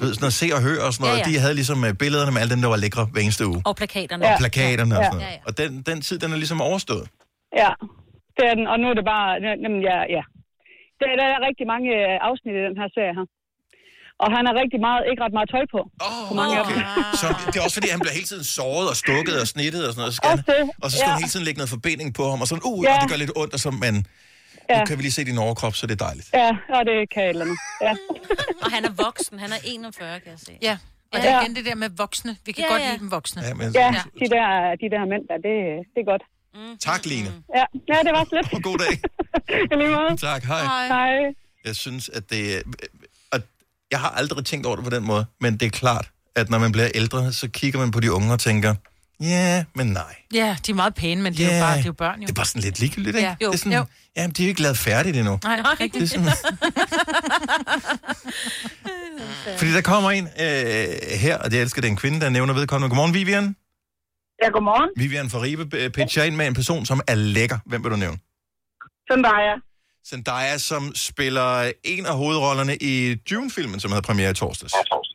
ved, 0.00 0.08
sådan 0.14 0.22
noget 0.26 0.34
se 0.42 0.46
og 0.56 0.60
hør 0.66 0.78
og 0.86 0.92
sådan 0.94 1.04
noget. 1.04 1.18
Ja, 1.18 1.22
Ja, 1.22 1.28
ja. 1.28 1.30
ja. 1.30 1.36
De 1.36 1.42
havde 1.44 1.54
ligesom 1.60 1.78
øh, 1.88 1.92
billederne 2.02 2.32
med 2.34 2.40
alle 2.42 2.52
dem, 2.54 2.60
der 2.64 2.68
var 2.74 2.80
lækre 2.84 3.04
hver 3.12 3.22
eneste 3.26 3.46
uge. 3.52 3.60
Og 3.68 3.76
plakaterne. 3.80 4.22
Og 4.26 4.32
plakaterne 4.42 4.94
og 4.98 5.02
Ja. 5.02 5.08
sådan 5.10 5.20
noget. 5.24 5.40
Og 5.48 5.52
den, 5.60 5.70
den 5.90 5.98
tid, 6.06 6.16
den 6.22 6.28
er 6.34 6.36
ligesom 6.44 6.60
overstået. 6.70 7.06
Ja, 7.62 7.70
det 8.36 8.44
er 8.50 8.54
den, 8.58 8.66
og 8.72 8.76
nu 8.80 8.86
er 8.92 8.94
det 9.00 9.06
bare, 9.14 9.28
jamen, 9.64 9.80
ja, 9.90 9.98
ja. 10.16 10.22
Der, 11.00 11.06
der 11.20 11.26
er 11.34 11.38
rigtig 11.48 11.66
mange 11.74 11.88
øh, 12.00 12.28
afsnit 12.28 12.54
i 12.60 12.62
den 12.68 12.76
her 12.80 12.88
serie 12.96 13.14
her. 13.18 13.26
Og 14.24 14.28
han 14.36 14.42
har 14.48 14.54
rigtig 14.62 14.80
meget, 14.86 15.00
ikke 15.10 15.20
ret 15.24 15.34
meget 15.38 15.48
tøj 15.54 15.64
på. 15.74 15.80
Oh, 16.06 16.22
på 16.28 16.34
mange 16.40 16.54
okay. 16.62 16.80
af. 16.82 17.18
Så 17.22 17.26
det 17.50 17.56
er 17.58 17.64
også 17.66 17.76
fordi, 17.78 17.88
han 17.96 18.00
bliver 18.02 18.14
hele 18.18 18.28
tiden 18.32 18.44
såret 18.58 18.86
og 18.92 18.96
stukket 19.04 19.34
og 19.42 19.46
snittet 19.54 19.82
og 19.86 19.90
sådan 19.92 20.00
noget. 20.02 20.14
Så 20.14 20.18
skal 20.20 20.28
han, 20.34 20.38
det, 20.50 20.60
og 20.82 20.88
så 20.90 20.94
skal 20.98 21.08
ja. 21.08 21.12
han 21.14 21.20
hele 21.22 21.32
tiden 21.34 21.44
lægge 21.48 21.58
noget 21.60 21.70
forbinding 21.76 22.08
på 22.18 22.24
ham, 22.30 22.38
og 22.42 22.46
sådan, 22.50 22.64
uh, 22.70 22.78
Ja. 22.84 22.94
og 22.94 22.96
det 23.02 23.06
gør 23.10 23.18
lidt 23.24 23.32
ondt, 23.42 23.52
og 23.56 23.60
så, 23.64 23.70
men 23.84 23.94
Ja. 24.70 24.78
nu 24.78 24.84
kan 24.86 24.98
vi 24.98 25.02
lige 25.02 25.12
se 25.12 25.24
din 25.24 25.38
overkrop, 25.38 25.74
så 25.74 25.86
det 25.86 26.00
er 26.00 26.04
dejligt. 26.06 26.28
Ja, 26.34 26.50
og 26.76 26.84
det 26.86 27.10
kan 27.14 27.22
et 27.22 27.28
eller 27.28 27.44
andet. 27.44 27.58
Ja. 27.80 27.94
Og 28.64 28.70
han 28.70 28.84
er 28.84 28.90
voksen. 29.04 29.38
Han 29.38 29.52
er 29.52 29.56
41, 29.64 30.20
kan 30.20 30.30
jeg 30.30 30.38
se. 30.38 30.52
Ja, 30.62 30.78
og 31.12 31.18
Ja. 31.18 31.22
det 31.22 31.30
er 31.34 31.40
igen 31.42 31.56
det 31.56 31.64
der 31.64 31.74
med 31.74 31.90
voksne. 31.96 32.36
Vi 32.46 32.52
kan 32.52 32.64
Ja, 32.64 32.72
godt 32.72 32.82
ja. 32.82 32.88
lide 32.88 32.98
dem 32.98 33.10
voksne. 33.10 33.42
Ja, 33.42 33.54
men, 33.54 33.72
Ja, 33.74 33.94
de 34.20 34.26
der, 34.34 34.74
de 34.82 34.86
der 34.94 35.02
mænd 35.12 35.22
der, 35.30 35.36
det, 35.46 35.86
det 35.94 36.00
er 36.00 36.04
godt. 36.12 36.22
Tak, 36.80 37.06
Line. 37.06 37.32
Ja, 37.56 37.64
ja 37.88 37.98
det 38.04 38.12
var 38.12 38.26
slet. 38.28 38.62
God 38.62 38.78
dag. 38.78 38.94
I 39.72 39.74
lige 39.76 39.88
måde. 39.88 40.16
Tak, 40.16 40.44
hej. 40.44 40.86
Hej. 40.86 41.34
Jeg 41.64 41.76
synes, 41.76 42.08
at 42.08 42.30
det... 42.30 42.56
er- 42.56 42.62
Og 43.32 43.40
jeg 43.90 44.00
har 44.00 44.08
aldrig 44.10 44.44
tænkt 44.44 44.66
over 44.66 44.76
det 44.76 44.84
på 44.84 44.90
den 44.90 45.04
måde, 45.04 45.26
men 45.40 45.56
det 45.56 45.66
er 45.66 45.70
klart, 45.70 46.10
at 46.36 46.50
når 46.50 46.58
man 46.58 46.72
bliver 46.72 46.88
ældre, 46.94 47.32
så 47.32 47.48
kigger 47.50 47.78
man 47.78 47.90
på 47.90 48.00
de 48.00 48.12
unge 48.12 48.32
og 48.32 48.40
tænker, 48.40 48.74
ja, 49.20 49.64
men 49.74 49.86
nej. 49.86 50.14
Ja, 50.34 50.56
de 50.66 50.70
er 50.70 50.74
meget 50.74 50.94
pæne, 50.94 51.22
men 51.22 51.32
det 51.32 51.46
er 51.52 51.56
jo 51.58 51.62
bare, 51.64 51.76
det 51.76 51.82
er 51.82 51.86
jo 51.86 51.92
børn, 51.92 52.20
jo. 52.20 52.26
Det 52.26 52.30
er 52.32 52.34
bare 52.34 52.46
sådan 52.46 52.62
lidt 52.62 52.80
ligegyldigt, 52.80 53.16
ikke? 53.16 53.28
Ja. 53.28 53.36
Jo, 53.42 53.46
det 53.48 53.54
er 53.54 53.58
sådan, 53.58 53.72
jo. 53.78 53.84
Jamen, 54.16 54.30
de 54.30 54.42
er 54.42 54.46
jo 54.46 54.48
ikke 54.48 54.62
lavet 54.62 54.78
færdigt 54.78 55.16
endnu. 55.16 55.38
Nej, 55.44 55.60
rigtigt. 55.80 55.94
Det 55.94 56.02
er 56.02 56.06
sådan, 56.06 56.28
fordi 59.58 59.72
der 59.72 59.80
kommer 59.80 60.10
en 60.10 60.24
øh, 60.40 61.18
her, 61.20 61.38
og 61.38 61.46
elsker, 61.52 61.80
det 61.80 61.88
er 61.88 61.92
en 61.92 61.96
kvinde, 61.96 62.20
der 62.20 62.28
nævner 62.28 62.54
vedkommende. 62.54 62.88
Godmorgen, 62.90 63.14
Vivian. 63.14 63.56
Ja, 64.42 64.48
godmorgen. 64.48 64.90
Vivian 64.96 65.30
fra 65.30 65.40
Ribe 65.42 65.76
øh, 65.76 65.90
pitcher 65.90 66.22
ind 66.24 66.36
med 66.36 66.46
en 66.46 66.54
person, 66.54 66.86
som 66.86 67.00
er 67.06 67.14
lækker. 67.14 67.58
Hvem 67.66 67.84
vil 67.84 67.90
du 67.90 67.96
nævne? 67.96 68.18
Zendaya. 69.12 69.54
Zendaya, 70.08 70.58
som 70.58 70.92
spiller 70.94 71.72
en 71.84 72.06
af 72.06 72.16
hovedrollerne 72.16 72.76
i 72.76 73.14
Dune-filmen, 73.14 73.80
som 73.80 73.90
havde 73.90 74.02
premiere 74.02 74.30
i 74.30 74.34
torsdags. 74.34 74.72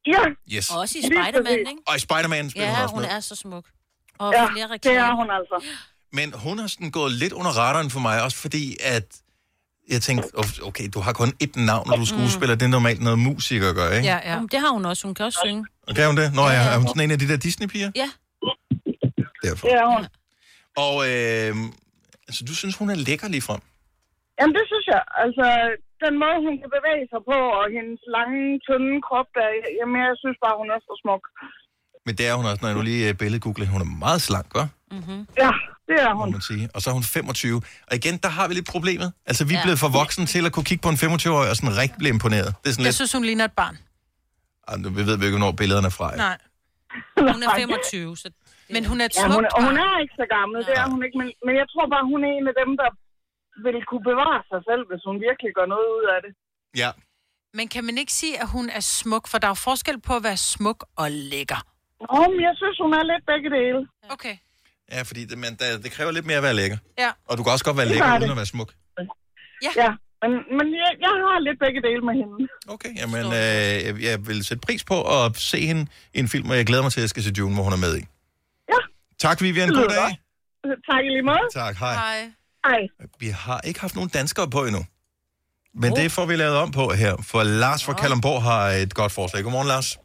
Ja. 0.08 0.20
Yes. 0.58 0.70
Og 0.72 0.80
også 0.80 0.98
i 0.98 1.02
Spider-Man, 1.02 1.60
ikke? 1.60 1.72
Og 1.88 1.96
i 1.96 2.00
Spider-Man 2.00 2.50
spiller 2.50 2.68
Ja, 2.70 2.76
hun 2.76 2.84
også 2.84 2.96
hun 2.96 3.02
med. 3.02 3.10
er 3.10 3.20
så 3.20 3.36
smuk. 3.36 3.66
Og 4.20 4.34
Ja, 4.34 4.46
flere 4.54 4.68
det 4.68 4.72
reklamer. 4.72 5.08
er 5.12 5.16
hun 5.22 5.30
altså. 5.40 5.58
Men 6.18 6.28
hun 6.46 6.56
har 6.60 6.68
sådan 6.68 6.92
gået 7.00 7.12
lidt 7.12 7.34
under 7.40 7.52
radaren 7.62 7.90
for 7.96 8.00
mig, 8.08 8.16
også 8.24 8.38
fordi 8.46 8.64
at 8.96 9.08
jeg 9.94 10.02
tænkte, 10.08 10.26
"Oh, 10.40 10.46
okay, 10.70 10.86
du 10.96 11.00
har 11.06 11.14
kun 11.22 11.30
ét 11.44 11.56
navn, 11.72 11.86
når 11.88 11.96
du 12.00 12.06
er 12.08 12.12
skuespiller. 12.16 12.56
Det 12.60 12.66
er 12.70 12.74
normalt 12.80 13.02
noget 13.08 13.20
musiker 13.28 13.74
gør, 13.80 13.90
ikke? 13.98 14.08
Ja, 14.14 14.20
ja. 14.32 14.36
Det 14.54 14.60
har 14.64 14.72
hun 14.78 14.84
også. 14.92 15.02
Hun 15.08 15.16
kan 15.18 15.26
også 15.30 15.40
synge. 15.46 15.62
Og 15.88 15.92
kan 15.96 16.04
hun 16.12 16.18
det? 16.22 16.28
Nå 16.40 16.44
ja, 16.56 16.62
er 16.74 16.78
hun 16.82 16.88
sådan 16.92 17.04
en 17.08 17.12
af 17.16 17.20
de 17.24 17.28
der 17.32 17.38
Disney-piger? 17.48 17.90
Ja. 18.04 18.10
Derfor. 19.46 19.64
Det 19.68 19.76
er 19.84 19.88
hun. 19.96 20.04
Og 20.86 20.96
øh, 21.12 21.52
altså, 22.28 22.42
du 22.50 22.54
synes, 22.60 22.74
hun 22.82 22.90
er 22.94 22.98
lækker 23.08 23.28
lige 23.36 23.46
frem? 23.50 23.62
Jamen, 24.40 24.54
det 24.60 24.66
synes 24.72 24.86
jeg. 24.96 25.02
Altså, 25.24 25.46
den 26.06 26.14
måde, 26.24 26.38
hun 26.48 26.56
kan 26.62 26.70
bevæge 26.78 27.06
sig 27.14 27.22
på, 27.32 27.38
og 27.60 27.66
hendes 27.78 28.02
lange, 28.18 28.42
tynde 28.66 28.94
krop, 29.08 29.30
der, 29.38 29.46
jamen, 29.80 29.98
jeg 30.10 30.16
synes 30.24 30.38
bare, 30.46 30.56
hun 30.62 30.70
er 30.76 30.80
så 30.88 30.94
smuk. 31.04 31.24
Men 32.06 32.16
det 32.18 32.28
er 32.28 32.34
hun 32.34 32.46
også, 32.46 32.60
når 32.62 32.70
jeg 32.70 32.78
nu 32.78 32.84
lige 32.92 33.10
øh, 33.10 33.14
billedgoogler. 33.16 33.66
Hun 33.76 33.82
er 33.82 33.86
meget 34.06 34.22
slank, 34.22 34.48
hva'? 34.58 34.68
Mm-hmm. 34.92 35.22
Ja, 35.44 35.52
det 35.90 35.96
er 36.06 36.14
Må 36.14 36.24
hun. 36.24 36.32
man 36.32 36.42
sige. 36.42 36.70
Og 36.74 36.82
så 36.82 36.90
er 36.90 36.94
hun 36.94 37.04
25. 37.04 37.62
Og 37.90 37.96
igen, 37.96 38.16
der 38.24 38.30
har 38.38 38.48
vi 38.48 38.54
lidt 38.54 38.68
problemet. 38.76 39.14
Altså, 39.30 39.46
vi 39.46 39.54
er 39.54 39.58
Ja. 39.58 39.64
blevet 39.66 39.80
for 39.80 39.90
voksne 40.02 40.26
til 40.34 40.46
at 40.46 40.52
kunne 40.56 40.68
kigge 40.70 40.82
på 40.82 40.90
en 40.90 40.96
25-årig 40.96 41.50
og 41.52 41.56
sådan 41.60 41.78
rigtig 41.82 41.98
blive 42.02 42.14
imponeret. 42.18 42.50
Det 42.62 42.68
er 42.70 42.74
sådan 42.74 42.84
Jeg 42.84 42.86
lidt... 42.88 42.96
synes, 43.02 43.12
hun 43.18 43.24
ligner 43.30 43.46
et 43.52 43.56
barn. 43.62 43.76
Ej, 44.68 44.76
nu- 44.78 44.90
vi 45.00 45.04
ved 45.10 45.16
vi 45.20 45.24
ikke, 45.26 45.38
hvornår 45.38 45.52
billederne 45.62 45.88
er 45.92 45.96
fra. 46.00 46.08
Ja. 46.12 46.18
Nej. 46.28 46.38
Hun 47.34 47.44
er 47.44 47.50
25, 47.56 48.18
så... 48.18 48.28
Men 48.76 48.82
hun 48.92 48.98
er 49.02 49.06
et 49.06 49.16
Ja, 49.18 49.28
hun, 49.36 49.46
er- 49.46 49.54
og 49.58 49.62
hun 49.68 49.76
er 49.86 49.94
ikke 50.04 50.16
så 50.22 50.26
gammel, 50.38 50.58
det 50.70 50.74
er 50.82 50.86
hun 50.94 51.00
ikke. 51.06 51.18
Men, 51.22 51.28
men 51.46 51.54
jeg 51.62 51.68
tror 51.74 51.86
bare, 51.94 52.04
hun 52.14 52.20
er 52.28 52.32
en 52.40 52.46
af 52.52 52.56
dem, 52.64 52.72
der 52.82 52.90
vil 53.66 53.78
kunne 53.90 54.04
bevare 54.12 54.42
sig 54.52 54.60
selv, 54.70 54.82
hvis 54.90 55.02
hun 55.08 55.16
virkelig 55.28 55.52
gør 55.58 55.68
noget 55.74 55.88
ud 55.98 56.06
af 56.16 56.20
det. 56.26 56.32
Ja. 56.84 56.90
Men 57.58 57.66
kan 57.74 57.84
man 57.88 57.96
ikke 58.02 58.14
sige, 58.22 58.36
at 58.44 58.48
hun 58.56 58.66
er 58.70 58.84
smuk? 59.00 59.24
For 59.32 59.38
der 59.44 59.48
er 59.56 59.60
forskel 59.70 59.98
på 60.08 60.14
at 60.20 60.24
være 60.24 60.38
smuk 60.38 60.80
og 61.02 61.08
lækker. 61.12 61.62
Nå, 62.12 62.20
men 62.34 62.40
jeg 62.48 62.54
synes, 62.62 62.76
hun 62.84 62.92
er 63.00 63.04
lidt 63.12 63.24
begge 63.32 63.50
dele. 63.58 63.80
Okay. 64.16 64.36
Ja, 64.92 65.02
fordi 65.10 65.22
det, 65.26 65.38
men, 65.38 65.52
der, 65.60 65.66
det 65.84 65.92
kræver 65.92 66.12
lidt 66.12 66.26
mere 66.26 66.38
at 66.38 66.44
være 66.44 66.54
lækker. 66.62 66.78
Ja. 67.04 67.10
Og 67.30 67.34
du 67.38 67.44
kan 67.44 67.52
også 67.56 67.66
godt 67.66 67.78
være 67.78 67.86
Det 67.86 67.92
lækker 67.96 68.10
uden 68.12 68.22
det. 68.22 68.30
at 68.30 68.36
være 68.42 68.46
smuk. 68.56 68.70
Ja. 69.66 69.72
ja. 69.84 69.92
Men, 70.22 70.32
men 70.58 70.68
jeg, 70.82 70.92
jeg 71.06 71.14
har 71.26 71.40
lidt 71.48 71.60
begge 71.66 71.80
dele 71.88 72.02
med 72.08 72.14
hende. 72.22 72.48
Okay, 72.76 72.92
jamen, 73.02 73.26
øh, 73.26 73.78
jeg- 73.88 74.02
jeg 74.10 74.28
vil 74.28 74.46
sætte 74.46 74.62
pris 74.68 74.84
på 74.84 74.98
at 75.26 75.38
se 75.38 75.60
hende 75.70 75.88
i 76.14 76.20
en 76.20 76.28
film, 76.30 76.50
og 76.50 76.56
jeg 76.58 76.66
glæder 76.66 76.84
mig 76.84 76.92
til, 76.92 77.00
at 77.00 77.02
jeg 77.02 77.10
skal 77.10 77.24
se 77.24 77.34
Dune, 77.34 77.54
hvor 77.56 77.64
hun 77.64 77.74
er 77.74 77.78
med 77.88 77.98
i. 77.98 78.04
Ja. 78.74 78.80
Tak, 79.20 79.42
Vivian. 79.42 79.68
Det 79.70 79.76
God 79.78 79.88
dag. 79.90 80.10
Tak 80.92 81.04
i 81.06 81.10
lige 81.10 81.22
måde. 81.32 81.46
Tak, 81.54 81.76
hej. 81.76 81.94
Hej. 81.94 82.32
Hej. 82.68 82.82
Vi 83.20 83.28
har 83.28 83.62
ikke 83.62 83.80
haft 83.82 83.96
nogen 83.96 84.10
danskere 84.10 84.50
på 84.50 84.66
endnu. 84.66 84.86
Men 85.76 85.92
oh. 85.92 85.98
det 86.00 86.12
får 86.12 86.26
vi 86.26 86.36
lavet 86.36 86.58
om 86.58 86.72
på 86.72 86.90
her, 86.94 87.16
for 87.32 87.44
Lars 87.44 87.84
fra 87.86 87.94
Kalundborg 87.94 88.44
har 88.44 88.68
et 88.70 88.94
godt 88.94 89.12
forslag. 89.12 89.44
Godmorgen, 89.44 89.68
Lars. 89.68 89.98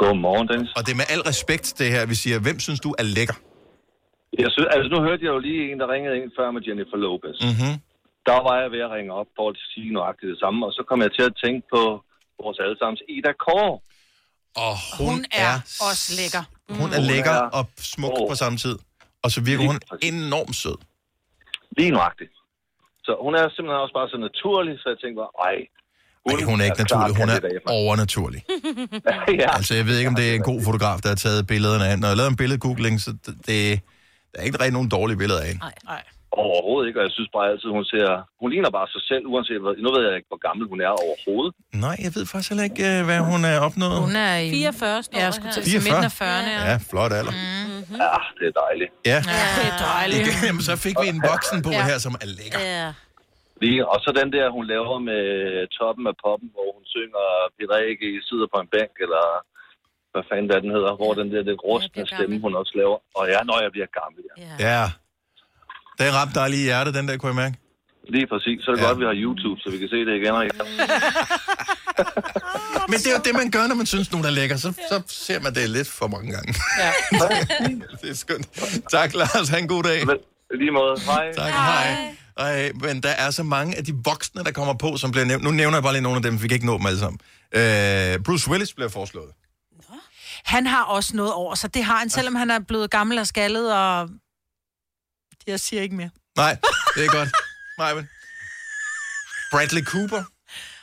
Godmorgen, 0.00 0.46
Dennis. 0.50 0.70
Og 0.78 0.82
det 0.84 0.92
er 0.94 0.98
med 1.02 1.08
al 1.14 1.22
respekt, 1.32 1.66
det 1.78 1.88
her, 1.94 2.02
vi 2.12 2.16
siger, 2.22 2.36
hvem 2.46 2.58
synes 2.66 2.80
du 2.86 2.90
er 3.02 3.06
lækker? 3.16 3.36
Jeg 4.42 4.50
synes, 4.54 4.68
altså, 4.74 4.88
nu 4.94 4.98
hørte 5.06 5.22
jeg 5.26 5.32
jo 5.36 5.40
lige 5.48 5.62
en, 5.70 5.78
der 5.80 5.88
ringede 5.94 6.16
ind 6.20 6.30
før 6.38 6.48
med 6.54 6.62
Jennifer 6.66 6.98
Lopez. 7.04 7.38
Mm-hmm. 7.48 7.74
Der 8.28 8.38
var 8.46 8.54
jeg 8.62 8.68
ved 8.74 8.82
at 8.86 8.90
ringe 8.96 9.12
op 9.20 9.30
for 9.36 9.46
at 9.52 9.56
sige 9.72 9.90
nøjagtigt 9.96 10.30
det 10.32 10.38
samme, 10.44 10.58
og 10.66 10.72
så 10.76 10.82
kom 10.88 10.98
jeg 11.04 11.12
til 11.16 11.24
at 11.30 11.34
tænke 11.44 11.62
på 11.74 11.82
vores 12.42 12.58
allesammens 12.64 13.02
Ida 13.16 13.32
Kåre. 13.44 13.74
Og 14.64 14.74
hun, 14.98 15.08
Hun 15.12 15.20
er 15.44 15.52
også 15.88 16.06
lækker. 16.20 16.42
Hun 16.80 16.88
er 16.96 17.00
lækker 17.10 17.38
og 17.58 17.64
smuk 17.92 18.16
på 18.30 18.36
samme 18.42 18.58
tid. 18.64 18.76
Og 19.24 19.28
så 19.34 19.40
virker 19.48 19.64
hun 19.70 19.78
enormt 20.10 20.56
sød. 20.62 20.78
Lige 21.78 21.90
nøjagtigt. 21.98 22.34
Så 23.06 23.12
hun 23.24 23.32
er 23.40 23.44
simpelthen 23.54 23.84
også 23.84 23.96
bare 23.98 24.08
så 24.14 24.18
naturlig, 24.28 24.74
så 24.80 24.86
jeg 24.92 24.98
tænkte 24.98 25.18
bare, 25.22 25.34
ej. 25.50 25.56
Nej, 26.26 26.42
hun 26.50 26.60
er 26.60 26.64
ikke 26.64 26.78
naturlig, 26.78 27.16
hun 27.16 27.28
er 27.28 27.38
overnaturlig. 27.66 28.44
ja. 29.42 29.56
Altså, 29.56 29.74
jeg 29.74 29.86
ved 29.86 29.98
ikke, 29.98 30.08
om 30.08 30.14
det 30.14 30.30
er 30.30 30.34
en 30.34 30.42
god 30.52 30.60
fotograf, 30.64 30.98
der 31.02 31.08
har 31.08 31.16
taget 31.16 31.46
billederne 31.46 31.86
af. 31.88 31.98
Når 31.98 32.08
jeg 32.08 32.16
lavede 32.16 32.30
en 32.30 32.36
billedgoogling, 32.36 33.00
så 33.00 33.10
det, 33.26 33.80
der 34.32 34.38
er 34.40 34.42
ikke 34.48 34.58
rigtig 34.62 34.72
nogen 34.72 34.88
dårlige 34.88 35.18
billeder 35.22 35.40
af 35.40 35.46
hende. 35.46 35.60
Nej. 35.84 36.02
Overhovedet 36.44 36.86
ikke, 36.88 36.98
og 37.00 37.04
jeg 37.08 37.12
synes 37.18 37.30
bare 37.36 37.46
altid, 37.52 37.68
hun 37.78 37.84
ser... 37.92 38.06
Hun 38.42 38.48
ligner 38.52 38.70
bare 38.78 38.88
sig 38.94 39.02
selv, 39.10 39.24
uanset 39.32 39.60
hvad... 39.64 39.74
Nu 39.84 39.88
ved 39.94 40.02
jeg 40.08 40.14
ikke, 40.18 40.28
hvor 40.32 40.40
gammel 40.48 40.64
hun 40.72 40.78
er 40.88 40.92
overhovedet. 41.04 41.52
Nej, 41.86 41.96
jeg 42.04 42.10
ved 42.16 42.22
faktisk 42.30 42.50
heller 42.52 42.66
ikke, 42.70 42.82
øh, 42.92 42.98
hvad 43.08 43.20
hun 43.32 43.40
er 43.52 43.58
opnået. 43.66 43.98
Hun 44.08 44.16
er 44.28 44.34
i... 44.46 44.50
44 44.50 45.02
står 45.02 45.18
Ja, 45.18 45.24
jeg 45.24 45.34
skulle 45.36 45.52
til 45.56 45.60
at 45.64 45.66
sige 45.72 45.82
midten 45.88 46.04
af 46.10 46.14
40'erne. 46.22 46.52
Ja, 46.70 46.74
flot 46.90 47.12
alder. 47.20 47.34
Mm-hmm. 47.38 47.96
Ja, 48.04 48.16
det 48.38 48.46
er 48.52 48.56
dejligt. 48.66 48.90
Ja. 49.12 49.18
Ja, 49.34 49.46
det 49.58 49.66
er 49.72 49.76
dejligt. 49.92 50.20
Igen, 50.26 50.38
jamen, 50.48 50.62
så 50.70 50.74
fik 50.86 50.96
vi 51.02 51.08
en 51.14 51.20
voksen 51.32 51.58
på 51.66 51.70
Ja. 51.70 51.82
her, 51.90 51.98
som 52.06 52.12
er 52.24 52.28
lækker. 52.38 52.60
Ja. 52.76 52.88
Lige, 53.62 53.80
og 53.92 53.98
så 54.04 54.10
den 54.20 54.28
der, 54.36 54.46
hun 54.56 54.64
laver 54.74 54.96
med 55.10 55.22
toppen 55.78 56.04
af 56.10 56.14
poppen, 56.24 56.48
hvor 56.54 56.68
hun 56.76 56.84
synger 56.94 57.24
Peter 57.56 57.76
A.G. 57.86 58.02
sidder 58.28 58.46
på 58.52 58.58
en 58.62 58.68
bænk, 58.74 58.94
eller 59.04 59.24
hvad 60.12 60.24
fanden 60.28 60.48
det 60.50 60.62
den 60.64 60.72
hedder, 60.76 60.92
hvor 61.00 61.12
den 61.20 61.28
der, 61.32 61.42
det 61.48 61.56
rustne 61.68 62.02
stemme, 62.12 62.36
hun 62.44 62.52
også 62.60 62.74
laver. 62.80 62.98
Og 63.18 63.24
ja, 63.32 63.38
når 63.50 63.58
jeg 63.64 63.70
bliver 63.74 63.90
gammel, 64.00 64.20
ja. 64.28 64.34
Ja. 64.68 64.82
Den 66.00 66.08
ramte 66.16 66.34
dig 66.40 66.46
lige 66.50 66.64
i 66.66 66.68
hjertet, 66.70 66.92
den 66.98 67.04
der, 67.08 67.14
kunne 67.16 67.32
jeg 67.34 67.40
mærke. 67.44 67.56
Lige 68.14 68.26
præcis. 68.32 68.56
Så 68.64 68.68
er 68.70 68.74
det 68.74 68.82
ja. 68.82 68.88
godt, 68.88 68.98
vi 69.02 69.06
har 69.10 69.16
YouTube, 69.24 69.58
så 69.62 69.66
vi 69.74 69.78
kan 69.82 69.88
se 69.94 69.98
det 70.06 70.14
igen 70.20 70.34
og 70.38 70.42
igen. 70.46 70.60
Men 72.90 72.96
det 73.02 73.08
er 73.10 73.14
jo 73.18 73.22
det, 73.28 73.34
man 73.42 73.50
gør, 73.56 73.64
når 73.70 73.76
man 73.82 73.86
synes, 73.86 74.12
nogen 74.12 74.26
er 74.26 74.30
lækker. 74.30 74.56
Så, 74.56 74.68
så 74.90 74.96
ser 75.26 75.40
man 75.40 75.54
det 75.54 75.70
lidt 75.76 75.88
for 75.98 76.06
mange 76.14 76.30
gange. 76.36 76.50
Ja. 76.82 76.90
det 78.02 78.10
er 78.14 78.18
skønt. 78.24 78.46
Tak, 78.96 79.14
Lars. 79.14 79.48
Ha' 79.48 79.58
en 79.58 79.68
god 79.68 79.82
dag. 79.82 79.98
Lige 80.60 80.70
måde. 80.70 80.94
Hej. 81.10 81.32
Tak, 81.32 81.52
hej. 81.52 82.16
Ej, 82.38 82.72
men 82.74 83.02
der 83.02 83.08
er 83.10 83.30
så 83.30 83.42
mange 83.42 83.76
af 83.76 83.84
de 83.84 83.94
voksne, 84.04 84.44
der 84.44 84.50
kommer 84.52 84.74
på, 84.74 84.96
som 84.96 85.10
bliver 85.10 85.24
nævnt. 85.24 85.44
Nu 85.44 85.50
nævner 85.50 85.76
jeg 85.76 85.82
bare 85.82 85.92
lige 85.92 86.02
nogle 86.02 86.16
af 86.16 86.22
dem, 86.22 86.34
for 86.38 86.42
vi 86.42 86.48
kan 86.48 86.54
ikke 86.54 86.66
nå 86.66 86.78
dem 86.78 86.86
alle 86.86 86.98
sammen. 86.98 87.20
Øh, 87.52 88.18
Bruce 88.24 88.50
Willis 88.50 88.74
bliver 88.74 88.88
foreslået. 88.88 89.32
Han 90.44 90.66
har 90.66 90.82
også 90.84 91.16
noget 91.16 91.32
over 91.32 91.54
sig. 91.54 91.74
Det 91.74 91.84
har 91.84 91.96
han, 91.98 92.10
selvom 92.10 92.34
han 92.34 92.50
er 92.50 92.58
blevet 92.58 92.90
gammel 92.90 93.18
og 93.18 93.26
skaldet, 93.26 93.74
og... 93.74 94.08
Jeg 95.46 95.60
siger 95.60 95.82
ikke 95.82 95.94
mere. 95.96 96.10
Nej, 96.36 96.56
det 96.96 97.04
er 97.04 97.10
godt. 97.12 97.28
Nej, 97.78 97.94
men. 97.94 98.08
Bradley 99.50 99.84
Cooper. 99.84 100.22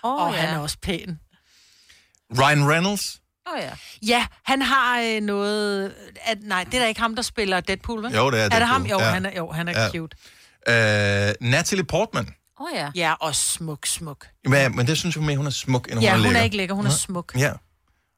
Oh, 0.04 0.34
ja. 0.36 0.40
han 0.42 0.56
er 0.56 0.60
også 0.60 0.78
pæn. 0.82 1.20
Ryan 2.40 2.70
Reynolds. 2.72 3.22
Åh 3.48 3.54
oh, 3.54 3.60
ja. 3.60 3.72
Ja, 4.08 4.28
han 4.44 4.62
har 4.62 5.00
øh, 5.02 5.22
noget... 5.22 5.96
At, 6.22 6.38
nej, 6.42 6.64
det 6.64 6.74
er 6.74 6.80
da 6.80 6.88
ikke 6.88 7.02
ham, 7.02 7.16
der 7.16 7.22
spiller 7.22 7.60
Deadpool, 7.60 8.04
vel? 8.04 8.12
Jo, 8.14 8.32
det 8.32 8.40
er 8.40 8.44
Er 8.46 8.50
det 8.50 8.68
ham? 8.68 8.82
Deadpool. 8.84 9.02
Jo, 9.02 9.08
Ja. 9.08 9.14
han 9.14 9.26
er, 9.26 9.32
jo, 9.38 9.52
han 9.52 9.68
er 9.68 9.82
Ja. 9.84 9.90
cute. 9.90 10.18
Øh, 10.70 11.34
Natalie 11.42 11.84
Portman. 11.84 12.36
Åh 12.60 12.66
oh, 12.66 12.70
ja. 12.76 12.92
Ja, 12.96 13.14
og 13.14 13.36
smuk, 13.36 13.86
smuk. 13.86 14.28
Men, 14.48 14.76
men 14.76 14.88
det 14.88 14.98
synes 14.98 15.16
jeg 15.16 15.24
mere, 15.24 15.38
hun 15.38 15.46
er 15.46 15.50
smuk, 15.50 15.88
end 15.88 15.94
hun 15.94 16.04
ja, 16.04 16.10
er 16.10 16.14
hun 16.16 16.24
lækker. 16.24 16.40
er 16.40 16.44
ikke 16.44 16.58
lækker, 16.58 16.76
hun 16.76 16.86
er 16.86 16.90
smuk. 16.90 17.34
Ja. 17.38 17.52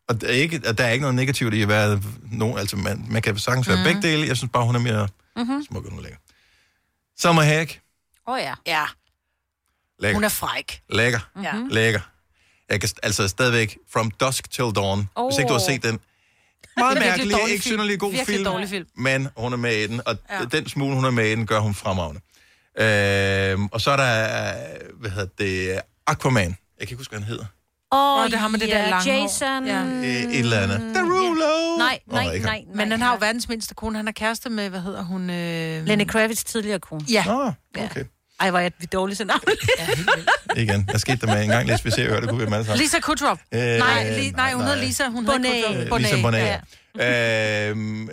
Og 0.09 0.21
der 0.21 0.27
er 0.27 0.31
ikke, 0.31 0.61
og 0.67 0.77
der 0.77 0.83
er 0.83 0.89
ikke 0.89 1.01
noget 1.01 1.15
negativt 1.15 1.53
i 1.53 1.61
at 1.61 1.67
være 1.67 2.01
nogen, 2.31 2.57
altså 2.57 2.75
man, 2.75 3.05
man 3.09 3.21
kan 3.21 3.37
sagtens 3.37 3.67
være 3.67 3.77
Mhm. 3.77 3.83
begge 3.85 4.01
dele. 4.01 4.27
Jeg 4.27 4.37
synes 4.37 4.51
bare, 4.53 4.65
hun 4.65 4.75
er 4.75 4.79
mere 4.79 5.07
Mm-hmm. 5.37 5.63
smuk, 5.69 5.83
end 5.83 5.89
hun 5.91 5.99
er 5.99 6.03
lækker. 6.03 6.19
Salma 7.19 7.41
Hayek. 7.41 7.81
Åh 8.27 8.33
oh, 8.33 8.39
ja. 8.39 8.53
Ja, 8.67 8.83
Lækker. 9.99 10.15
hun 10.15 10.23
er 10.23 10.29
fræk. 10.29 10.81
Lækker. 10.89 11.19
Ja. 11.43 11.53
Lækker. 11.69 11.99
Jeg 12.69 12.79
kan 12.81 12.89
altså 13.03 13.27
stadigvæk 13.27 13.77
From 13.93 14.11
Dusk 14.11 14.51
Till 14.51 14.71
Dawn. 14.75 15.09
Oh. 15.15 15.27
Hvis 15.29 15.37
ikke 15.39 15.47
du 15.49 15.53
har 15.53 15.59
set 15.59 15.83
den. 15.83 15.99
Meget 16.77 16.97
er 16.97 17.01
mærkelig, 17.01 17.31
ikke 17.33 17.47
film. 17.47 17.61
synderlig 17.61 17.99
god 17.99 18.11
Virkelig 18.11 18.35
film, 18.35 18.43
dårlig 18.45 18.69
film. 18.69 18.87
men 18.95 19.27
hun 19.37 19.53
er 19.53 19.57
med 19.57 19.75
i 19.77 19.87
den, 19.87 20.01
og 20.05 20.17
Ja. 20.29 20.39
ja. 20.39 20.45
den 20.45 20.69
smule, 20.69 20.95
hun 20.95 21.05
er 21.05 21.11
med 21.11 21.27
i 21.27 21.31
den, 21.31 21.45
gør 21.47 21.59
hun 21.59 21.73
fremragende. 21.73 22.21
Øhm, 22.79 23.65
og 23.71 23.81
så 23.81 23.91
er 23.91 23.97
der, 23.97 24.47
øh, 24.49 24.99
hvad 24.99 25.11
hedder 25.11 25.27
det, 25.37 25.81
Aquaman. 26.07 26.43
Jeg 26.45 26.55
kan 26.79 26.93
ikke 26.93 26.95
huske, 26.95 27.11
hvad 27.11 27.19
han 27.19 27.27
hedder. 27.27 27.45
Åh, 27.91 28.23
Åh, 28.23 28.31
det 28.31 28.39
har 28.39 28.47
med 28.47 28.59
det 28.59 28.69
der 28.69 28.89
lange 28.89 29.11
hår. 29.13 29.21
Jason... 29.21 29.67
Ja. 29.67 29.83
Øh, 29.83 30.03
Et 30.33 30.39
eller 30.39 30.59
andet. 30.59 30.95
Derulo! 30.95 31.77
Nej, 31.77 31.99
Nå, 32.07 32.13
nej, 32.15 32.33
ikke 32.33 32.45
nej, 32.45 32.63
nej. 32.67 32.75
Men 32.75 32.91
han 32.91 33.01
har 33.01 33.11
jo 33.11 33.17
verdens 33.21 33.49
mindste 33.49 33.73
kone. 33.75 33.97
Han 33.97 34.07
er 34.07 34.11
kæreste 34.11 34.49
med, 34.49 34.69
hvad 34.69 34.79
hedder 34.81 35.03
hun? 35.03 35.29
Øh... 35.29 35.85
Lenny 35.85 36.07
Kravitz 36.07 36.43
tidligere 36.43 36.79
kone. 36.79 37.01
Ja. 37.11 37.23
Nå, 37.25 37.51
okay. 37.85 38.03
Ej, 38.39 38.49
hvor 38.49 38.59
er 38.59 38.69
vi 38.79 38.85
dårlige 38.85 39.15
til 39.15 39.27
navn. 39.27 39.41
Igen. 40.55 40.83
Hvad 40.89 40.99
skete 40.99 41.17
der 41.17 41.33
med 41.35 41.43
en 41.43 41.49
gang? 41.49 41.67
Læs, 41.67 41.85
vi 41.85 41.91
ser, 41.91 42.19
det 42.19 42.29
kunne 42.29 42.47
vi 42.47 42.53
alle 42.53 42.65
sammen. 42.65 42.77
Lisa 42.81 42.99
Kudrow. 42.99 43.31
Øh, 43.31 43.59
nej, 43.59 44.17
li- 44.19 44.31
nej, 44.31 44.53
hun 44.53 44.61
nej. 44.63 44.69
hedder 44.73 44.85
Lisa. 44.87 45.07
Hun 45.07 45.25
Bonet. 45.25 45.51
hedder 45.55 45.67
Kudrow. 45.83 45.97
Øh, 45.97 46.01
Lisa 46.03 46.21
Bonet. 46.21 46.59
Ja. 46.99 47.69
Øhm, 47.69 48.09
øh, 48.09 48.11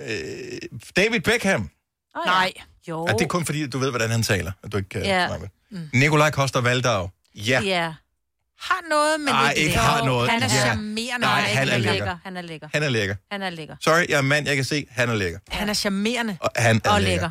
David 0.97 1.21
Beckham. 1.21 1.69
Oh, 2.17 2.27
Nej. 2.27 2.53
Jo. 2.89 3.05
Er 3.05 3.13
det 3.13 3.25
er 3.25 3.29
kun 3.29 3.47
fordi, 3.47 3.67
du 3.67 3.79
ved, 3.79 3.91
hvordan 3.91 4.11
han 4.11 4.23
taler, 4.23 4.53
at 4.63 4.73
du 4.73 4.77
ikke 4.77 4.89
kan 4.89 5.03
Ja. 5.03 5.27
snakke 5.27 5.49
med. 5.71 5.89
Nikolaj 5.93 6.31
Koster 6.31 6.61
Valdau. 6.61 7.11
Ja. 7.35 7.61
Ja. 7.61 7.95
Har 8.61 8.89
noget, 8.91 9.21
men 9.21 9.29
Ej, 9.29 9.53
ikke, 9.57 9.77
har 9.77 10.05
noget. 10.05 10.31
Han 10.31 10.43
er 10.43 10.47
Ja. 10.55 10.61
charmerende. 10.65 11.27
Nej, 11.27 11.41
han 11.41 11.69
er 11.69 11.73
er 11.73 11.79
lækker. 11.79 11.93
lækker. 11.93 12.17
Han 12.25 12.37
er 12.37 12.43
lækker. 12.43 12.69
Han 12.75 12.83
er 12.83 12.89
lækker. 12.89 13.15
Han 13.31 13.43
er 13.43 13.51
lækker. 13.51 13.77
Sorry, 13.81 14.05
jeg 14.09 14.19
er 14.19 14.23
mand, 14.23 14.47
jeg 14.47 14.57
kan 14.57 14.65
se, 14.65 14.87
han 14.91 15.09
er 15.09 15.15
lækker. 15.15 15.39
Han 15.49 15.69
er 15.69 15.75
charmerende. 15.75 16.37
Og 16.41 16.51
han 16.57 16.81
er 16.85 16.91
Og 16.91 17.01
lækker. 17.01 17.13
lækker. 17.13 17.31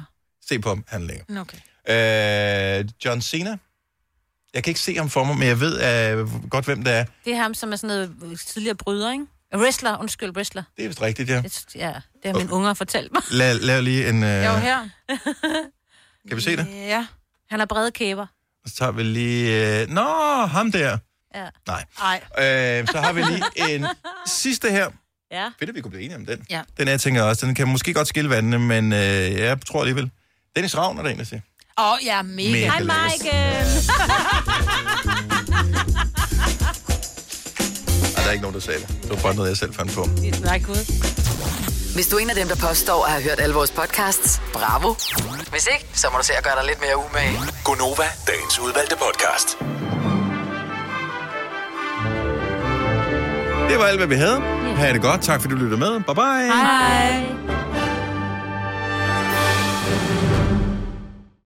Se 0.49 0.59
på 0.59 0.69
ham, 0.69 0.83
han 0.87 1.01
er 1.01 1.05
lækker. 1.07 1.41
Okay. 1.41 2.79
Øh, 2.79 2.89
John 3.05 3.21
Cena. 3.21 3.57
Jeg 4.53 4.63
kan 4.63 4.71
ikke 4.71 4.79
se 4.79 4.95
ham 4.97 5.09
for 5.09 5.23
mig, 5.23 5.37
men 5.37 5.47
jeg 5.47 5.59
ved 5.59 5.73
øh, 5.83 6.49
godt, 6.49 6.65
hvem 6.65 6.83
det 6.83 6.93
er. 6.93 7.05
Det 7.25 7.33
er 7.33 7.37
ham, 7.41 7.53
som 7.53 7.71
er 7.71 7.75
sådan 7.75 7.87
noget 7.87 8.31
øh, 8.31 8.37
tidligere 8.47 8.75
bryder, 8.75 9.11
ikke? 9.11 9.25
Wrestler, 9.55 9.97
undskyld, 9.97 10.29
wrestler. 10.37 10.63
Det 10.77 10.83
er 10.83 10.87
vist 10.89 11.01
rigtigt, 11.01 11.29
ja. 11.29 11.41
Det, 11.41 11.65
ja, 11.75 11.93
det 12.23 12.31
har 12.31 12.33
mine 12.33 12.51
unger 12.53 12.73
fortalt 12.73 13.11
mig. 13.13 13.21
Lav, 13.31 13.55
lav 13.61 13.81
lige 13.81 14.09
en... 14.09 14.23
Øh, 14.23 14.29
Jeg 14.29 14.43
er 14.45 14.51
jo 14.53 14.57
her. 14.59 14.89
kan 16.27 16.37
vi 16.37 16.41
se 16.41 16.57
det? 16.57 16.67
Ja. 16.73 17.05
Han 17.49 17.59
har 17.59 17.65
brede 17.65 17.91
kæber. 17.91 18.25
Så 18.67 18.75
tager 18.75 18.91
vi 18.91 19.03
lige... 19.03 19.81
Øh... 19.81 19.89
Nå, 19.89 20.01
ham 20.45 20.71
der. 20.71 20.97
Ja. 21.35 21.47
Nej. 21.67 21.83
Nej. 21.99 22.21
Øh, 22.79 22.87
så 22.87 22.97
har 23.01 23.13
vi 23.13 23.21
lige 23.21 23.43
en 23.75 23.85
sidste 24.25 24.71
her. 24.71 24.89
Ja. 25.31 25.49
Fedt, 25.59 25.69
at 25.69 25.75
vi 25.75 25.81
kunne 25.81 25.91
blive 25.91 26.03
enige 26.03 26.17
om 26.17 26.25
den. 26.25 26.45
Ja. 26.49 26.61
Den 26.77 26.87
her 26.87 26.97
tænker 26.97 27.23
også, 27.23 27.45
den 27.45 27.55
kan 27.55 27.67
måske 27.67 27.93
godt 27.93 28.07
skille 28.07 28.29
vandene, 28.29 28.59
men 28.59 28.93
øh, 28.93 28.99
jeg 28.99 29.57
tror 29.67 29.79
alligevel. 29.79 30.11
Dennis 30.55 30.77
Ravn 30.77 30.97
er 30.97 31.03
der 31.03 31.09
en, 31.09 31.17
der 31.17 31.23
siger. 31.23 31.41
Åh, 31.79 31.91
oh, 31.91 31.97
ja, 32.05 32.21
mega. 32.21 32.49
Hej, 32.49 32.79
lækkert. 32.79 33.67
Der 38.23 38.29
er 38.29 38.31
ikke 38.31 38.41
nogen, 38.41 38.55
der 38.55 38.61
sagde 38.61 38.79
det. 38.79 38.87
Det 39.03 39.09
var 39.09 39.15
bare 39.15 39.35
noget, 39.35 39.49
jeg 39.49 39.57
selv 39.57 39.73
fandt 39.73 39.91
på. 39.93 40.03
Nej, 40.49 40.59
Gud. 40.59 40.81
Hvis 41.95 42.07
du 42.07 42.15
er 42.15 42.19
en 42.19 42.29
af 42.29 42.35
dem, 42.35 42.47
der 42.47 42.55
påstår 42.55 43.05
at 43.05 43.11
have 43.11 43.23
hørt 43.23 43.39
alle 43.39 43.55
vores 43.55 43.71
podcasts, 43.71 44.41
bravo. 44.53 44.93
Hvis 45.51 45.67
ikke, 45.73 45.85
så 45.93 46.07
må 46.11 46.17
du 46.17 46.23
se 46.23 46.33
at 46.33 46.43
gøre 46.43 46.55
dig 46.59 46.65
lidt 46.65 46.81
mere 46.81 46.97
umage. 47.05 47.39
Gonova, 47.63 48.07
dagens 48.27 48.59
udvalgte 48.59 48.95
podcast. 49.05 49.47
Det 53.69 53.79
var 53.79 53.85
alt, 53.85 53.99
hvad 53.99 54.07
vi 54.07 54.15
havde. 54.15 54.39
Ha' 54.75 54.93
det 54.93 55.01
godt. 55.01 55.21
Tak, 55.21 55.41
fordi 55.41 55.53
du 55.53 55.59
lyttede 55.59 55.79
med. 55.79 55.91
Bye 56.07 56.15
bye. 56.15 56.51
Hej. 56.53 57.25